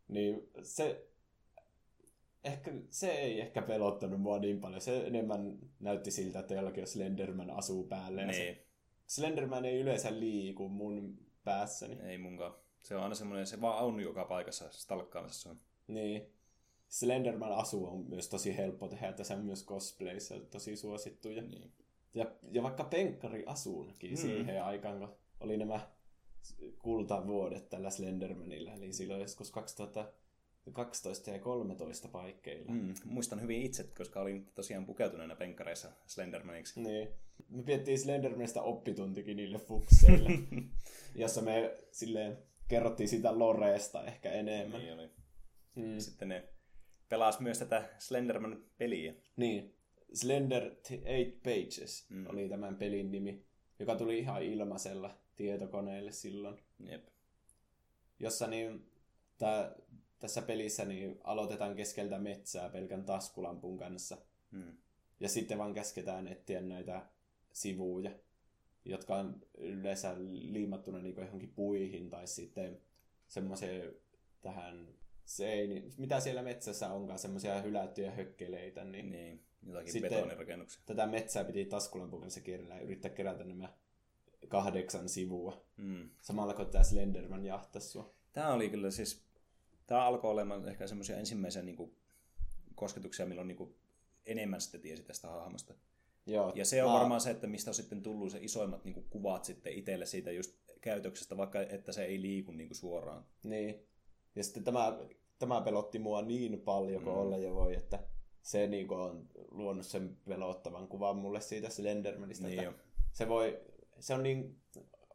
niin 0.08 0.48
se, 0.62 1.06
ehkä, 2.44 2.72
se 2.90 3.10
ei 3.12 3.40
ehkä 3.40 3.62
pelottanut 3.62 4.20
mua 4.20 4.38
niin 4.38 4.60
paljon. 4.60 4.80
Se 4.80 5.06
enemmän 5.06 5.58
näytti 5.80 6.10
siltä, 6.10 6.38
että 6.38 6.54
jollakin 6.54 6.82
on 6.82 6.86
Slenderman 6.88 7.50
asuu 7.50 7.84
päälle. 7.84 8.22
Ja 8.22 8.32
se, 8.32 8.38
Niin, 8.44 8.58
Slenderman 9.06 9.64
ei 9.64 9.80
yleensä 9.80 10.18
liiku 10.20 10.68
mun 10.68 11.18
päässäni. 11.44 11.98
ei 12.02 12.18
munkaan. 12.18 12.54
Se 12.86 12.96
on 12.96 13.02
aina 13.02 13.14
semmoinen, 13.14 13.46
se 13.46 13.60
vaan 13.60 13.84
on 13.84 14.00
joka 14.00 14.24
paikassa 14.24 14.64
stalkkaamisessa 14.70 15.50
on. 15.50 15.60
Niin. 15.88 16.22
Slenderman 16.88 17.52
asu 17.52 17.86
on 17.86 18.04
myös 18.08 18.28
tosi 18.28 18.56
helppo 18.56 18.88
tehdä, 18.88 19.08
että 19.08 19.24
se 19.24 19.34
on 19.34 19.44
myös 19.44 19.64
cosplayissa 19.66 20.34
tosi 20.50 20.76
suosittu. 20.76 21.30
Ja, 21.30 21.42
Niin. 21.42 21.72
ja, 22.14 22.26
ja 22.52 22.62
vaikka 22.62 22.84
penkkari 22.84 23.42
asuunkin 23.46 24.10
Mm. 24.10 24.16
siihen 24.16 24.64
aikaan, 24.64 24.98
kun 24.98 25.08
oli 25.40 25.56
nämä 25.56 25.80
kultavuodet 26.78 27.68
tällä 27.68 27.90
Slendermanilla, 27.90 28.72
eli 28.72 28.92
silloin 28.92 29.20
joskus 29.20 29.50
2012 29.50 31.30
ja 31.30 31.38
13 31.38 32.08
paikkeilla. 32.08 32.72
Mm, 32.72 32.94
muistan 33.04 33.40
hyvin 33.42 33.62
itse, 33.62 33.84
koska 33.98 34.20
olin 34.20 34.46
tosiaan 34.54 34.86
pukeutuneena 34.86 35.36
penkkareissa 35.36 35.88
Slendermaniksi. 36.06 36.80
Niin. 36.80 37.08
Me 37.48 37.62
piettiin 37.62 37.98
Slendermanista 37.98 38.62
oppituntikin 38.62 39.36
niille 39.36 39.58
fukseille, 39.58 40.30
jossa 41.14 41.42
me 41.42 41.76
silleen 41.92 42.38
kerrottiin 42.68 43.08
sitä 43.08 43.38
Loreesta 43.38 44.04
ehkä 44.04 44.32
enemmän. 44.32 44.80
Niin 44.80 44.94
oli. 44.94 45.10
Mm. 45.74 45.98
Sitten 45.98 46.28
ne 46.28 46.48
pelas 47.08 47.40
myös 47.40 47.58
tätä 47.58 47.88
Slenderman-peliä. 47.98 49.14
Niin. 49.36 49.72
Slender 50.12 50.76
Eight 51.04 51.42
Pages 51.42 52.06
mm. 52.10 52.26
oli 52.26 52.48
tämän 52.48 52.76
pelin 52.76 53.10
nimi, 53.10 53.46
joka 53.78 53.96
tuli 53.96 54.18
ihan 54.18 54.42
ilmaisella 54.42 55.18
tietokoneelle 55.36 56.12
silloin. 56.12 56.58
Jep. 56.80 57.06
Jossa 58.18 58.46
niin, 58.46 58.90
tää, 59.38 59.74
tässä 60.18 60.42
pelissä 60.42 60.84
niin 60.84 61.20
aloitetaan 61.24 61.76
keskeltä 61.76 62.18
metsää 62.18 62.68
pelkän 62.68 63.04
taskulampun 63.04 63.78
kanssa. 63.78 64.18
Mm. 64.50 64.76
Ja 65.20 65.28
sitten 65.28 65.58
vaan 65.58 65.74
käsketään 65.74 66.28
etsiä 66.28 66.60
näitä 66.60 67.06
sivuja, 67.52 68.10
jotka 68.86 69.16
on 69.16 69.42
yleensä 69.58 70.14
liimattuna 70.18 70.98
niin 70.98 71.16
johonkin 71.16 71.52
puihin 71.54 72.10
tai 72.10 72.26
sitten 72.26 72.80
semmoiseen 73.28 73.94
tähän 74.42 74.88
seini, 75.24 75.92
mitä 75.96 76.20
siellä 76.20 76.42
metsässä 76.42 76.92
onkaan, 76.92 77.18
semmoisia 77.18 77.62
hylättyjä 77.62 78.10
hökkeleitä, 78.10 78.84
niin, 78.84 79.10
niin. 79.10 79.12
Niin, 79.12 79.40
jotakin 79.66 79.92
Sitten- 79.92 80.10
betonirakennuksia. 80.10 80.82
tätä 80.86 81.06
metsää 81.06 81.44
piti 81.44 81.64
taskulampun 81.64 82.20
kanssa 82.20 82.40
kierrellä 82.40 82.74
ja 82.74 82.80
yrittää 82.80 83.10
kerätä 83.10 83.44
nämä 83.44 83.72
kahdeksan 84.48 85.08
sivua. 85.08 85.64
Mm. 85.76 86.10
Samalla 86.22 86.54
kun 86.54 86.66
tämä 86.66 86.84
Slenderman 86.84 87.44
jahtasi 87.44 87.88
sua. 87.88 88.14
Tämä 88.32 88.52
oli 88.52 88.70
kyllä 88.70 88.90
siis, 88.90 89.24
tämä 89.86 90.04
alkoi 90.04 90.30
olemaan 90.30 90.68
ehkä 90.68 90.86
semmoisia 90.86 91.16
ensimmäisiä 91.16 91.62
niin 91.62 91.76
kuin, 91.76 91.96
kosketuksia, 92.74 93.26
milloin 93.26 93.48
niin 93.48 93.56
kuin, 93.56 93.74
enemmän 94.26 94.60
sitten 94.60 94.80
tiesi 94.80 95.02
tästä 95.02 95.28
hahmosta. 95.28 95.74
Joo, 96.26 96.52
Ja 96.54 96.64
se 96.64 96.84
on 96.84 96.90
mä- 96.90 96.98
varmaan 96.98 97.20
se, 97.20 97.30
että 97.30 97.46
mistä 97.46 97.70
on 97.70 97.74
sitten 97.74 98.02
tullut 98.02 98.30
se 98.32 98.38
isoimmat 98.40 98.84
niin 98.84 98.94
kuin, 98.94 99.06
kuvat 99.10 99.44
sitten 99.44 99.72
itselle 99.72 100.06
siitä 100.06 100.30
just 100.32 100.56
käytöksestä, 100.80 101.36
vaikka 101.36 101.60
että 101.60 101.92
se 101.92 102.04
ei 102.04 102.22
liiku 102.22 102.52
niin 102.52 102.68
kuin, 102.68 102.76
suoraan. 102.76 103.24
Niin. 103.44 103.86
Ja 104.36 104.44
sitten 104.44 104.64
tämä, 104.64 104.98
tämä 105.38 105.60
pelotti 105.60 105.98
mua 105.98 106.22
niin 106.22 106.60
paljon 106.60 107.02
kuin 107.02 107.14
Mm. 107.14 107.20
olla 107.20 107.36
jo 107.38 107.54
voi, 107.54 107.74
että 107.76 107.98
se 108.42 108.66
niin 108.66 108.90
on 108.92 109.28
luonut 109.50 109.86
sen 109.86 110.16
pelottavan 110.28 110.88
kuvan 110.88 111.16
mulle 111.16 111.40
siitä 111.40 111.70
Slendermanista. 111.70 112.46
Niin 112.46 112.58
että 112.58 112.70
jo. 112.70 112.84
se, 113.12 113.28
voi, 113.28 113.60
se 114.00 114.14
on 114.14 114.22
niin 114.22 114.56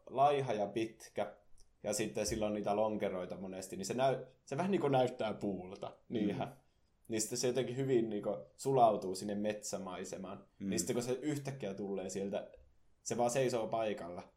laiha 0.09 0.53
ja 0.53 0.67
pitkä, 0.67 1.35
ja 1.83 1.93
sitten 1.93 2.25
sillä 2.25 2.45
on 2.45 2.53
niitä 2.53 2.75
lonkeroita 2.75 3.37
monesti, 3.37 3.77
niin 3.77 3.85
se, 3.85 3.93
näy, 3.93 4.25
se 4.45 4.57
vähän 4.57 4.71
niin 4.71 4.81
kuin 4.81 4.91
näyttää 4.91 5.33
puulta. 5.33 5.97
Niinhän. 6.09 6.47
Mm. 6.47 6.53
Niin 7.11 7.21
sitten 7.21 7.37
se 7.37 7.47
jotenkin 7.47 7.77
hyvin 7.77 8.09
niin 8.09 8.23
kuin 8.23 8.37
sulautuu 8.57 9.15
sinne 9.15 9.35
metsämaisemaan. 9.35 10.45
Mm. 10.59 10.69
Niin 10.69 10.79
sitten 10.79 10.93
kun 10.93 11.03
se 11.03 11.11
yhtäkkiä 11.11 11.73
tulee 11.73 12.09
sieltä, 12.09 12.51
se 13.03 13.17
vaan 13.17 13.31
seisoo 13.31 13.67
paikalla. 13.67 14.33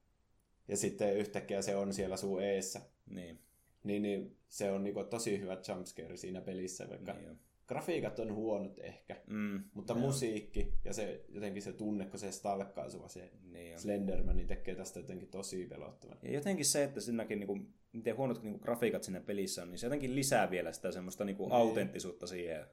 Ja 0.68 0.76
sitten 0.76 1.16
yhtäkkiä 1.16 1.62
se 1.62 1.76
on 1.76 1.94
siellä 1.94 2.16
suu 2.16 2.38
eessä. 2.38 2.80
Niin, 3.10 3.40
Niin, 3.84 4.02
niin 4.02 4.36
se 4.48 4.70
on 4.70 4.84
niinku 4.84 5.04
tosi 5.04 5.40
hyvä 5.40 5.58
jumpscare 5.68 6.16
siinä 6.16 6.40
pelissä, 6.40 6.88
vaikka 6.88 7.12
niin 7.12 7.26
jo. 7.26 7.34
Grafiikat 7.66 8.18
on 8.18 8.34
huonot 8.34 8.78
ehkä. 8.78 9.16
Mm, 9.26 9.64
Mutta 9.74 9.92
joo. 9.92 10.00
musiikki 10.00 10.74
ja 10.84 10.92
se 10.92 11.24
jotenkin 11.28 11.62
se 11.62 11.72
tunne, 11.72 12.06
kun 12.06 12.18
se 12.18 12.32
stalkkaa 12.32 12.90
sua, 12.90 13.08
se 13.08 13.30
Niin. 13.52 13.78
Slenderman, 13.78 14.36
niin 14.36 14.48
tekee 14.48 14.74
tästä 14.74 15.00
jotenkin 15.00 15.28
tosi 15.28 15.66
pelottavan. 15.66 16.18
Ja 16.22 16.32
jotenkin 16.32 16.64
se, 16.64 16.84
että 16.84 17.00
siinäkin, 17.00 17.38
niin 17.40 17.46
kuin, 17.46 17.74
miten 17.92 18.16
huonot 18.16 18.42
niin 18.42 18.52
kuin, 18.52 18.62
grafiikat 18.62 19.02
siinä 19.02 19.20
pelissä 19.20 19.62
on, 19.62 19.70
niin 19.70 19.78
se 19.78 19.86
jotenkin 19.86 20.14
lisää 20.14 20.50
vielä 20.50 20.72
sitä 20.72 20.92
semmoista 20.92 21.24
niin 21.24 21.36
kuin, 21.36 21.48
Niin. 21.48 21.56
autenttisuutta 21.56 22.26
siihen. 22.26 22.56
Joo, 22.60 22.66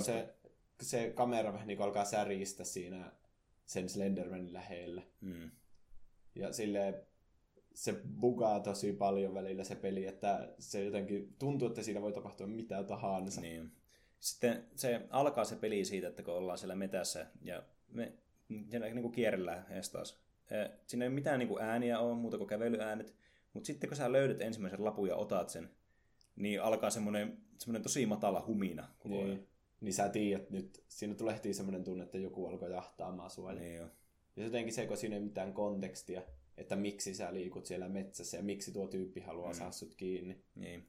Semmoista- 0.00 0.12
se, 0.12 0.34
se 0.82 1.12
kamera 1.14 1.52
vähän 1.52 1.66
niin 1.68 1.80
alkaa 1.82 2.04
säristä 2.04 2.64
siinä 2.64 3.12
sen 3.66 3.88
Slendermanin 3.88 4.52
lähellä. 4.52 5.02
Mm. 5.20 5.50
Ja 6.34 6.52
sille 6.52 7.04
se 7.74 7.94
bugaa 8.20 8.60
tosi 8.60 8.92
paljon 8.92 9.34
välillä 9.34 9.64
se 9.64 9.74
peli, 9.74 10.06
että 10.06 10.54
se 10.58 10.84
jotenkin 10.84 11.34
tuntuu, 11.38 11.68
että 11.68 11.82
siinä 11.82 12.02
voi 12.02 12.12
tapahtua 12.12 12.46
mitä 12.46 12.82
tahansa. 12.84 13.40
Niin. 13.40 13.72
Sitten 14.20 14.64
se 14.74 15.00
alkaa 15.10 15.44
se 15.44 15.56
peli 15.56 15.84
siitä, 15.84 16.08
että 16.08 16.22
kun 16.22 16.34
ollaan 16.34 16.58
siellä 16.58 16.74
metässä 16.74 17.26
ja 17.42 17.62
me 17.88 18.12
siellä 18.70 18.86
niin 18.86 19.02
kuin 19.02 19.12
kierrellään 19.12 19.66
ees 19.70 19.90
taas. 19.90 20.20
Siinä 20.86 21.04
ei 21.04 21.10
mitään 21.10 21.38
niin 21.38 21.48
kuin 21.48 21.62
ääniä 21.62 21.98
ole, 21.98 22.14
muuta 22.14 22.38
kuin 22.38 22.48
kävelyäänet. 22.48 23.14
Mutta 23.52 23.66
sitten 23.66 23.90
kun 23.90 23.96
sä 23.96 24.12
löydät 24.12 24.40
ensimmäisen 24.40 24.84
lapun 24.84 25.08
ja 25.08 25.16
otat 25.16 25.48
sen, 25.48 25.70
niin 26.36 26.62
alkaa 26.62 26.90
semmoinen, 26.90 27.38
semmoinen 27.58 27.82
tosi 27.82 28.06
matala 28.06 28.44
humina. 28.46 28.88
koko 28.98 29.14
ajan. 29.14 29.28
Niin, 29.28 29.48
niin 29.80 29.94
sä 29.94 30.08
tiedät 30.08 30.50
nyt, 30.50 30.84
siinä 30.88 31.14
tulee 31.14 31.34
heti 31.34 31.54
semmoinen 31.54 31.84
tunne, 31.84 32.04
että 32.04 32.18
joku 32.18 32.46
alkoi 32.46 32.72
jahtaamaan 32.72 33.30
sua. 33.30 33.52
Ja, 33.52 33.60
Niin 33.60 33.76
jo. 33.76 33.86
ja 34.36 34.44
jotenkin 34.44 34.74
se, 34.74 34.86
kun 34.86 34.96
siinä 34.96 35.16
ei 35.16 35.22
mitään 35.22 35.52
kontekstia, 35.52 36.22
että 36.56 36.76
miksi 36.76 37.14
sä 37.14 37.34
liikut 37.34 37.66
siellä 37.66 37.88
metsässä 37.88 38.36
ja 38.36 38.42
miksi 38.42 38.72
tuo 38.72 38.86
tyyppi 38.86 39.20
haluaa 39.20 39.52
mm. 39.52 39.58
saada 39.58 39.72
sut 39.72 39.94
kiinni. 39.94 40.44
Niin. 40.54 40.86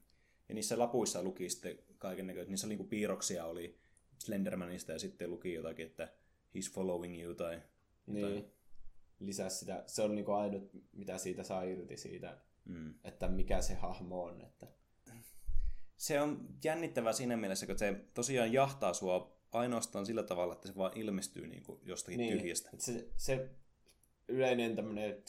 Ja 0.52 0.54
niissä 0.54 0.78
lapuissa 0.78 1.22
luki 1.22 1.48
sitten 1.48 1.78
kaiken 1.98 2.26
näköistä. 2.26 2.50
Niissä 2.50 2.66
oli 2.66 2.76
niin 2.76 2.88
piirroksia 2.88 3.44
oli 3.44 3.78
Slendermanista 4.18 4.92
ja 4.92 4.98
sitten 4.98 5.30
luki 5.30 5.54
jotakin, 5.54 5.86
että 5.86 6.12
he's 6.54 6.72
following 6.72 7.22
you 7.22 7.34
tai 7.34 7.54
jotain. 8.06 8.34
Niin. 8.34 8.52
Lisää 9.20 9.48
sitä, 9.48 9.84
se 9.86 10.02
on 10.02 10.14
niinku 10.14 10.32
ainut, 10.32 10.70
mitä 10.92 11.18
siitä 11.18 11.42
saa 11.42 11.62
irti 11.62 11.96
siitä, 11.96 12.38
Mm. 12.64 12.94
että 13.04 13.28
mikä 13.28 13.60
se 13.62 13.74
hahmo 13.74 14.22
on. 14.24 14.42
Että, 14.42 14.66
Se 15.96 16.20
on 16.20 16.48
jännittävää 16.64 17.12
siinä 17.12 17.36
mielessä, 17.36 17.66
kun 17.66 17.78
se 17.78 18.04
tosiaan 18.14 18.52
jahtaa 18.52 18.94
sua 18.94 19.36
ainoastaan 19.52 20.06
sillä 20.06 20.22
tavalla, 20.22 20.52
että 20.54 20.68
se 20.68 20.76
vaan 20.76 20.92
ilmestyy 20.94 21.46
niin 21.46 21.62
kuin 21.62 21.80
jostakin 21.84 22.18
niin, 22.18 22.38
tyhjästä. 22.38 22.70
se, 22.78 23.08
se 23.16 23.50
yleinen 24.28 24.76
tämmöinen, 24.76 25.22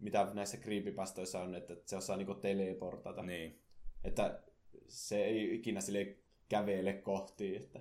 mitä 0.00 0.28
näissä 0.34 0.56
creepypastoissa 0.56 1.40
on, 1.40 1.54
että 1.54 1.76
se 1.86 1.96
osaa 1.96 2.16
niinku 2.16 2.34
teleportata. 2.34 3.22
Niin. 3.22 3.60
Että 4.04 4.42
se 4.88 5.24
ei 5.24 5.54
ikinä 5.54 5.80
sille 5.80 6.16
kävele 6.48 6.92
kohti, 6.92 7.56
että 7.56 7.80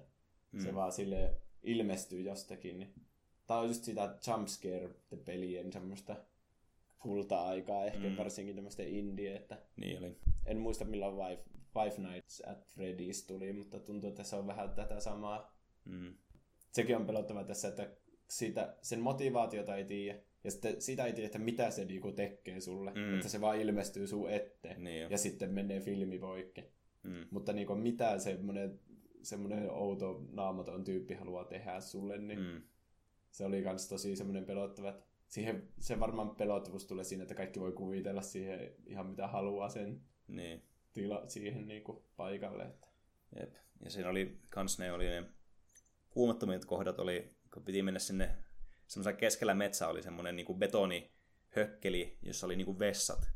mm. 0.52 0.60
se 0.60 0.76
vaan 0.76 0.92
sille 0.92 1.34
ilmestyy 1.64 2.22
jostakin. 2.22 2.80
Niin. 2.80 2.94
Tää 3.48 3.58
on 3.58 3.68
just 3.68 3.84
sitä 3.84 4.16
jumpscare-pelien 4.28 5.74
semmoista 5.74 6.16
kulta-aikaa, 7.00 7.86
ehkä 7.86 8.10
mm. 8.10 8.18
Varsinkin 8.18 8.56
tämmöistä 8.56 8.84
indie, 8.84 9.36
että 9.36 9.58
Niin 9.78 9.98
oli. 9.98 10.18
en 10.46 10.58
muista 10.58 10.86
milloin 10.86 11.16
Five, 11.16 11.44
Five 11.74 12.10
Nights 12.10 12.42
at 12.48 12.68
Freddy's 12.68 13.28
tuli, 13.28 13.54
mutta 13.54 13.80
tuntuu, 13.80 14.10
että 14.10 14.24
se 14.24 14.36
on 14.36 14.48
vähän 14.48 14.70
tätä 14.70 15.00
samaa. 15.00 15.58
Mm. 15.86 16.14
Sekin 16.72 16.96
on 16.96 17.06
pelottava 17.06 17.44
tässä, 17.44 17.68
että 17.68 17.90
siitä, 18.30 18.78
sen 18.82 19.00
motivaatiota 19.00 19.76
ei 19.76 19.86
tiedä, 19.86 20.20
ja 20.44 20.52
sitten 20.52 20.82
sitä 20.82 21.06
ei 21.06 21.14
tiedä, 21.14 21.26
että 21.26 21.40
mitä 21.40 21.72
se 21.72 21.86
niinku 21.86 22.12
tekee 22.12 22.60
sulle, 22.62 22.92
mm. 22.92 23.00
Mm. 23.00 23.16
että 23.16 23.30
se 23.30 23.42
vaan 23.42 23.62
ilmestyy 23.62 24.08
sun 24.08 24.32
eteen, 24.32 24.84
Niin 24.84 25.02
jo. 25.02 25.08
ja 25.10 25.18
sitten 25.18 25.52
menee 25.54 25.80
filmi 25.80 26.20
poikki. 26.20 26.64
Mm. 27.04 27.28
Mutta 27.32 27.54
niinku 27.54 27.76
mitä 27.76 28.20
semmoinen, 28.20 28.80
semmoinen 29.22 29.72
outo 29.72 30.26
naamaton 30.32 30.84
tyyppi 30.84 31.14
haluaa 31.14 31.46
tehdä 31.46 31.82
sulle, 31.82 32.18
niin 32.18 32.40
mm. 32.40 32.62
Se 33.32 33.46
oli 33.46 33.64
kans 33.64 33.88
tosi 33.88 34.16
semmoinen 34.16 34.46
pelottava, 34.46 34.90
että 34.90 35.06
siihen, 35.28 35.68
se 35.80 36.00
varmaan 36.00 36.36
pelottavuus 36.36 36.86
tulee 36.86 37.04
siinä, 37.04 37.22
että 37.24 37.36
kaikki 37.36 37.60
voi 37.60 37.72
kuvitella 37.72 38.22
siihen 38.22 38.76
ihan 38.86 39.08
mitä 39.08 39.28
haluaa 39.28 39.70
sen 39.70 40.02
Niin. 40.28 40.64
tila, 40.94 41.24
siihen 41.28 41.68
niinku 41.68 42.06
paikalle. 42.16 42.64
Että. 42.64 42.88
Jep. 43.40 43.54
Ja 43.84 43.92
siinä 43.92 44.10
oli 44.10 44.40
kans 44.50 44.80
ne, 44.80 44.92
oli 44.92 45.06
ne 45.06 45.24
kuumattomat 46.10 46.66
kohdat, 46.66 47.00
oli, 47.00 47.30
kun 47.54 47.64
piti 47.64 47.84
mennä 47.84 48.00
sinne, 48.00 48.38
semmoisella 48.88 49.18
keskellä 49.18 49.54
metsä 49.54 49.88
oli 49.88 50.04
semmoinen 50.04 50.36
niin 50.36 50.58
betonihökkeli, 50.58 52.18
jossa 52.22 52.46
oli 52.46 52.56
niin 52.56 52.80
vessat. 52.80 53.30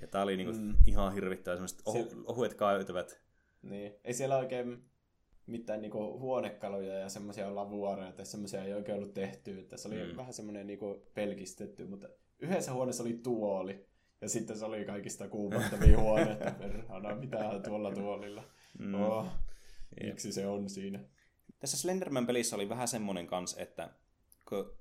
Ja 0.00 0.06
tää 0.06 0.22
oli 0.22 0.36
niin 0.36 0.56
Mm. 0.56 0.74
ihan 0.86 1.14
hirvittävä, 1.14 1.56
semmoiset 1.56 1.82
ohu, 1.84 2.08
ohuet 2.26 2.54
käytävät. 2.54 3.20
Niin. 3.62 3.92
Ei 4.04 4.14
siellä 4.14 4.36
oikein 4.36 4.84
mitään 5.46 5.80
niinku 5.80 6.18
huonekaluja 6.18 6.94
ja 6.94 7.08
semmoisia 7.08 7.54
lavuareja 7.54 8.12
tai 8.12 8.26
semmoisia 8.26 8.64
ei 8.64 8.74
oikein 8.74 8.98
ollut 8.98 9.14
tehty. 9.14 9.58
Että 9.58 9.76
se 9.76 9.88
oli 9.88 10.04
mm. 10.04 10.16
Vähän 10.16 10.32
semmoinen 10.32 10.66
niinku 10.66 11.06
pelkistetty, 11.14 11.84
mutta 11.84 12.08
yhdessä 12.38 12.72
huoneessa 12.72 13.02
oli 13.02 13.20
tuoli. 13.22 13.86
Ja 14.20 14.28
sitten 14.28 14.58
se 14.58 14.64
oli 14.64 14.84
kaikista 14.84 15.28
kuumottavia 15.28 15.98
huoneita. 16.02 16.50
Perhana, 16.58 17.14
mitä 17.14 17.60
tuolla 17.64 17.94
tuolilla. 17.94 18.44
Mm. 18.78 18.94
Oh, 18.94 19.26
miksi 20.04 20.32
se 20.32 20.46
on 20.46 20.70
siinä? 20.70 21.00
Tässä 21.58 21.76
Slenderman-pelissä 21.76 22.56
oli 22.56 22.68
vähän 22.68 22.88
semmoinen 22.88 23.26
kans, 23.26 23.56
että 23.58 23.90
kun 24.48 24.76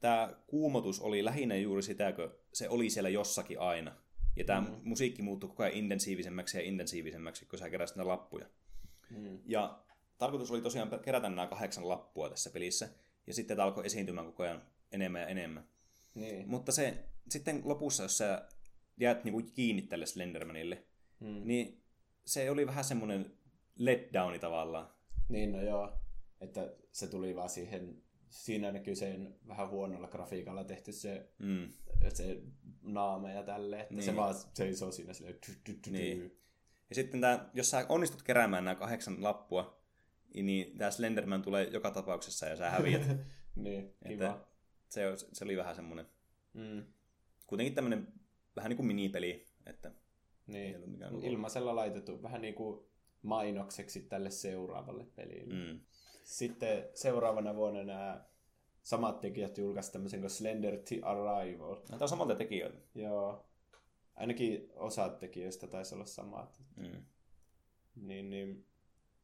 tämä 0.00 0.34
kuumotus 0.46 1.00
oli 1.00 1.24
lähinnä 1.24 1.56
juuri 1.56 1.82
sitä, 1.82 2.12
kun 2.12 2.34
se 2.52 2.68
oli 2.68 2.90
siellä 2.90 3.08
jossakin 3.08 3.60
aina. 3.60 3.96
Ja 4.36 4.44
tämä 4.44 4.60
Mm. 4.60 4.76
musiikki 4.84 5.22
muuttui 5.22 5.48
koko 5.48 5.62
ajan 5.62 5.74
intensiivisemmäksi 5.76 6.58
ja 6.58 6.64
intensiivisemmäksi, 6.64 7.46
kun 7.46 7.58
sä 7.58 7.70
keräsit 7.70 7.96
näitä 7.96 8.08
lappuja. 8.08 8.46
Mm. 9.10 9.38
Ja 9.46 9.78
tarkoitus 10.18 10.50
oli 10.50 10.60
tosiaan 10.62 10.90
kerätä 11.04 11.28
nämä 11.28 11.46
kahdeksan 11.46 11.88
lappua 11.88 12.28
tässä 12.28 12.50
pelissä, 12.50 12.88
ja 13.26 13.34
sitten 13.34 13.56
tämä 13.56 13.66
alkoi 13.66 13.86
esiintymään 13.86 14.26
koko 14.26 14.42
ajan 14.42 14.62
enemmän 14.92 15.20
ja 15.20 15.26
enemmän. 15.26 15.68
Niin. 16.14 16.48
Mutta 16.48 16.72
se 16.72 17.04
sitten 17.28 17.60
lopussa, 17.64 18.02
jos 18.02 18.18
sä 18.18 18.48
jäät 18.96 19.24
niinku 19.24 19.42
kiinni 19.54 19.82
tälle 19.82 20.06
Slendermanille, 20.06 20.84
Mm. 21.20 21.40
niin 21.44 21.82
se 22.24 22.50
oli 22.50 22.66
vähän 22.66 22.84
semmoinen 22.84 23.32
letdowni 23.76 24.38
tavallaan. 24.38 24.88
Niin, 25.28 25.52
no 25.52 25.62
joo. 25.62 25.92
Että 26.40 26.72
se 26.92 27.06
tuli 27.06 27.36
vaan 27.36 27.48
siihen, 27.48 28.02
siinä 28.32 28.72
näkyy 28.72 28.94
sen 28.96 29.34
vähän 29.48 29.68
huonolla 29.68 30.08
grafiikalla 30.08 30.64
tehty 30.64 30.92
se, 30.92 31.28
Mm. 31.38 31.68
se 32.14 32.42
naama 32.82 33.30
ja 33.30 33.42
tälleen, 33.42 33.82
että 33.82 33.94
niin. 33.94 34.02
se 34.04 34.16
vaan 34.16 34.34
seisoo 34.54 34.92
siinä 34.92 35.12
silleen 35.12 35.38
Niin. 35.90 36.38
Ja 36.88 36.94
sitten 36.94 37.20
tää, 37.20 37.50
jos 37.54 37.70
sä 37.70 37.86
onnistut 37.88 38.22
keräämään 38.22 38.64
nämä 38.64 38.74
kahdeksan 38.74 39.22
lappua, 39.22 39.82
niin 40.34 40.78
tämä 40.78 40.90
Slenderman 40.90 41.42
tulee 41.42 41.64
joka 41.64 41.90
tapauksessa 41.90 42.46
ja 42.46 42.56
sä 42.56 42.70
häviät. 42.70 43.02
niin, 43.54 43.94
kiva. 44.08 44.24
Että 44.26 44.38
se, 44.88 45.02
se 45.32 45.44
oli 45.44 45.56
vähän 45.56 45.76
semmoinen, 45.76 46.06
Mm. 46.54 46.84
kuitenkin 47.46 47.74
tämmöinen 47.74 48.08
vähän 48.56 48.68
niin 48.68 48.76
kuin 48.76 48.86
minipeli, 48.86 49.46
että 49.66 49.92
Niin. 50.46 50.76
Ilmaisella 51.22 51.76
laitettu 51.76 52.22
vähän 52.22 52.40
niin 52.42 52.54
kuin 52.54 52.86
mainokseksi 53.22 54.00
tälle 54.00 54.30
seuraavalle 54.30 55.04
pelille. 55.04 55.54
Mm. 55.54 55.80
Sitten 56.22 56.88
seuraavana 56.94 57.54
vuonna 57.56 57.84
nämä 57.84 58.24
samat 58.82 59.20
tekijät 59.20 59.58
julkaisivat 59.58 59.92
tämmöisen 59.92 60.20
kuin 60.20 60.30
Slender 60.30 60.78
The 60.78 60.98
Arrival. 61.02 61.74
No, 61.74 61.80
tämä 61.86 61.98
on 62.00 62.08
samalta 62.08 62.34
tekijöitä. 62.34 62.78
Joo. 62.94 63.46
Ainakin 64.14 64.70
osa 64.76 65.08
tekijöistä 65.08 65.66
taisi 65.66 65.94
olla 65.94 66.04
samat. 66.04 66.62
Mm. 66.76 67.02
Niin, 67.96 68.30
niin 68.30 68.66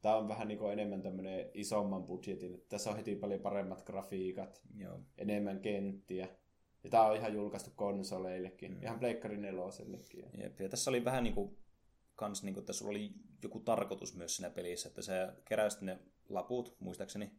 Tämä 0.01 0.15
on 0.15 0.27
vähän 0.27 0.47
niin 0.47 0.71
enemmän 0.71 1.01
tämmöinen 1.01 1.51
isomman 1.53 2.03
budjetin. 2.03 2.65
Tässä 2.69 2.89
on 2.89 2.95
heti 2.97 3.15
paljon 3.15 3.41
paremmat 3.41 3.83
grafiikat, 3.83 4.61
Joo. 4.75 4.99
enemmän 5.17 5.59
kenttiä. 5.59 6.27
Ja 6.83 6.89
tämä 6.89 7.05
on 7.05 7.15
ihan 7.15 7.33
julkaistu 7.33 7.71
konsoleillekin, 7.75 8.71
Mm. 8.71 8.83
ihan 8.83 8.99
Pleikkari 8.99 9.37
nelosellekin. 9.37 10.25
Jep. 10.37 10.59
Ja 10.59 10.69
tässä 10.69 10.91
oli 10.91 11.05
vähän 11.05 11.23
niin 11.23 11.33
kuin, 11.35 11.57
kans 12.19 12.43
niin 12.43 12.53
kuin, 12.53 12.61
että 12.61 12.73
sulla 12.73 12.91
oli 12.91 13.11
joku 13.43 13.59
tarkoitus 13.59 14.15
myös 14.15 14.35
siinä 14.35 14.49
pelissä, 14.49 14.89
että 14.89 15.01
sä 15.01 15.33
keräsit 15.45 15.81
ne 15.81 15.99
laput, 16.29 16.75
muistaakseni, 16.79 17.31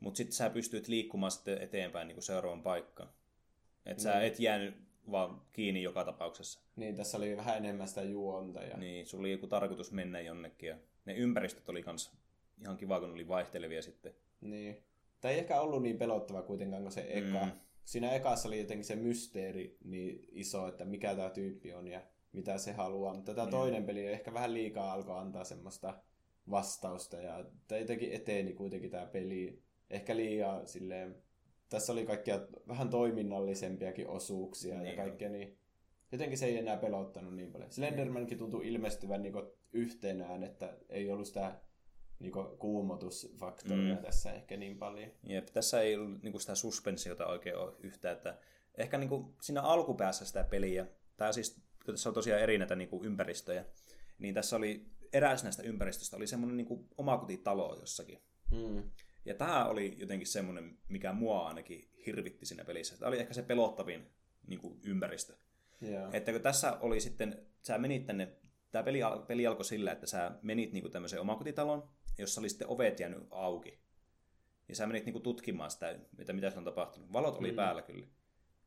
mutta 0.00 0.16
sitten 0.16 0.32
sä 0.32 0.50
pystyt 0.50 0.88
liikkumaan 0.88 1.32
sitten 1.32 1.62
eteenpäin 1.62 2.08
niin 2.08 2.16
kuin 2.16 2.24
seuraavan 2.24 2.62
paikkaan. 2.62 3.10
Että 3.86 4.02
sä 4.02 4.20
et 4.20 4.40
jäänyt 4.40 4.74
vaan 5.10 5.42
kiinni 5.52 5.82
joka 5.82 6.04
tapauksessa. 6.04 6.60
Niin, 6.76 6.96
tässä 6.96 7.18
oli 7.18 7.36
vähän 7.36 7.56
enemmän 7.56 7.88
sitä 7.88 8.02
juonta. 8.02 8.62
Ja... 8.62 8.76
Niin, 8.76 9.06
sulla 9.06 9.22
oli 9.22 9.32
joku 9.32 9.46
tarkoitus 9.46 9.92
mennä 9.92 10.20
jonnekin. 10.20 10.68
Ja 10.68 10.76
ne 11.04 11.14
ympäristöt 11.14 11.68
oli 11.68 11.82
kans 11.82 12.12
ihan 12.60 12.76
kiva, 12.76 13.00
kun 13.00 13.10
oli 13.10 13.28
vaihtelevia 13.28 13.82
sitten. 13.82 14.14
Niin. 14.40 14.82
Tämä 15.20 15.32
ei 15.32 15.38
ehkä 15.38 15.60
ollut 15.60 15.82
niin 15.82 15.98
pelottava 15.98 16.42
kuitenkaan 16.42 16.82
kuin 16.82 16.92
se 16.92 17.06
eka. 17.08 17.44
Mm. 17.44 17.52
Siinä 17.84 18.12
ekassa 18.12 18.48
oli 18.48 18.58
jotenkin 18.58 18.84
se 18.84 18.96
mysteeri 18.96 19.76
niin 19.84 20.28
iso, 20.32 20.68
että 20.68 20.84
mikä 20.84 21.14
tämä 21.14 21.30
tyyppi 21.30 21.72
on 21.72 21.88
ja 21.88 22.02
mitä 22.32 22.58
se 22.58 22.72
haluaa. 22.72 23.14
Mutta 23.14 23.34
tämä 23.34 23.44
mm. 23.44 23.50
toinen 23.50 23.84
peli 23.84 24.06
ehkä 24.06 24.34
vähän 24.34 24.54
liikaa 24.54 24.92
alkoi 24.92 25.18
antaa 25.18 25.44
semmoista 25.44 26.02
vastausta. 26.50 27.16
Ja 27.16 27.44
tämä 27.68 27.78
jotenkin 27.80 28.12
eteeni 28.12 28.52
kuitenkin 28.52 28.90
tämä 28.90 29.06
peli. 29.06 29.62
Ehkä 29.90 30.16
liian 30.16 30.66
silleen... 30.66 31.22
Tässä 31.68 31.92
oli 31.92 32.06
kaikkia 32.06 32.40
vähän 32.68 32.90
toiminnallisempiakin 32.90 34.08
osuuksia 34.08 34.78
niin 34.78 34.90
ja 34.90 34.96
kaikkea 34.96 35.28
niin 35.28 35.58
jotenkin 36.12 36.38
se 36.38 36.46
ei 36.46 36.58
enää 36.58 36.76
pelottanut 36.76 37.34
niin 37.34 37.52
paljon. 37.52 37.72
Slendermankin 37.72 38.38
tuntui 38.38 38.68
ilmestyvän 38.68 39.22
niin 39.22 39.34
yhtenään, 39.72 40.44
että 40.44 40.76
ei 40.88 41.10
ollut 41.10 41.26
sitä 41.26 41.60
niin 42.18 42.32
kuumotusfaktoria 42.58 43.94
mm. 43.94 44.02
tässä 44.02 44.32
ehkä 44.32 44.56
niin 44.56 44.78
paljon. 44.78 45.10
Jep, 45.22 45.46
tässä 45.46 45.80
ei 45.80 45.96
ollut 45.96 46.22
niin 46.22 46.40
sitä 46.40 46.54
suspensiota 46.54 47.26
oikein 47.26 47.56
ole 47.56 47.72
yhtään. 47.80 48.16
Että 48.16 48.38
ehkä 48.74 48.98
niin 48.98 49.08
kuin 49.08 49.34
siinä 49.42 49.62
alkupäässä 49.62 50.24
sitä 50.24 50.44
peliä, 50.44 50.86
tämä 51.16 51.32
siis, 51.32 51.62
kun 51.84 51.94
tässä 51.94 52.08
on 52.10 52.14
tosiaan 52.14 52.42
eri 52.42 52.58
näitä 52.58 52.76
niin 52.76 52.88
kuin 52.88 53.04
ympäristöjä, 53.04 53.64
niin 54.18 54.34
tässä 54.34 54.56
oli 54.56 54.86
eräs 55.12 55.42
näistä 55.42 55.62
ympäristöistä 55.62 56.16
oli 56.16 56.26
semmoinen 56.26 56.56
niin 56.56 56.88
omakotitalo 56.98 57.76
jossakin. 57.80 58.22
Mm. 58.50 58.90
Ja 59.24 59.34
tämä 59.34 59.64
oli 59.64 59.94
jotenkin 59.98 60.26
semmoinen, 60.26 60.78
mikä 60.88 61.12
mua 61.12 61.48
ainakin 61.48 61.90
hirvitti 62.06 62.46
siinä 62.46 62.64
pelissä. 62.64 62.98
Tämä 62.98 63.08
oli 63.08 63.18
ehkä 63.18 63.34
se 63.34 63.42
pelottavin 63.42 64.10
niin 64.46 64.58
kuin 64.58 64.80
ympäristö. 64.84 65.36
Yeah. 65.82 66.14
Että 66.14 66.32
kun 66.32 66.40
tässä 66.40 66.78
oli 66.80 67.00
sitten, 67.00 67.46
sä 67.62 67.78
menit 67.78 68.06
tänne, 68.06 68.36
tämä 68.70 68.82
peli, 68.82 69.00
peli 69.26 69.46
alkoi 69.46 69.64
sillä, 69.64 69.92
että 69.92 70.06
sä 70.06 70.38
menit 70.42 70.72
niin 70.72 70.82
kuin 70.82 70.92
tämmöiseen 70.92 71.22
omakotitaloon, 71.22 71.88
jossa 72.18 72.40
oli 72.40 72.48
sitten 72.48 72.68
ovet 72.68 73.00
jäänyt 73.00 73.26
auki. 73.30 73.78
Ja 74.68 74.76
sä 74.76 74.86
menit 74.86 75.04
niinku 75.04 75.20
tutkimaan 75.20 75.70
sitä, 75.70 75.98
mitä, 76.18 76.32
mitä 76.32 76.52
on 76.56 76.64
tapahtunut. 76.64 77.12
Valot 77.12 77.38
oli 77.38 77.50
mm. 77.50 77.56
päällä 77.56 77.82
kyllä. 77.82 78.06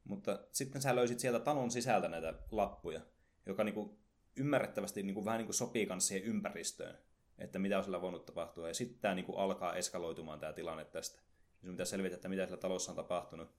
Mutta 0.05 0.39
sitten 0.51 0.81
sä 0.81 0.95
löysit 0.95 1.19
sieltä 1.19 1.39
talon 1.39 1.71
sisältä 1.71 2.07
näitä 2.07 2.33
lappuja, 2.51 3.01
joka 3.45 3.63
niinku 3.63 3.99
ymmärrettävästi 4.35 5.03
niinku 5.03 5.25
vähän 5.25 5.37
niinku 5.37 5.53
sopii 5.53 5.85
kanssa 5.85 6.07
siihen 6.07 6.29
ympäristöön, 6.29 6.97
että 7.37 7.59
mitä 7.59 7.77
on 7.77 7.83
sillä 7.83 8.01
voinut 8.01 8.25
tapahtua. 8.25 8.67
Ja 8.67 8.73
sitten 8.73 8.99
tämä 8.99 9.15
niinku 9.15 9.35
alkaa 9.35 9.75
eskaloitumaan 9.75 10.39
tämä 10.39 10.53
tilanne 10.53 10.85
tästä. 10.85 11.21
Sun 11.61 11.71
pitää 11.71 11.85
selvitä, 11.85 12.15
että 12.15 12.29
mitä 12.29 12.45
siellä 12.45 12.61
talossa 12.61 12.91
on 12.91 12.95
tapahtunut 12.95 13.49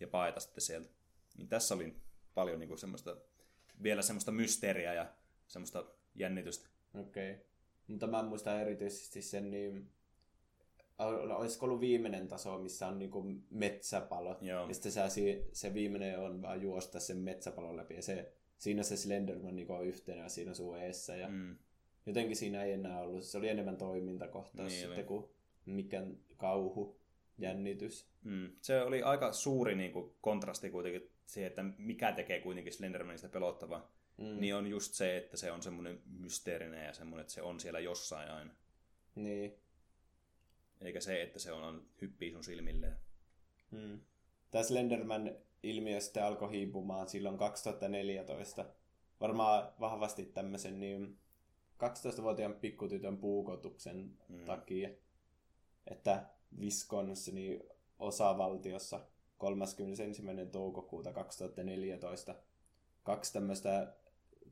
ja 0.00 0.08
paeta 0.08 0.40
sitten 0.40 0.62
sieltä. 0.62 0.88
Niin 1.36 1.48
tässä 1.48 1.74
oli 1.74 1.96
paljon 2.34 2.58
niinku 2.58 2.76
semmoista, 2.76 3.16
vielä 3.82 4.02
semmoista 4.02 4.32
mysteeriä 4.32 4.94
ja 4.94 5.12
semmoista 5.46 5.84
jännitystä. 6.14 6.68
Okei. 6.94 7.32
Okay. 7.32 7.44
Mutta 7.86 8.06
mä 8.06 8.22
muistan 8.22 8.60
erityisesti 8.60 9.22
sen, 9.22 9.50
niin 9.50 9.92
olisiko 10.98 11.66
ollut 11.66 11.80
viimeinen 11.80 12.28
taso, 12.28 12.58
missä 12.58 12.86
on 12.86 12.98
niinku 12.98 13.24
metsäpalo. 13.50 14.38
Joo. 14.40 14.68
Ja 14.68 14.74
sitten 14.74 14.92
se, 14.92 15.48
se 15.52 15.74
viimeinen 15.74 16.18
on 16.18 16.42
vaan 16.42 16.62
juosta 16.62 17.00
sen 17.00 17.16
metsäpalon 17.16 17.76
läpi. 17.76 17.94
Ja 17.94 18.02
se, 18.02 18.32
siinä 18.58 18.82
se 18.82 18.96
Slenderman 18.96 19.56
niinku 19.56 19.72
on 19.72 19.86
yhtenä 19.86 20.28
siinä 20.28 20.54
sun 20.54 20.78
eessä. 20.78 21.16
Ja 21.16 21.28
mm. 21.28 21.56
Jotenkin 22.06 22.36
siinä 22.36 22.64
ei 22.64 22.72
enää 22.72 23.00
ollut. 23.00 23.24
Se 23.24 23.38
oli 23.38 23.48
enemmän 23.48 23.76
toimintakohtaus 23.76 24.72
niin, 24.72 24.86
sitten 24.86 25.04
kuin 25.04 25.24
mikään 25.66 26.18
kauhu, 26.36 27.00
jännitys. 27.38 28.08
Mm. 28.24 28.50
Se 28.60 28.82
oli 28.82 29.02
aika 29.02 29.32
suuri 29.32 29.74
niin 29.74 29.92
kuin, 29.92 30.12
kontrasti 30.20 30.70
kuitenkin 30.70 31.10
siihen, 31.26 31.48
että 31.48 31.64
mikä 31.78 32.12
tekee 32.12 32.40
kuitenkin 32.40 32.72
Slendermanista 32.72 33.28
pelottavaa 33.28 33.96
mm. 34.18 34.40
niin 34.40 34.54
on 34.54 34.66
just 34.66 34.94
se, 34.94 35.16
että 35.16 35.36
se 35.36 35.52
on 35.52 35.62
semmoinen 35.62 36.02
mysteerinen 36.18 36.84
ja 36.84 36.92
semmoinen, 36.92 37.20
että 37.20 37.32
se 37.32 37.42
on 37.42 37.60
siellä 37.60 37.80
jossain 37.80 38.30
aina. 38.30 38.54
Niin. 39.14 39.58
Eikä 40.80 41.00
se, 41.00 41.22
että 41.22 41.38
se 41.38 41.52
on 41.52 41.86
hyppii 42.00 42.32
sun 42.32 42.44
silmilleen. 42.44 42.96
Mm. 43.70 44.00
Tämä 44.50 44.64
Slenderman-ilmiö 44.64 46.00
sitten 46.00 46.24
alkoi 46.24 46.50
hiipumaan 46.50 47.08
silloin 47.08 47.38
2014. 47.38 48.64
Varmaan 49.20 49.72
vahvasti 49.80 50.24
tämmöisen 50.24 50.80
niin 50.80 51.18
12-vuotiaan 51.74 52.54
pikkutytön 52.54 53.18
puukotuksen 53.18 54.10
mm. 54.28 54.44
takia. 54.44 54.90
Että 55.86 56.26
Wisconsin 56.60 57.62
osavaltiossa 57.98 59.00
31. 59.38 60.22
toukokuuta 60.52 61.12
2014 61.12 62.34
kaksi 63.02 63.32
tämmöistä 63.32 63.96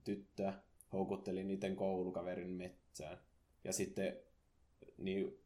tyttöä 0.05 0.55
houkutteli 0.93 1.45
niiden 1.45 1.77
koulukaverin 1.77 2.51
metsään. 2.51 3.19
Ja 3.65 3.73
sitten 3.73 4.17
niin, 4.99 5.39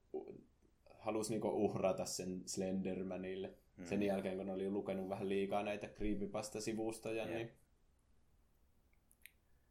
halusi 0.99 1.31
niinku 1.31 1.49
uhrata 1.49 2.05
sen 2.05 2.43
Slendermanille. 2.47 3.55
Mm. 3.77 3.87
Sen 3.87 4.03
jälkeen, 4.03 4.37
kun 4.37 4.51
oli 4.51 4.71
lukenut 4.71 5.09
vähän 5.09 5.29
liikaa 5.29 5.63
näitä 5.63 5.87
creepypasta-sivustoja. 5.87 7.25
Yeah. 7.25 7.29
Niin... 7.29 7.49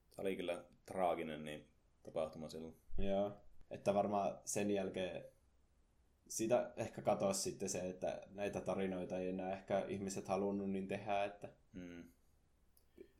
Tämä 0.09 0.21
oli 0.21 0.35
kyllä 0.35 0.63
traaginen 0.85 1.45
niin 1.45 1.65
tapahtuma 2.03 2.49
silloin. 2.49 2.75
Joo. 2.97 3.31
Että 3.71 3.93
varmaan 3.93 4.39
sen 4.45 4.71
jälkeen 4.71 5.23
sitä 6.27 6.73
ehkä 6.77 7.01
katosi 7.01 7.41
sitten 7.41 7.69
se, 7.69 7.79
että 7.79 8.21
näitä 8.29 8.61
tarinoita 8.61 9.17
ei 9.17 9.29
enää 9.29 9.53
ehkä 9.53 9.85
ihmiset 9.87 10.27
halunnut 10.27 10.69
niin 10.69 10.87
tehdä, 10.87 11.23
että 11.23 11.49
mm 11.73 12.03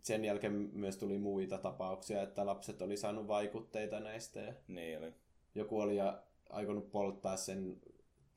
sen 0.07 0.25
jälkeen 0.25 0.69
myös 0.73 0.97
tuli 0.97 1.17
muita 1.17 1.57
tapauksia, 1.57 2.21
että 2.21 2.45
lapset 2.45 2.81
oli 2.81 2.97
saanut 2.97 3.27
vaikutteita 3.27 3.99
näistä. 3.99 4.39
Ja 4.39 4.53
niin 4.67 4.97
oli. 4.97 5.13
Joku 5.55 5.79
oli 5.79 5.95
ja 5.95 6.23
aikonut 6.49 6.91
polttaa 6.91 7.37
sen 7.37 7.81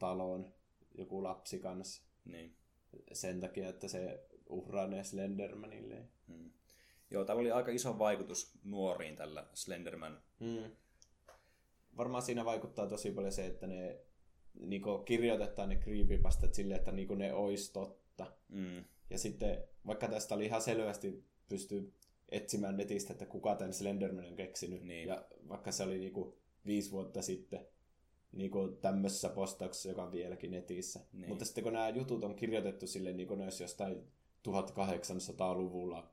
talon, 0.01 0.53
joku 0.95 1.23
lapsi 1.23 1.59
kanssa. 1.59 2.03
Niin. 2.25 2.57
Sen 3.13 3.41
takia, 3.41 3.69
että 3.69 3.89
se 3.89 4.27
uhraa 4.49 4.87
ne 4.87 5.05
Slendermanille. 5.05 6.09
Hmm. 6.29 6.51
Joo, 7.11 7.25
täällä 7.25 7.41
oli 7.41 7.51
aika 7.51 7.71
iso 7.71 7.99
vaikutus 7.99 8.53
nuoriin 8.65 9.17
tällä 9.17 9.47
Slenderman. 9.55 10.23
Hmm. 10.41 10.71
Varmaan 11.97 12.23
siinä 12.23 12.45
vaikuttaa 12.45 12.87
tosi 12.87 13.11
paljon 13.11 13.33
se, 13.33 13.47
että 13.47 13.67
ne 13.67 14.01
niin 14.55 14.83
kirjoitetaan 15.05 15.69
ne 15.69 15.77
creepypastat 15.77 16.55
silleen, 16.55 16.79
että 16.79 16.93
niin 16.93 17.19
ne 17.19 17.35
ois 17.35 17.71
totta. 17.71 18.33
Hmm. 18.53 18.85
Ja 19.11 19.19
sitten, 19.19 19.65
vaikka 19.87 20.09
tästä 20.09 20.35
oli 20.35 20.45
ihan 20.45 20.63
selvästi 20.63 21.25
pystyy 21.49 21.93
etsimään 22.29 22.77
netistä, 22.77 23.13
että 23.13 23.27
kuka 23.27 23.55
tämän 23.55 23.73
Slenderman 23.73 24.25
on 24.25 24.37
keksinyt. 24.37 24.83
Niin. 24.83 25.09
Ja 25.09 25.27
vaikka 25.49 25.73
se 25.73 25.83
oli 25.83 25.99
niinku 25.99 26.39
viisi 26.67 26.91
vuotta 26.91 27.23
sitten 27.23 27.67
niinku 28.33 28.69
tämmöisessä 28.69 29.29
postauksessa, 29.29 29.89
joka 29.89 30.03
on 30.03 30.13
vieläkin 30.13 30.51
netissä. 30.51 31.01
Niin. 31.13 31.29
Mutta 31.29 31.45
sitten 31.45 31.65
kun 31.65 31.73
nämä 31.73 31.89
jutut 31.89 32.25
on 32.25 32.35
kirjoitettu 32.35 32.87
sille 32.87 33.13
niin 33.13 33.29
kuin 33.29 33.41
jostain 33.61 33.97
1800-luvulla 34.49 36.11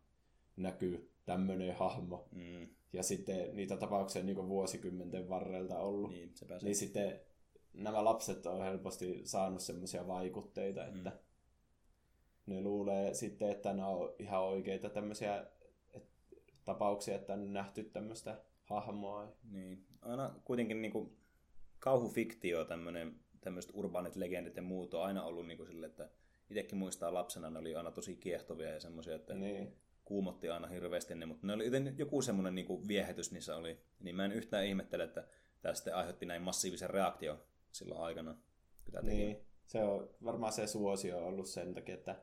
näkyy 0.57 1.11
tämmöinen 1.25 1.75
hahmo. 1.75 2.27
Mm. 2.31 2.67
Ja 2.93 3.03
sitten 3.03 3.55
niitä 3.55 3.77
tapauksia 3.77 4.23
niin 4.23 4.49
vuosikymmenten 4.49 5.29
varrelta 5.29 5.79
ollut. 5.79 6.11
Niin, 6.11 6.31
se 6.35 6.45
niin 6.61 6.75
sitten 6.75 7.19
nämä 7.73 8.03
lapset 8.03 8.45
on 8.45 8.61
helposti 8.61 9.21
saanut 9.23 9.61
semmoisia 9.61 10.07
vaikutteita, 10.07 10.85
että 10.85 11.09
mm 11.09 11.17
ne 12.47 12.61
luulee 12.61 13.13
sitten, 13.13 13.49
että 13.49 13.73
ne 13.73 13.85
on 13.85 14.13
ihan 14.19 14.43
oikeita 14.43 14.89
tämmöisiä 14.89 15.45
tapauksia, 16.65 17.15
että 17.15 17.33
on 17.33 17.53
nähty 17.53 17.83
tämmöistä 17.83 18.41
hahmoa. 18.63 19.33
Niin, 19.51 19.85
aina 20.01 20.35
kuitenkin 20.43 20.81
niin 20.81 20.91
kuin 20.91 21.17
kauhufiktio, 21.79 22.65
tämmöinen, 22.65 23.19
tämmöiset 23.41 23.71
urbaanit 23.73 24.15
legendit 24.15 24.55
ja 24.55 24.61
muut 24.61 24.93
on 24.93 25.03
aina 25.03 25.23
ollut 25.23 25.47
niin 25.47 25.57
kuin 25.57 25.67
sille, 25.67 25.85
että 25.85 26.09
itsekin 26.49 26.77
muistaa 26.77 27.13
lapsena, 27.13 27.49
ne 27.49 27.59
oli 27.59 27.75
aina 27.75 27.91
tosi 27.91 28.15
kiehtovia 28.15 28.69
ja 28.69 28.79
semmoisia, 28.79 29.15
että 29.15 29.33
niin. 29.33 29.73
kuumotti 30.05 30.49
aina 30.49 30.67
hirveästi 30.67 31.15
ne, 31.15 31.25
mutta 31.25 31.47
ne 31.47 31.53
oli 31.53 31.65
joten 31.65 31.95
joku 31.97 32.21
semmoinen 32.21 32.55
niin 32.55 32.67
kuin 32.67 32.87
viehätys 32.87 33.31
niissä 33.31 33.55
oli. 33.55 33.77
Niin 33.99 34.15
mä 34.15 34.25
en 34.25 34.31
yhtään 34.31 34.65
ihmettele, 34.65 35.03
että 35.03 35.27
tämä 35.61 35.73
sitten 35.73 35.95
aiheutti 35.95 36.25
näin 36.25 36.41
massiivisen 36.41 36.89
reaktio 36.89 37.45
silloin 37.71 38.01
aikana. 38.01 38.37
Niin, 39.01 39.37
se 39.65 39.83
on 39.83 40.09
varmaan 40.23 40.53
se 40.53 40.67
suosio 40.67 41.27
ollut 41.27 41.47
sen 41.47 41.73
takia, 41.73 41.95
että 41.95 42.15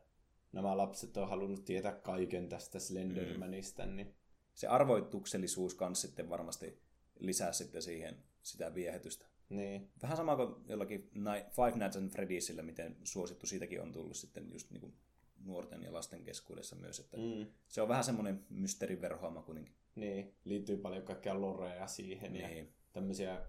nämä 0.52 0.76
lapset 0.76 1.16
on 1.16 1.28
halunnut 1.28 1.64
tietää 1.64 1.92
kaiken 1.92 2.48
tästä 2.48 2.78
Slendermanista. 2.78 3.86
Mm. 3.86 3.96
Niin... 3.96 4.14
Se 4.54 4.66
arvoituksellisuus 4.66 5.74
kanssa 5.74 6.06
sitten 6.06 6.30
varmasti 6.30 6.78
lisää 7.18 7.52
sitten 7.52 7.82
siihen 7.82 8.22
sitä 8.42 8.74
viehetystä. 8.74 9.26
Niin. 9.48 9.90
Vähän 10.02 10.16
sama 10.16 10.36
kuin 10.36 10.54
jollakin 10.68 11.10
Five 11.50 11.78
Nights 11.78 11.96
at 11.96 12.02
Freddy'sillä, 12.02 12.62
miten 12.62 12.96
suosittu 13.04 13.46
siitäkin 13.46 13.82
on 13.82 13.92
tullut 13.92 14.16
sitten 14.16 14.52
just 14.52 14.70
niin 14.70 14.80
kuin 14.80 14.94
nuorten 15.44 15.82
ja 15.82 15.92
lasten 15.92 16.24
keskuudessa 16.24 16.76
myös. 16.76 17.00
Että 17.00 17.16
mm. 17.16 17.46
Se 17.68 17.82
on 17.82 17.88
vähän 17.88 18.04
semmoinen 18.04 18.44
mysteeriverhoama 18.50 19.42
kuitenkin. 19.42 19.74
Niin, 19.94 20.34
liittyy 20.44 20.76
paljon 20.76 21.02
kaikkea 21.02 21.40
lorea 21.40 21.86
siihen 21.86 22.32
niin. 22.32 22.58
ja 22.58 22.64
tämmöisiä 22.92 23.40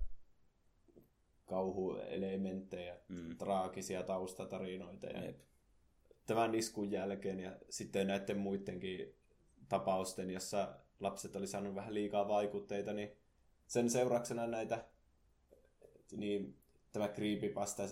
kauhuelementtejä, 1.46 2.98
mm. 3.08 3.38
traagisia 3.38 4.04
taustatarinoita. 4.04 5.08
Ja 5.08 5.26
Jep. 5.26 5.40
tämän 6.26 6.56
iskun 6.56 6.92
jälkeen 6.92 7.40
ja 7.40 7.58
sitten 7.70 8.08
näiden 8.08 8.38
muidenkin 8.38 9.16
tapausten, 9.70 10.30
jossa 10.30 10.76
lapset 11.00 11.36
oli 11.36 11.48
saanut 11.48 11.76
vähän 11.76 11.94
liikaa 11.94 12.28
vaikutteita, 12.28 12.94
niin 12.94 13.12
sen 13.68 13.90
seurauksena 13.90 14.48
näitä, 14.48 14.86
niin 16.12 16.56
tämä 16.92 17.08
Creepypasta 17.08 17.84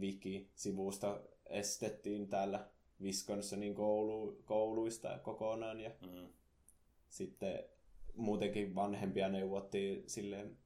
wiki-sivusta 0.00 1.20
estettiin 1.46 2.28
täällä 2.28 2.68
Wisconsinin 3.02 3.74
koulu, 3.74 4.42
kouluista 4.44 5.18
kokonaan 5.18 5.80
ja 5.80 5.90
Mm. 6.00 6.28
sitten 7.08 7.64
muutenkin 8.14 8.74
vanhempia 8.74 9.28
neuvottiin 9.28 10.04
silleen 10.06 10.56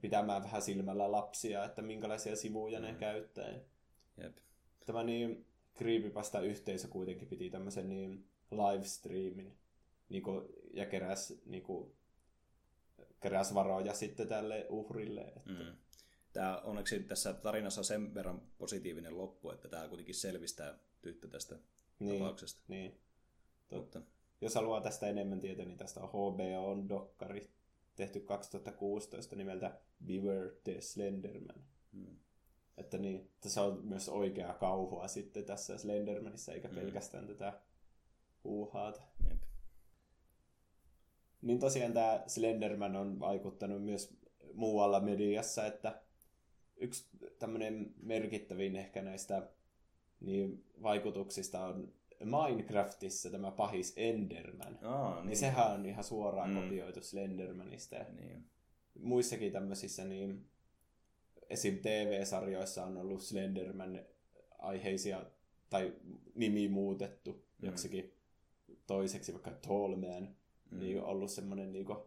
pitämään 0.00 0.42
vähän 0.42 0.62
silmällä 0.62 1.12
lapsia, 1.12 1.64
että 1.64 1.82
minkälaisia 1.82 2.36
sivuja 2.36 2.80
ne 2.80 2.94
käyttää. 2.94 3.50
Ja 3.50 3.60
Jep. 4.24 4.36
Tämä 4.86 5.02
niin 5.02 5.46
Creepypasta 5.76 6.40
yhteisö 6.40 6.88
kuitenkin 6.88 7.28
piti 7.28 7.50
tämmöisen 7.50 7.88
niin 7.88 8.24
livestreamin 8.50 9.56
niin 10.08 10.22
kuin, 10.22 10.48
ja 10.74 10.86
keräs, 10.86 11.34
niin 11.46 11.62
kuin, 11.62 11.92
keräs 13.22 13.54
varoja 13.54 13.94
sitten 13.94 14.28
tälle 14.28 14.66
uhrille. 14.68 15.20
Että, 15.20 15.40
Mm. 15.50 15.76
Tämä 16.32 16.58
onneksi 16.64 17.00
tässä 17.02 17.32
tarinassa 17.32 17.80
on 17.80 17.84
sen 17.84 18.14
verran 18.14 18.42
positiivinen 18.58 19.18
loppu, 19.18 19.50
että 19.50 19.68
tämä 19.68 19.88
kuitenkin 19.88 20.14
selvistää 20.14 20.78
tyttö 21.02 21.28
tästä 21.28 21.58
niin, 21.98 22.18
tapauksesta. 22.18 22.60
niin. 22.68 23.00
Mutta, 23.70 24.00
Jos 24.40 24.54
haluaa 24.54 24.80
tästä 24.80 25.06
enemmän 25.06 25.40
tietoa, 25.40 25.64
niin 25.64 25.78
tästä 25.78 26.00
on 26.00 26.08
HBO 26.08 26.88
dokkari 26.88 27.50
tehty 27.96 28.20
2016 28.20 29.36
nimeltä 29.36 29.80
Beware 30.06 30.50
the 30.64 30.80
Slenderman. 30.80 31.64
mm. 31.92 32.16
Että 32.76 32.98
niin, 32.98 33.30
tässä 33.40 33.62
on 33.62 33.84
myös 33.84 34.08
oikeaa 34.08 34.54
kauhua 34.54 35.08
sitten 35.08 35.44
tässä 35.44 35.78
Slendermanissa, 35.78 36.52
eikä 36.52 36.68
Mm. 36.68 36.74
pelkästään 36.74 37.26
tätä 37.26 37.60
huuhaata. 38.44 39.02
Jep. 39.28 39.41
Niin 41.42 41.58
tosiaan 41.58 41.92
tämä 41.92 42.22
Slenderman 42.26 42.96
on 42.96 43.20
vaikuttanut 43.20 43.84
myös 43.84 44.16
muualla 44.54 45.00
mediassa, 45.00 45.66
että 45.66 46.02
yksi 46.76 47.06
tämmöinen 47.38 47.94
merkittävin 48.02 48.76
ehkä 48.76 49.02
näistä 49.02 49.48
niin 50.20 50.64
vaikutuksista 50.82 51.64
on 51.64 51.92
Minecraftissa 52.24 53.30
tämä 53.30 53.50
pahis 53.50 53.92
Enderman. 53.96 54.78
Aa, 54.82 55.14
Niin. 55.14 55.26
niin. 55.26 55.36
sehän 55.36 55.72
on 55.72 55.86
ihan 55.86 56.04
suoraan 56.04 56.50
Mm. 56.50 56.62
kopioitu 56.62 57.02
Slendermanista. 57.02 57.94
Ja 57.96 58.04
Niin. 58.12 58.44
muissakin 58.98 59.52
tämmöisissä 59.52 60.04
niin 60.04 60.46
esim. 61.50 61.78
TV-sarjoissa 61.78 62.84
on 62.84 62.96
ollut 62.96 63.22
Slenderman 63.22 64.00
aiheisia 64.58 65.24
tai 65.70 65.92
nimi 66.34 66.68
muutettu 66.68 67.32
Mm. 67.32 67.66
joksikin 67.66 68.14
toiseksi, 68.86 69.32
vaikka 69.32 69.50
Tallman, 69.50 70.22
Mm. 70.22 70.34
Mm. 70.72 70.80
niin 70.80 71.02
ollut 71.02 71.30
semmoinen 71.30 71.72
niinku, 71.72 72.06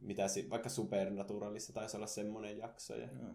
mitä 0.00 0.28
si- 0.28 0.50
vaikka 0.50 0.68
Supernaturalissa 0.68 1.72
taisi 1.72 1.96
olla 1.96 2.06
semmoinen 2.06 2.58
jakso, 2.58 2.96
ja, 2.96 3.08
Joo. 3.22 3.34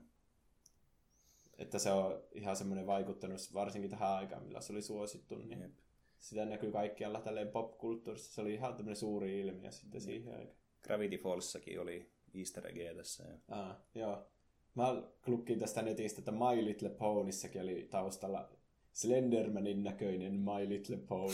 että 1.57 1.79
se 1.79 1.91
on 1.91 2.23
ihan 2.31 2.55
semmoinen 2.55 2.87
vaikuttanut 2.87 3.49
varsinkin 3.53 3.89
tähän 3.89 4.11
aikaan, 4.11 4.43
millä 4.43 4.61
se 4.61 4.73
oli 4.73 4.81
suosittu, 4.81 5.35
niin 5.35 5.61
Jep. 5.61 5.71
sitä 6.19 6.45
näkyy 6.45 6.71
kaikkialla 6.71 7.21
tälleen 7.21 7.47
popkulttuurissa. 7.47 8.33
Se 8.33 8.41
oli 8.41 8.53
ihan 8.53 8.75
tämmöinen 8.75 8.95
suuri 8.95 9.39
ilmiö 9.39 9.71
sitten 9.71 10.01
siihen 10.01 10.35
aikaan. 10.35 10.59
Gravity 10.83 11.17
Fallssakin 11.17 11.81
oli 11.81 12.11
easter 12.35 12.67
egg 12.67 12.97
tässä. 12.97 13.23
Ja... 13.23 13.37
Aa, 13.47 13.81
joo. 13.95 14.27
Mä 14.75 15.03
klukkin 15.25 15.59
tästä 15.59 15.81
netistä, 15.81 16.21
että 16.21 16.31
My 16.31 16.65
Little 16.65 16.89
Ponyssakin 16.89 17.61
oli 17.61 17.87
taustalla 17.91 18.49
Slendermanin 18.93 19.83
näköinen 19.83 20.33
My 20.33 20.69
Little 20.69 20.97
Pony 20.97 21.33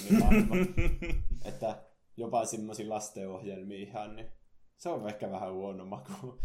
että 1.46 1.84
jopa 2.18 2.46
semmoisia 2.46 2.90
lastenohjelmia 2.90 3.80
ihan, 3.80 4.16
niin 4.16 4.28
se 4.78 4.90
on 4.90 5.08
ehkä 5.08 5.32
vähän 5.32 5.54
huono 5.54 5.86
maku, 5.86 6.40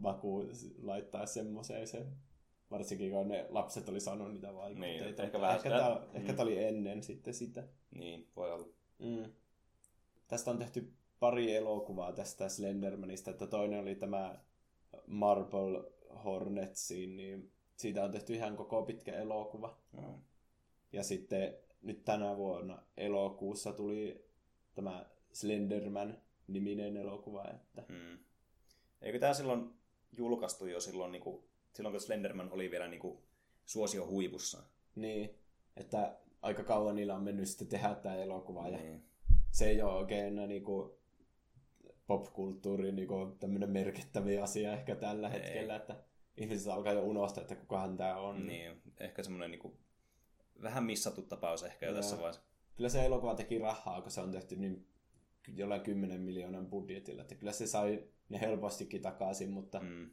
maku 0.00 0.44
laittaa 0.82 1.26
semmoiseen 1.26 1.86
se. 1.86 2.06
Varsinkin 2.70 3.10
kun 3.10 3.28
ne 3.28 3.46
lapset 3.48 3.88
oli 3.88 4.00
saanut 4.00 4.32
niitä 4.32 4.54
vaikutteita. 4.54 5.04
Niin, 5.04 5.20
ehkä 5.20 5.40
vähän 5.40 5.56
ehkä, 5.56 5.68
sitä- 5.68 5.80
tää, 5.80 5.94
mm. 5.94 6.16
ehkä 6.16 6.32
tää 6.32 6.42
oli 6.42 6.64
ennen 6.64 7.02
sitten 7.02 7.34
sitä. 7.34 7.68
niin, 7.90 8.28
voi 8.36 8.52
olla. 8.52 8.68
Mm. 8.98 9.32
Tästä 10.28 10.50
on 10.50 10.58
tehty 10.58 10.92
pari 11.20 11.56
elokuvaa 11.56 12.12
tästä 12.12 12.48
Slendermanista, 12.48 13.30
että 13.30 13.46
toinen 13.46 13.80
oli 13.80 13.94
tämä 13.94 14.38
Marble 15.06 15.92
Hornetsiin, 16.24 17.16
niin 17.16 17.52
siitä 17.76 18.04
on 18.04 18.10
tehty 18.10 18.34
ihan 18.34 18.56
koko 18.56 18.82
pitkä 18.82 19.12
elokuva. 19.12 19.78
No. 19.92 20.20
Ja 20.92 21.02
sitten 21.02 21.56
nyt 21.82 22.04
tänä 22.04 22.36
vuonna 22.36 22.82
elokuussa 22.96 23.72
tuli 23.72 24.24
tämä 24.74 25.06
Slenderman-niminen 25.34 26.96
elokuva, 26.96 27.44
että 27.54 27.84
Mm. 27.88 28.18
Eikö 29.02 29.18
tämä 29.18 29.34
silloin 29.34 29.70
julkaistu 30.16 30.66
jo 30.66 30.80
silloin, 30.80 31.12
niin 31.12 31.22
kuin, 31.22 31.44
silloin 31.72 31.92
kun 31.92 32.00
Slenderman 32.00 32.52
oli 32.52 32.70
vielä 32.70 32.88
niin 32.88 33.00
kuin, 33.00 33.18
suosio 33.64 34.06
huipussa? 34.06 34.62
niin, 34.94 35.30
että 35.76 36.16
aika 36.42 36.64
kauan 36.64 36.96
niillä 36.96 37.14
on 37.14 37.22
mennyt 37.22 37.48
sitten 37.48 37.68
tehdä 37.68 37.94
tämä 37.94 38.16
elokuva 38.16 38.68
ja 38.68 38.78
Niin. 38.78 39.04
se 39.50 39.66
ei 39.68 39.82
ole 39.82 39.92
oikein 39.92 40.24
enää 40.26 40.46
niinku 40.46 40.98
popkulttuurin 42.06 42.96
niinku 42.96 43.36
tämmöinen 43.40 43.70
merkittäviä 43.70 44.42
asia 44.42 44.72
ehkä 44.72 44.94
tällä 44.94 45.28
Ei. 45.28 45.32
hetkellä, 45.34 45.76
että 45.76 45.96
ihmiset 46.36 46.68
alkaa 46.68 46.92
jo 46.92 47.02
unohtaa, 47.02 47.42
että 47.42 47.54
kukahan 47.56 47.96
tämä 47.96 48.16
on. 48.16 48.46
niin. 48.46 48.82
Ehkä 49.00 49.22
semmoinen 49.22 49.50
niin 49.50 49.58
kuin, 49.60 49.74
vähän 50.62 50.84
missattu 50.84 51.22
tapaus 51.22 51.62
ehkä 51.62 51.86
jo 51.86 51.94
tässä 51.94 52.16
vaiheessa. 52.16 52.42
Kyllä 52.76 52.88
se 52.88 53.04
elokuva 53.06 53.34
teki 53.34 53.58
rahaa, 53.58 54.02
kun 54.02 54.10
se 54.10 54.20
on 54.20 54.32
tehty 54.32 54.56
niin 54.56 54.86
jollain 55.54 55.80
10 55.80 56.20
miljoonan 56.20 56.66
budjetilla, 56.66 57.22
että 57.22 57.34
kyllä 57.34 57.52
se 57.52 57.66
sai 57.66 58.04
ne 58.28 58.40
helpostikin 58.40 59.02
takaisin, 59.02 59.50
mutta 59.50 59.80
mm. 59.80 60.10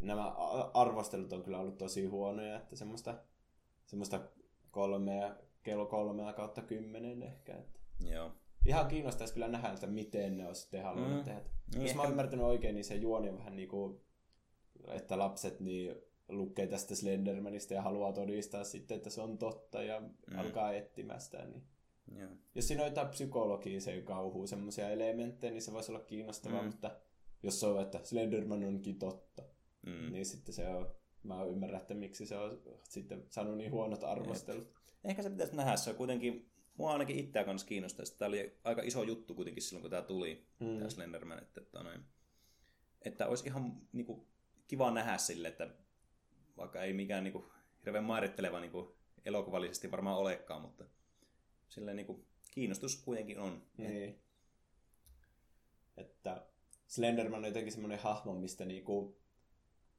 Nämä 0.00 0.28
arvostelut 0.74 1.32
on 1.32 1.42
kyllä 1.42 1.58
ollut 1.58 1.78
tosi 1.78 2.04
huonoja, 2.06 2.56
että 2.56 2.76
semmoista, 2.76 3.14
semmoista 3.86 4.20
kolmea, 4.70 5.36
kello 5.62 5.86
kolmea 5.86 6.32
kautta 6.32 6.62
kymmenen 6.62 7.22
ehkä. 7.22 7.56
Että. 7.56 7.78
Joo. 8.12 8.30
Ihan 8.66 8.88
kiinnostaisi 8.88 9.34
kyllä 9.34 9.48
nähdä, 9.48 9.68
että 9.72 9.86
miten 9.86 10.36
ne 10.38 10.46
olisi 10.46 10.60
sitten 10.60 10.82
halunnut 10.84 11.18
Mm. 11.18 11.24
tehdä. 11.24 11.40
Niin, 11.74 11.86
Jos 11.86 11.94
mä 11.94 12.02
oon 12.02 12.10
ymmärtänyt 12.10 12.44
oikein, 12.44 12.74
niin 12.74 12.84
se 12.84 12.94
juoni 12.94 13.28
on 13.28 13.38
vähän 13.38 13.56
niin 13.56 13.68
kuin, 13.68 14.00
että 14.88 15.18
lapset 15.18 15.60
niin 15.60 15.94
lukee 16.28 16.66
tästä 16.66 16.94
Slendermanista 16.94 17.74
ja 17.74 17.82
haluaa 17.82 18.12
todistaa 18.12 18.64
sitten, 18.64 18.96
että 18.96 19.10
se 19.10 19.20
on 19.20 19.38
totta 19.38 19.82
ja 19.82 20.00
Mm. 20.00 20.38
alkaa 20.38 20.72
etsimästä. 20.72 21.44
Niin. 21.46 21.62
Joo. 22.18 22.30
Jos 22.54 22.68
siinä 22.68 22.82
on 22.82 22.88
jotain 22.88 23.08
psykologiseen 23.08 24.02
kauhuun 24.04 24.48
semmoisia 24.48 24.90
elementtejä, 24.90 25.50
niin 25.52 25.62
se 25.62 25.72
voisi 25.72 25.92
olla 25.92 26.04
kiinnostavaa, 26.04 26.60
Mm. 26.62 26.66
mutta 26.66 26.90
jos 27.42 27.60
se 27.60 27.66
on, 27.66 27.82
että 27.82 28.00
Slenderman 28.04 28.64
onkin 28.64 28.98
totta, 28.98 29.42
Mm. 29.86 30.12
niin 30.12 30.26
sitten 30.26 30.54
se 30.54 30.68
on, 30.68 30.94
mä 31.22 31.44
ymmärrän, 31.44 31.80
että 31.80 31.94
miksi 31.94 32.26
se 32.26 32.36
on 32.36 32.62
sitten 32.88 33.24
saanut 33.28 33.56
niin 33.56 33.70
huonot 33.72 34.04
arvostelut. 34.04 34.72
Ehkä 35.04 35.22
se 35.22 35.30
pitäisi 35.30 35.56
nähdä. 35.56 35.76
Se 35.76 35.90
on 35.90 35.96
kuitenkin, 35.96 36.50
mua 36.76 36.92
ainakin 36.92 37.18
itseä 37.18 37.44
kanssa 37.44 37.66
kiinnostaa. 37.66 38.06
Tämä 38.18 38.28
oli 38.28 38.58
aika 38.64 38.82
iso 38.82 39.02
juttu 39.02 39.34
kuitenkin 39.34 39.62
silloin, 39.62 39.82
kun 39.82 39.90
tämä 39.90 40.02
tuli, 40.02 40.46
mm. 40.60 40.66
Mm. 40.66 40.76
tämä 40.78 40.90
Slenderman. 40.90 41.38
Että, 41.38 41.60
että, 41.60 41.82
noin, 41.82 42.00
että 43.02 43.26
olisi 43.26 43.46
ihan 43.46 43.80
niin 43.92 44.06
kuin, 44.06 44.26
kiva 44.68 44.90
nähdä 44.90 45.18
sille, 45.18 45.48
että 45.48 45.70
vaikka 46.56 46.82
ei 46.82 46.92
mikään 46.92 47.24
niin 47.24 47.32
kuin, 47.32 47.44
hirveän 47.84 48.04
mairitteleva 48.04 48.60
niin 48.60 48.72
kuin, 48.72 48.88
elokuvallisesti 49.24 49.90
varmaan 49.90 50.18
olekaan, 50.18 50.62
mutta 50.62 50.84
silleen 51.70 51.96
niin 51.96 52.06
kuin, 52.06 52.24
kiinnostus 52.50 53.02
kuitenkin 53.02 53.38
on. 53.38 53.62
Niin. 53.76 54.18
Että 55.96 56.46
Slenderman 56.86 57.38
on 57.38 57.44
jotenkin 57.44 57.72
semmoinen 57.72 57.98
hahmo, 57.98 58.34
mistä 58.34 58.64
niinku, 58.64 59.16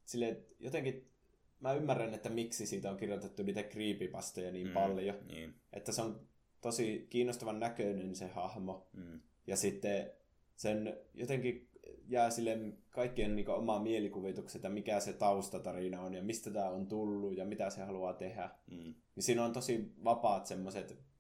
sille 0.05 0.41
jotenkin, 0.59 1.11
mä 1.59 1.74
ymmärrän, 1.74 2.13
että 2.13 2.30
miksi 2.30 2.65
siitä 2.65 2.91
on 2.91 2.97
kirjoitettu 2.97 3.43
niitä 3.43 3.63
creepypastoja 3.63 4.51
niin 4.51 4.67
mm. 4.67 4.74
paljon. 4.74 5.15
Niin. 5.28 5.55
Että 5.74 5.91
se 5.91 6.01
on 6.01 6.28
tosi 6.61 7.07
kiinnostavan 7.09 7.59
näköinen 7.59 8.15
se 8.15 8.28
hahmo. 8.28 8.88
Mm. 8.93 9.22
Ja 9.47 9.57
sitten 9.57 10.11
sen 10.55 10.97
jotenkin 11.13 11.69
jää 12.07 12.30
sille 12.30 12.57
kaikkien 12.89 13.36
niin 13.36 13.49
omaa 13.49 13.80
mielikuvitukset, 13.80 14.55
että 14.55 14.69
mikä 14.69 14.99
se 14.99 15.13
taustatarina 15.13 16.01
on 16.01 16.13
ja 16.13 16.24
mistä 16.24 16.51
tämä 16.51 16.69
on 16.69 16.88
tullut 16.88 17.38
ja 17.38 17.45
mitä 17.45 17.69
se 17.69 17.82
haluaa 17.82 18.13
tehdä. 18.13 18.49
Mm. 18.72 18.93
Niin 19.15 19.24
siinä 19.24 19.45
on 19.45 19.53
tosi 19.53 19.91
vapaat 20.03 20.45
semmoiset 20.45 21.11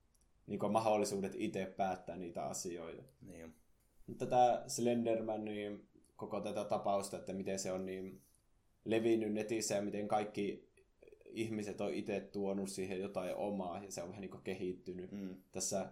niin 0.51 0.71
mahdollisuudet 0.71 1.33
itse 1.35 1.65
päättää 1.77 2.17
niitä 2.17 2.43
asioita. 2.43 3.03
Niin. 3.21 3.55
Mutta 4.07 4.25
tämä 4.25 4.63
Slenderman, 4.67 5.45
niin 5.45 5.87
koko 6.15 6.41
tätä 6.41 6.63
tapausta, 6.63 7.17
että 7.17 7.33
miten 7.33 7.59
se 7.59 7.71
on 7.71 7.85
niin 7.85 8.21
levinnyt 8.85 9.33
netissä 9.33 9.75
ja 9.75 9.81
miten 9.81 10.07
kaikki 10.07 10.71
ihmiset 11.25 11.81
on 11.81 11.93
itse 11.93 12.19
tuonut 12.19 12.69
siihen 12.69 12.99
jotain 12.99 13.35
omaa 13.35 13.83
ja 13.83 13.91
se 13.91 14.01
on 14.03 14.09
vähän 14.09 14.21
niin 14.21 14.41
kehittynyt 14.43 15.11
Mm. 15.11 15.35
tässä 15.51 15.91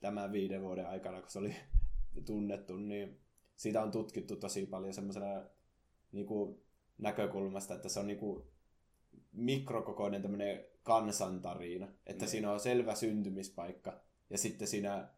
tämän 0.00 0.32
viiden 0.32 0.62
vuoden 0.62 0.86
aikana, 0.86 1.20
kun 1.20 1.30
se 1.30 1.38
oli 1.38 1.54
tunnettu, 2.26 2.76
niin 2.76 3.20
siitä 3.56 3.82
on 3.82 3.90
tutkittu 3.90 4.36
tosi 4.36 4.66
paljon 4.66 4.94
semmoisena 4.94 5.42
niin 6.12 6.26
kuin 6.26 6.62
näkökulmasta, 6.98 7.74
että 7.74 7.88
se 7.88 8.00
on 8.00 8.06
niinku 8.06 8.52
mikrokokoinen 9.32 10.22
tämmöinen 10.22 10.64
kansantarina. 10.82 11.88
Että 12.06 12.24
Niin. 12.24 12.30
siinä 12.30 12.52
on 12.52 12.60
selvä 12.60 12.94
syntymispaikka. 12.94 14.00
Ja 14.30 14.38
sitten 14.38 14.68
siinä 14.68 15.08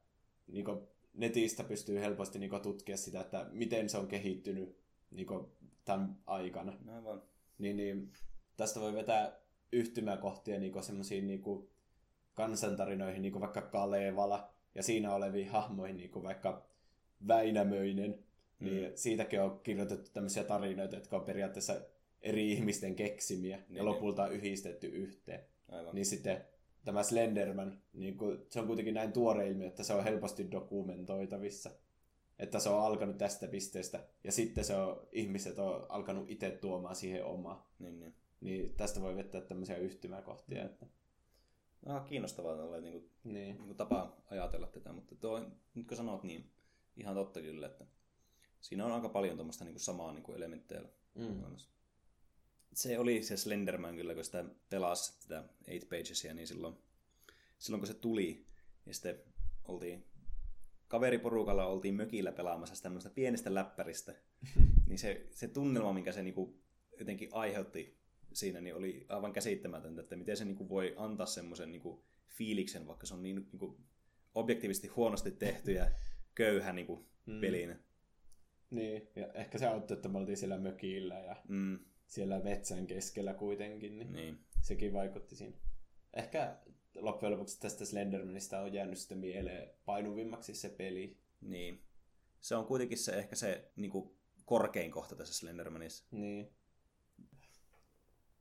niinku, 0.46 0.88
netistä 1.14 1.64
pystyy 1.64 2.00
helposti 2.00 2.38
niinku, 2.38 2.58
tutkia 2.58 2.96
sitä, 2.96 3.20
että 3.20 3.46
miten 3.52 3.88
se 3.88 3.98
on 3.98 4.06
kehittynyt 4.08 4.76
niinku, 5.10 5.52
tämän 5.84 6.16
aikana. 6.26 6.78
Aivan. 6.94 7.22
Niin, 7.58 7.76
niin 7.76 8.12
tästä 8.56 8.80
voi 8.80 8.94
vetää 8.94 9.32
yhtymäkohtia 9.72 10.58
niinku, 10.60 10.82
semmoisiin 10.82 11.26
niinku, 11.26 11.70
kansantarinoihin, 12.34 13.22
niinku 13.22 13.40
vaikka 13.40 13.62
Kalevala, 13.62 14.50
ja 14.74 14.82
siinä 14.82 15.14
oleviin 15.14 15.48
hahmoihin, 15.48 15.96
niinku 15.96 16.22
vaikka 16.22 16.66
Väinämöinen, 17.28 18.24
niin 18.60 18.84
Mm. 18.90 18.92
siitäkin 18.94 19.40
on 19.40 19.60
kirjoitettu 19.62 20.10
tämmöisiä 20.12 20.44
tarinoita, 20.44 20.94
jotka 20.96 21.16
on 21.16 21.24
periaatteessa 21.24 21.80
eri 22.22 22.52
ihmisten 22.52 22.94
keksimiä 22.96 23.56
Niin, 23.56 23.76
ja 23.76 23.84
lopulta 23.84 24.28
yhdistetty 24.28 24.86
yhteen. 24.86 25.40
Aivan. 25.68 25.94
Niin 25.94 26.06
sitten 26.06 26.44
tämä 26.84 27.02
Slenderman, 27.02 27.82
niin 27.92 28.16
kuin, 28.18 28.46
se 28.48 28.60
on 28.60 28.66
kuitenkin 28.66 28.94
näin 28.94 29.12
tuore 29.12 29.48
ilmiö, 29.48 29.66
että 29.68 29.82
se 29.82 29.92
on 29.94 30.04
helposti 30.04 30.50
dokumentoitavissa. 30.50 31.70
Että 32.38 32.58
se 32.60 32.68
on 32.68 32.80
alkanut 32.82 33.18
tästä 33.18 33.48
pisteestä, 33.48 34.04
ja 34.24 34.32
sitten 34.32 34.64
se 34.64 34.76
on, 34.76 35.08
ihmiset 35.12 35.58
on 35.58 35.86
alkanut 35.88 36.30
itse 36.30 36.50
tuomaan 36.50 36.96
siihen 36.96 37.24
omaa. 37.24 37.70
Niin, 37.78 38.00
niin. 38.00 38.14
Niin 38.40 38.74
tästä 38.76 39.00
voi 39.00 39.16
vettää 39.16 39.40
tämmöisiä 39.40 39.76
yhtymäkohtia. 39.76 40.64
Että, 40.64 40.86
Ah, 41.86 42.04
kiinnostavaa 42.06 42.56
tällainen 42.56 42.90
niin 42.92 43.00
kuin, 43.00 43.10
niin. 43.24 43.34
niin 43.56 43.66
kuin 43.66 43.76
tapa 43.76 44.16
ajatella 44.30 44.66
tätä, 44.66 44.92
mutta 44.92 45.14
tuo, 45.16 45.40
nyt 45.74 45.88
kun 45.88 45.96
sanot, 45.96 46.22
niin 46.22 46.50
ihan 46.96 47.14
totta 47.14 47.40
kyllä, 47.40 47.66
että 47.66 47.86
siinä 48.60 48.86
on 48.86 48.92
aika 48.92 49.08
paljon 49.08 49.36
tuommoista 49.36 49.64
niin 49.64 49.80
samaa 49.80 50.12
niin 50.12 50.22
kuin 50.22 50.36
elementtejä 50.36 50.82
Mm. 51.14 51.40
olemassa. 51.42 51.70
Se 52.74 52.98
oli 52.98 53.22
se 53.22 53.36
Slenderman 53.36 53.96
kyllä, 53.96 54.14
kun 54.14 54.24
sitä 54.24 54.44
pelasi 54.70 55.20
tätä 55.28 55.44
8 55.66 55.88
Pagesia, 55.90 56.34
niin 56.34 56.46
silloin, 56.46 56.74
silloin 57.58 57.80
kun 57.80 57.86
se 57.86 57.94
tuli, 57.94 58.46
ja 58.86 58.94
sitten 58.94 59.18
oltiin 59.64 60.04
kaveriporukalla 60.88 61.66
oltiin 61.66 61.94
mökillä 61.94 62.32
pelaamassa 62.32 62.82
tämmöistä 62.82 63.10
pienestä 63.10 63.54
läppäristä, 63.54 64.14
niin 64.88 64.98
se, 64.98 65.26
se 65.30 65.48
tunnelma, 65.48 65.92
minkä 65.92 66.12
se 66.12 66.22
niinku 66.22 66.58
jotenkin 66.98 67.28
aiheutti 67.32 67.98
siinä, 68.32 68.60
niin 68.60 68.74
oli 68.74 69.06
aivan 69.08 69.32
käsittämätöntä, 69.32 70.02
että 70.02 70.16
miten 70.16 70.36
se 70.36 70.44
niinku 70.44 70.68
voi 70.68 70.94
antaa 70.96 71.26
semmoisen 71.26 71.72
niinku 71.72 72.04
fiiliksen, 72.28 72.86
vaikka 72.86 73.06
se 73.06 73.14
on 73.14 73.22
niin 73.22 73.48
niinku 73.52 73.80
objektiivisesti 74.34 74.88
huonosti 74.88 75.30
tehty 75.30 75.72
ja 75.72 75.90
köyhä 76.34 76.72
niinku 76.72 77.06
Mm. 77.26 77.40
pelinä. 77.40 77.78
niin. 78.70 79.08
Ja 79.16 79.32
ehkä 79.32 79.58
se 79.58 79.66
auttoi, 79.66 79.94
että 79.96 80.08
me 80.08 80.18
oltiin 80.18 80.36
siellä 80.36 80.58
mökillä 80.58 81.20
ja 81.20 81.36
Mm, 81.48 81.78
siellä 82.14 82.40
metsän 82.40 82.86
keskellä 82.86 83.34
kuitenkin. 83.34 83.98
Niin. 83.98 84.12
niin. 84.12 84.38
sekin 84.60 84.92
vaikutti 84.92 85.36
siinä. 85.36 85.56
Ehkä 86.14 86.56
loppujen 86.94 87.32
lopuksi 87.32 87.60
tästä 87.60 87.84
Slendermanista 87.84 88.60
on 88.60 88.72
jäänyt 88.72 88.98
sitten 88.98 89.18
mieleen 89.18 89.70
painuvimmaksi 89.84 90.54
se 90.54 90.68
peli. 90.68 91.16
Niin. 91.40 91.82
Se 92.40 92.56
on 92.56 92.66
kuitenkin 92.66 92.98
se 92.98 93.12
ehkä 93.12 93.36
se 93.36 93.70
niin 93.76 93.90
kuin, 93.90 94.10
korkein 94.44 94.90
kohta 94.90 95.16
tässä 95.16 95.34
Slendermanissa. 95.34 96.04
Niin. 96.10 96.52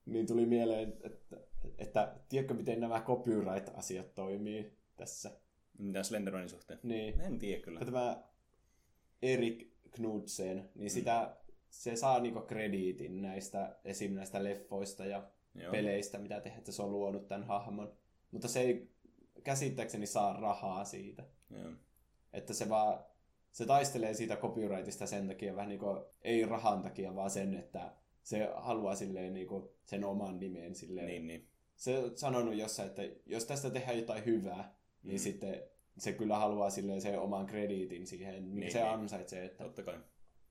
Niin 0.06 0.28
tuli 0.28 0.46
mieleen, 0.46 0.94
että, 1.04 1.38
että 1.78 2.16
tiedätkö 2.30 2.54
miten 2.54 2.80
nämä 2.80 3.02
copyright-asiat 3.02 4.16
toimii 4.16 4.78
tässä? 4.98 5.40
Mitä 5.78 6.04
Slendermanin 6.04 6.50
suhteen? 6.50 6.80
Niin. 6.84 7.22
En 7.22 7.40
tiedä 7.40 7.62
kyllä. 7.62 7.80
Tämä 7.80 8.24
Erik 9.22 9.74
Knudsen, 9.92 10.70
niin 10.76 10.92
sitä, 10.92 11.38
se 11.74 11.96
saa 11.96 12.20
niinku 12.20 12.42
krediitin 12.42 13.22
näistä, 13.22 13.76
esim. 13.86 14.14
näistä 14.14 14.44
leffoista 14.44 15.06
ja 15.06 15.28
Joo. 15.56 15.72
peleistä, 15.72 16.18
mitä 16.20 16.40
tehdään, 16.42 16.60
että 16.60 16.72
se 16.72 16.82
on 16.82 16.92
luonut 16.92 17.28
tämän 17.28 17.44
hahmon. 17.48 17.94
Mutta 18.32 18.48
se 18.48 18.60
ei 18.62 18.90
käsittääkseni 19.44 20.06
saa 20.06 20.34
rahaa 20.42 20.86
siitä. 20.86 21.24
Joo. 21.50 21.72
Että 22.34 22.54
se 22.54 22.70
vaan, 22.70 23.00
se 23.52 23.66
taistelee 23.66 24.14
siitä 24.14 24.36
copyrightista 24.36 25.06
sen 25.08 25.28
takia 25.28 25.56
vähän 25.56 25.70
niin 25.70 25.80
kuin, 25.80 26.02
ei 26.22 26.46
rahan 26.46 26.82
takia, 26.82 27.16
vaan 27.16 27.30
sen, 27.30 27.54
että 27.56 27.94
se 28.24 28.50
haluaa 28.56 28.96
silleen 28.96 29.34
niin 29.34 29.48
kuin 29.48 29.70
sen 29.86 30.04
oman 30.04 30.40
nimen 30.40 30.76
silleen. 30.76 31.08
Niin, 31.08 31.28
niin. 31.28 31.48
Se 31.76 31.98
on 32.00 32.18
sanonut 32.18 32.56
jossain, 32.56 32.90
että 32.90 33.02
jos 33.26 33.46
tästä 33.46 33.70
tehdään 33.70 33.98
jotain 33.98 34.26
hyvää, 34.26 34.76
niin 35.04 35.16
Mm. 35.16 35.24
sitten 35.24 35.64
se 35.98 36.14
kyllä 36.14 36.38
haluaa 36.38 36.70
silleen 36.70 37.02
sen 37.02 37.20
oman 37.20 37.46
krediitin 37.46 38.08
siihen, 38.08 38.34
niin, 38.50 38.56
Niin, 38.60 38.72
se 38.72 38.80
niin. 38.80 38.90
ansaitsee, 38.94 39.46
että 39.46 39.64
Totta 39.64 39.84
kai. 39.84 40.00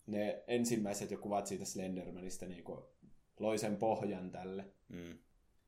Ne 0.06 0.44
ensimmäiset 0.46 1.10
jo 1.10 1.18
kuvat 1.18 1.46
siitä 1.46 1.64
Slendermanista 1.64 2.46
niin 2.46 2.64
kuin 2.64 2.80
loi 3.40 3.58
sen 3.58 3.76
pohjan 3.76 4.30
tälle. 4.30 4.64
Mm. 4.88 5.18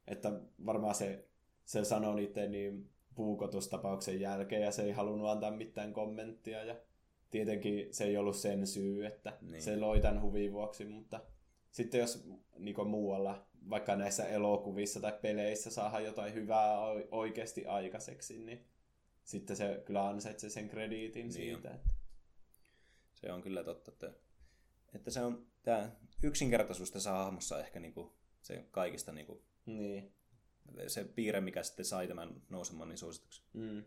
Että 0.06 0.40
varmaan 0.66 0.94
se, 0.94 1.28
se 1.64 1.84
sanoi 1.84 2.14
niiden 2.14 2.50
niin 2.52 2.90
puukotustapauksen 3.14 4.20
jälkeen 4.20 4.62
ja 4.62 4.70
se 4.70 4.82
ei 4.82 4.92
halunnut 4.92 5.28
antaa 5.28 5.50
mitään 5.50 5.92
kommenttia 5.92 6.64
ja 6.64 6.76
tietenkin 7.30 7.94
se 7.94 8.04
ei 8.04 8.16
ollut 8.16 8.36
sen 8.36 8.66
syy, 8.66 9.06
että 9.06 9.38
Niin. 9.40 9.62
se 9.62 9.76
loi 9.76 10.00
tämän 10.00 10.22
huvin 10.22 10.52
vuoksi, 10.52 10.84
mutta 10.84 11.20
sitten 11.70 12.00
jos 12.00 12.28
niin 12.58 12.88
muualla, 12.88 13.46
vaikka 13.70 13.96
näissä 13.96 14.28
elokuvissa 14.28 15.00
tai 15.00 15.18
peleissä 15.22 15.70
saadaan 15.70 16.04
jotain 16.04 16.34
hyvää 16.34 16.80
oikeasti 17.10 17.66
aikaiseksi, 17.66 18.38
niin 18.38 18.64
sitten 19.24 19.56
se 19.56 19.82
kyllä 19.86 20.08
ansaitsee 20.08 20.50
sen 20.50 20.68
krediitin 20.68 21.22
Niin 21.22 21.32
siitä. 21.32 21.70
Että, 21.70 21.88
Se 23.14 23.32
on 23.32 23.42
kyllä 23.42 23.64
totta, 23.64 23.92
että, 23.92 24.12
että 24.94 25.10
se 25.10 25.20
on 25.20 25.46
tämä 25.62 25.90
yksinkertaisuus 26.22 26.90
tässä 26.90 27.10
hahmossa 27.10 27.60
ehkä 27.60 27.80
niinku 27.80 28.16
se 28.42 28.64
kaikista 28.70 29.12
niinku, 29.12 29.42
niin. 29.66 30.12
se 30.86 31.04
piirre, 31.04 31.40
mikä 31.40 31.62
sitten 31.62 31.84
sai 31.84 32.08
tämän 32.08 32.42
nousemaan 32.48 32.88
niin 32.88 32.98
suosituksi. 32.98 33.42
Mm. 33.52 33.84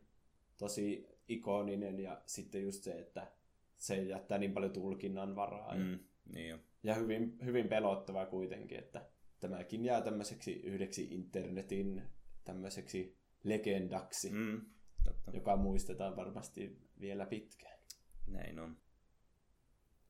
Tosi 0.57 1.07
ikoninen 1.27 1.99
ja 1.99 2.21
sitten 2.25 2.61
just 2.63 2.83
se, 2.83 2.99
että 2.99 3.31
se 3.77 4.03
jättää 4.03 4.37
niin 4.37 4.53
paljon 4.53 4.73
tulkinnan 4.73 5.35
varaa. 5.35 5.75
ja- 5.75 5.83
Mm. 5.83 5.99
Niin 6.33 6.49
jo. 6.49 6.59
Ja 6.83 6.93
hyvin, 6.95 7.37
hyvin 7.45 7.67
pelottava 7.67 8.25
kuitenkin, 8.25 8.79
että 8.79 9.05
tämäkin 9.39 9.85
jää 9.85 10.01
tämmöiseksi 10.01 10.53
yhdeksi 10.53 11.07
internetin 11.11 12.03
tämmöiseksi 12.43 13.17
legendaksi, 13.43 14.29
mm. 14.29 14.37
Mm. 14.37 14.61
Totta. 15.03 15.31
joka 15.31 15.57
muistetaan 15.57 16.15
varmasti 16.15 16.81
vielä 16.99 17.25
pitkään. 17.25 17.79
Näin 18.27 18.59
on. 18.59 18.77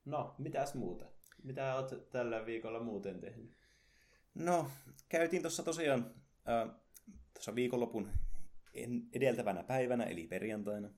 No, 0.08 0.36
mitäs 0.38 0.74
muuta? 0.76 1.05
Mitä 1.43 1.76
oot 1.76 2.10
tällä 2.12 2.45
viikolla 2.45 2.80
muuten 2.80 3.20
tehnyt? 3.20 3.51
No, 4.36 4.70
käytiin 5.10 5.41
tuossa 5.41 5.64
tosiaan 5.64 6.14
äh, 6.49 6.76
tuossa 7.34 7.55
viikonlopun 7.55 8.10
edeltävänä 9.14 9.64
päivänä, 9.64 10.03
eli 10.03 10.28
perjantaina, 10.28 10.89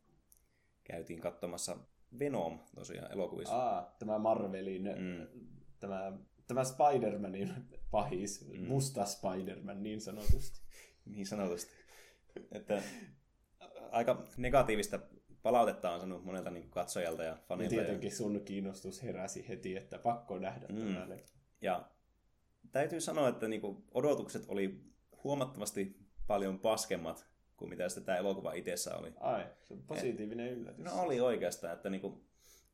käytiin 0.84 1.22
katsomassa 1.22 1.78
Venom 2.20 2.60
tosiaan 2.76 3.12
elokuvissa. 3.12 3.55
Aa, 3.55 3.95
tämä 3.99 4.20
Marvelin, 4.20 4.84
Mm. 4.84 5.28
tämä, 5.80 6.18
tämä 6.47 6.62
Spider-Manin 6.64 7.53
pahis, 7.91 8.47
mm. 8.47 8.68
musta 8.68 9.05
Spider-Man 9.05 9.84
niin 9.84 10.01
sanotusti. 10.01 10.60
Niin 11.05 11.28
sanotusti. 11.28 11.72
Että 12.51 12.82
aika 13.91 14.24
negatiivista 14.38 14.99
palautetta 15.43 15.91
on 15.91 15.99
saanut 15.99 16.25
monelta 16.25 16.49
niin 16.51 16.69
katsojalta 16.69 17.23
ja 17.23 17.29
Ja 17.29 17.37
fanilta. 17.47 17.75
Ja, 17.75 17.81
tietenkin 17.81 18.15
sun 18.15 18.41
kiinnostus 18.45 19.03
heräsi 19.03 19.47
heti, 19.49 19.77
että 19.77 19.99
pakko 19.99 20.39
nähdä 20.39 20.65
Mm. 20.69 20.93
tämä 20.93 21.09
leffa. 21.09 21.37
ja 21.61 21.89
täytyy 22.71 23.01
sanoa, 23.01 23.27
että 23.29 23.47
niin 23.47 23.61
odotukset 23.93 24.45
oli 24.47 24.81
huomattavasti 25.23 25.97
paljon 26.27 26.59
paskemmat 26.59 27.25
kuin 27.57 27.69
mitä 27.69 27.89
sitten 27.89 28.03
tämä 28.05 28.17
elokuva 28.17 28.53
itsessä 28.53 28.95
oli. 28.95 29.13
Ai, 29.19 29.45
se 29.61 29.73
on 29.73 29.83
positiivinen 29.83 30.51
yllätys. 30.53 30.85
No 30.85 31.01
oli 31.01 31.19
oikeastaan, 31.21 31.73
että 31.73 31.89
niinku 31.89 32.21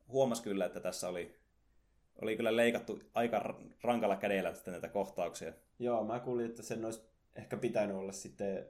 huomasi 0.08 0.42
kyllä, 0.42 0.66
että 0.66 0.80
tässä 0.80 1.08
oli, 1.08 1.36
oli 2.22 2.36
kyllä 2.36 2.56
leikattu 2.56 3.00
aika 3.14 3.54
rankalla 3.82 4.16
kädellä 4.16 4.54
sitten 4.54 4.72
näitä 4.72 4.88
kohtauksia. 4.88 5.52
Joo, 5.78 6.04
mä 6.04 6.20
kuulin, 6.20 6.46
että 6.46 6.62
sen 6.62 6.84
olisi 6.84 7.00
ehkä 7.36 7.56
pitänyt 7.56 7.96
olla 7.96 8.12
sitten 8.12 8.66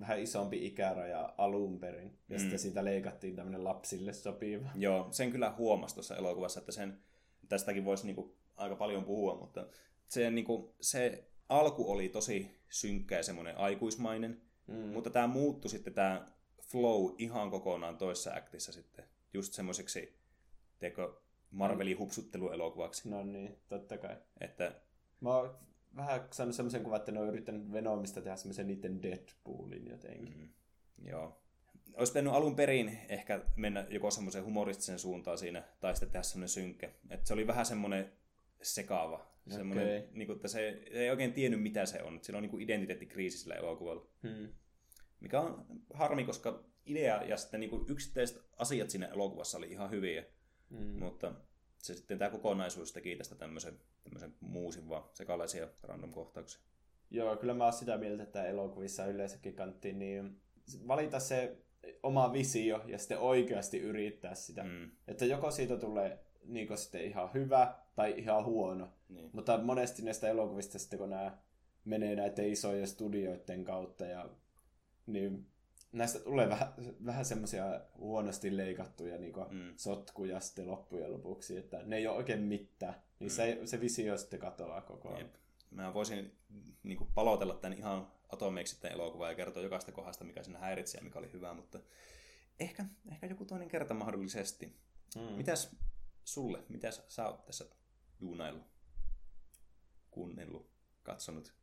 vähän 0.00 0.20
isompi 0.20 0.66
ikäraja 0.66 1.34
alun 1.38 1.80
perin. 1.80 2.06
Ja 2.06 2.12
Mm. 2.28 2.34
mm. 2.34 2.38
sitten 2.40 2.58
siitä 2.58 2.84
leikattiin 2.84 3.36
tämmöinen 3.36 3.64
lapsille 3.64 4.12
sopiva. 4.12 4.68
Joo, 4.74 5.08
sen 5.10 5.30
kyllä 5.32 5.54
huomasi 5.58 5.94
tuossa 5.94 6.16
elokuvassa, 6.16 6.60
että 6.60 6.72
sen, 6.72 6.98
tästäkin 7.48 7.84
voisi 7.84 8.06
niinku 8.06 8.36
aika 8.56 8.76
paljon 8.76 9.04
puhua, 9.04 9.34
mutta 9.40 9.66
se, 10.08 10.30
niinku, 10.30 10.74
se 10.80 11.24
alku 11.48 11.90
oli 11.90 12.08
tosi 12.08 12.60
synkkä 12.68 13.16
ja 13.16 13.22
semmoinen 13.22 13.58
aikuismainen, 13.58 14.40
Mm. 14.66 14.74
mutta 14.76 15.10
tämä 15.10 15.26
muuttui 15.26 15.70
sitten 15.70 15.94
tämä 15.94 16.26
flow 16.62 17.14
ihan 17.18 17.50
kokonaan 17.50 17.98
toisessa 17.98 18.34
actissa 18.34 18.72
sitten, 18.72 19.04
just 19.34 19.52
semmoiseksi, 19.52 20.16
teekö, 20.78 21.12
Marvelin 21.50 21.98
hupsutteluelokuvaksi. 21.98 23.08
No 23.08 23.22
niin, 23.24 23.58
totta 23.68 23.98
kai. 23.98 24.16
Että 24.40 24.80
Mä 25.20 25.36
oon 25.36 25.58
vähän 25.96 26.28
saanut 26.30 26.54
semmoisen 26.54 26.82
kuvan, 26.82 26.96
että 26.96 27.12
ne 27.12 27.20
on 27.20 27.28
yrittänyt 27.28 27.72
Venomista 27.72 28.20
tehdä 28.20 28.36
semmoisen 28.36 28.66
niiden 28.66 29.02
Deadpoolin 29.02 29.90
jotenkin. 29.90 30.38
Mm, 30.38 31.06
joo. 31.08 31.42
Olisi 31.94 32.12
pitänyt 32.12 32.32
alun 32.32 32.56
perin 32.56 32.98
ehkä 33.08 33.44
mennä 33.56 33.86
joko 33.90 34.10
semmoiseen 34.10 34.44
humoristisen 34.44 34.98
suuntaan 34.98 35.38
siinä, 35.38 35.62
tai 35.80 35.94
sitten 35.94 36.10
tehdä 36.10 36.22
semmoinen 36.22 36.48
synkkä. 36.48 36.90
Et 37.10 37.26
se 37.26 37.34
oli 37.34 37.46
vähän 37.46 37.66
semmoinen 37.66 38.12
sekaava. 38.62 39.16
Okei. 39.16 39.58
Semmoinen, 39.58 40.08
niin 40.12 40.26
kuin, 40.26 40.36
että 40.36 40.48
se, 40.48 40.82
se 40.92 40.98
ei 40.98 41.10
oikein 41.10 41.32
tiennyt, 41.32 41.62
mitä 41.62 41.86
se 41.86 42.02
on. 42.02 42.18
Sillä 42.22 42.36
on 42.36 42.42
niin 42.42 42.50
kuin 42.50 42.62
identiteettikriisi 42.62 43.38
sillä 43.38 43.54
elokuvalla. 43.54 44.06
Hmm. 44.22 44.48
Mikä 45.20 45.40
on 45.40 45.66
harmi, 45.94 46.24
koska 46.24 46.64
idea 46.86 47.22
ja 47.22 47.36
sitten 47.36 47.60
niin 47.60 47.70
kuin 47.70 47.84
yksittäiset 47.88 48.42
asiat 48.56 48.90
siinä 48.90 49.06
elokuvassa 49.06 49.58
oli 49.58 49.70
ihan 49.70 49.90
hyviä. 49.90 50.24
Hmm. 50.70 50.98
Mutta 50.98 51.34
se 51.82 51.94
sitten 51.94 52.18
tämä 52.18 52.30
kokonaisuus 52.30 52.92
teki 52.92 53.16
tästä 53.16 53.34
tämmöisen, 53.34 53.80
tämmöisen 54.04 54.34
muusin 54.40 54.88
vaan 54.88 55.04
sekalaisia 55.14 55.68
random 55.82 56.12
kohtauksia. 56.12 56.60
Joo, 57.10 57.36
kyllä 57.36 57.54
mä 57.54 57.64
oon 57.64 57.72
sitä 57.72 57.98
mieltä, 57.98 58.22
että 58.22 58.44
elokuvissa 58.44 59.06
yleensäkin 59.06 59.54
kannattiin 59.54 59.98
niin 59.98 60.40
valita 60.88 61.20
se 61.20 61.56
oma 62.02 62.32
visio 62.32 62.82
ja 62.86 62.98
sitten 62.98 63.18
oikeasti 63.18 63.78
yrittää 63.78 64.34
sitä. 64.34 64.64
Mm. 64.64 64.90
Että 65.08 65.24
joko 65.24 65.50
siitä 65.50 65.76
tulee 65.76 66.18
niin 66.44 66.78
sitten 66.78 67.04
ihan 67.04 67.30
hyvä 67.34 67.74
tai 67.96 68.14
ihan 68.16 68.44
huono. 68.44 68.88
Niin. 69.08 69.30
Mutta 69.32 69.58
monesti 69.58 70.02
näistä 70.02 70.28
elokuvista 70.28 70.78
sitten, 70.78 70.98
kun 70.98 71.10
nämä 71.10 71.38
menee 71.84 72.16
näiden 72.16 72.48
isojen 72.48 72.86
studioiden 72.86 73.64
kautta, 73.64 74.06
ja, 74.06 74.28
niin 75.06 75.46
näistä 75.92 76.18
tulee 76.18 76.48
vähän, 76.48 76.74
vähän 77.06 77.24
semmoisia 77.24 77.80
huonosti 77.98 78.56
leikattuja 78.56 79.18
niin 79.18 79.32
Mm. 79.50 79.72
sotkuja 79.76 80.40
sitten 80.40 80.66
loppujen 80.66 81.12
lopuksi, 81.12 81.56
että 81.56 81.82
ne 81.84 81.96
ei 81.96 82.06
ole 82.06 82.16
oikein 82.16 82.40
mitään. 82.42 82.94
Niin 83.18 83.30
Mm. 83.30 83.34
se, 83.34 83.60
se 83.64 83.80
visio 83.80 84.18
sitten 84.18 84.40
katoaa 84.40 84.80
koko 84.80 85.08
ajan. 85.08 85.20
Jep. 85.20 85.34
Mä 85.70 85.94
voisin 85.94 86.32
niin 86.82 86.98
kuin, 86.98 87.10
palotella 87.14 87.54
tämän 87.54 87.78
ihan 87.78 88.12
atomeiksi 88.28 88.80
tämän 88.80 88.94
elokuvan 88.94 89.28
ja 89.28 89.34
kertoa 89.34 89.62
jokaista 89.62 89.92
kohdasta, 89.92 90.24
mikä 90.24 90.42
siinä 90.42 90.58
häiritsi 90.58 90.96
ja 90.96 91.02
mikä 91.04 91.18
oli 91.18 91.32
hyvä, 91.32 91.54
mutta 91.54 91.80
ehkä, 92.60 92.84
ehkä 93.12 93.26
joku 93.26 93.44
toinen 93.44 93.68
kerta 93.68 93.94
mahdollisesti. 93.94 94.76
Mm. 95.16 95.22
Mitäs 95.22 95.76
sulle, 96.24 96.62
mitäs 96.68 97.02
sä 97.08 97.26
oot 97.28 97.44
tässä 97.46 97.64
duunaillut, 98.20 98.66
kuunnellut, 100.10 100.70
katsonut? 101.02 101.54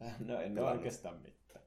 No 0.18 0.40
en 0.40 0.58
ole 0.58 0.70
oikeastaan 0.70 1.16
mitään. 1.22 1.63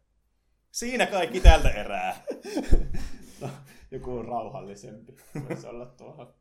Siinä 0.77 1.05
kaikki 1.05 1.39
tältä 1.39 1.69
erää. 1.69 2.15
No, 3.41 3.49
joku 3.91 4.21
rauhallisempi 4.23 5.15
voisi 5.49 5.67
olla 5.67 5.85
tuohon. 5.85 6.33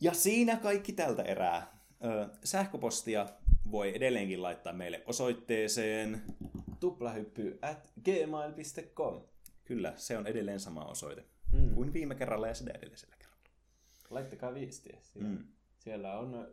Ja 0.00 0.14
siinä 0.14 0.56
kaikki 0.56 0.92
tältä 0.92 1.22
erää. 1.22 1.78
Sähköpostia 2.44 3.26
voi 3.70 3.96
edelleenkin 3.96 4.42
laittaa 4.42 4.72
meille 4.72 5.02
osoitteeseen. 5.06 6.22
Tuplahyppy 6.80 7.58
at 7.62 7.90
gmail.com. 8.04 9.22
Kyllä, 9.64 9.92
se 9.96 10.18
on 10.18 10.26
edelleen 10.26 10.60
sama 10.60 10.84
osoite 10.84 11.24
Mm. 11.52 11.74
kuin 11.74 11.92
viime 11.92 12.14
kerralla 12.14 12.46
ja 12.48 12.54
sitä 12.54 12.70
edellisellä 12.70 13.16
kerralla. 13.18 13.42
Laittakaa 14.10 14.54
viestiä. 14.54 14.98
Siellä, 15.02 15.28
Mm. 15.28 15.44
siellä 15.78 16.18
on 16.18 16.48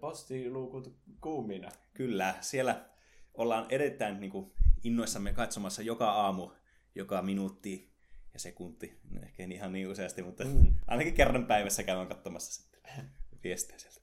postiluukut 0.00 0.94
kuumina. 1.20 1.68
Kyllä, 1.94 2.34
siellä 2.40 2.84
ollaan 3.34 3.66
erittäin 3.68 4.20
niin 4.20 4.30
kuin, 4.32 4.52
innoissamme 4.84 5.32
katsomassa 5.32 5.82
joka 5.82 6.10
aamu, 6.12 6.50
joka 6.94 7.22
minuutti 7.22 7.92
ja 8.32 8.38
sekunti. 8.38 9.00
No, 9.10 9.20
ehkä 9.22 9.42
en 9.42 9.52
ihan 9.52 9.72
niin 9.72 9.88
useasti, 9.88 10.22
mutta 10.22 10.44
Mm. 10.44 10.74
ainakin 10.86 11.14
kerran 11.14 11.46
päivässä 11.46 11.82
käydään 11.82 12.08
katsomassa 12.08 12.62
sitten 12.62 12.82
viestejä 13.44 13.78
sieltä. 13.78 14.00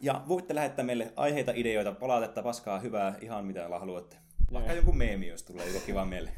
Ja 0.00 0.24
voitte 0.28 0.54
lähettää 0.54 0.84
meille 0.84 1.12
aiheita, 1.16 1.52
ideoita, 1.54 1.92
palautetta, 1.92 2.42
paskaa, 2.42 2.80
hyvää, 2.80 3.18
ihan 3.20 3.44
mitä 3.46 3.68
haluatte. 3.68 4.16
Vaikka 4.52 4.70
Joo. 4.72 4.76
joku 4.80 4.92
meemi, 4.92 5.28
jos 5.28 5.42
tulee 5.42 5.66
joku 5.68 5.86
kiva 5.86 6.04
mieleen. 6.04 6.36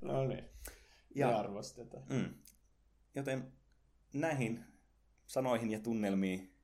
No 0.00 0.24
niin. 0.26 0.44
Ja- 1.14 1.30
Ja 1.30 1.38
arvostetaan. 1.38 2.02
Mm. 2.08 2.34
Joten 3.14 3.52
näihin 4.12 4.64
sanoihin 5.26 5.70
ja 5.70 5.78
tunnelmiin 5.80 6.54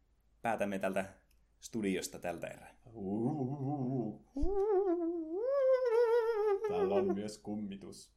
päätämme 0.42 0.78
tältä 0.78 1.04
studiosta 1.60 2.18
tältä 2.18 2.46
erää. 2.46 2.71
Täällä 6.68 6.95
on 6.95 7.14
myös 7.14 7.38
kummitus. 7.38 8.12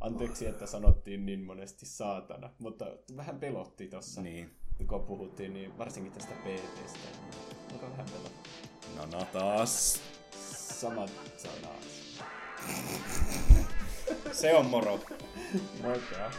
Anteeksi, 0.00 0.46
että 0.46 0.66
sanottiin 0.66 1.26
niin 1.26 1.44
monesti 1.44 1.86
saatana, 1.86 2.50
mutta 2.58 2.84
vähän 3.16 3.40
pelotti 3.40 3.88
tossa, 3.88 4.22
Niin. 4.22 4.50
kun 4.88 5.02
puhuttiin, 5.04 5.52
niin 5.52 5.78
varsinkin 5.78 6.12
tästä 6.12 6.34
PTstä. 6.34 6.98
Alkaa 7.72 7.90
vähän 7.90 8.06
pelottaa. 8.06 8.52
No 8.96 9.18
no 9.18 9.26
taas. 9.32 10.00
Samat 10.80 11.10
sanat. 11.36 11.86
Se 14.32 14.54
on 14.54 14.66
moro. 14.66 15.00
Moikka. 15.82 16.30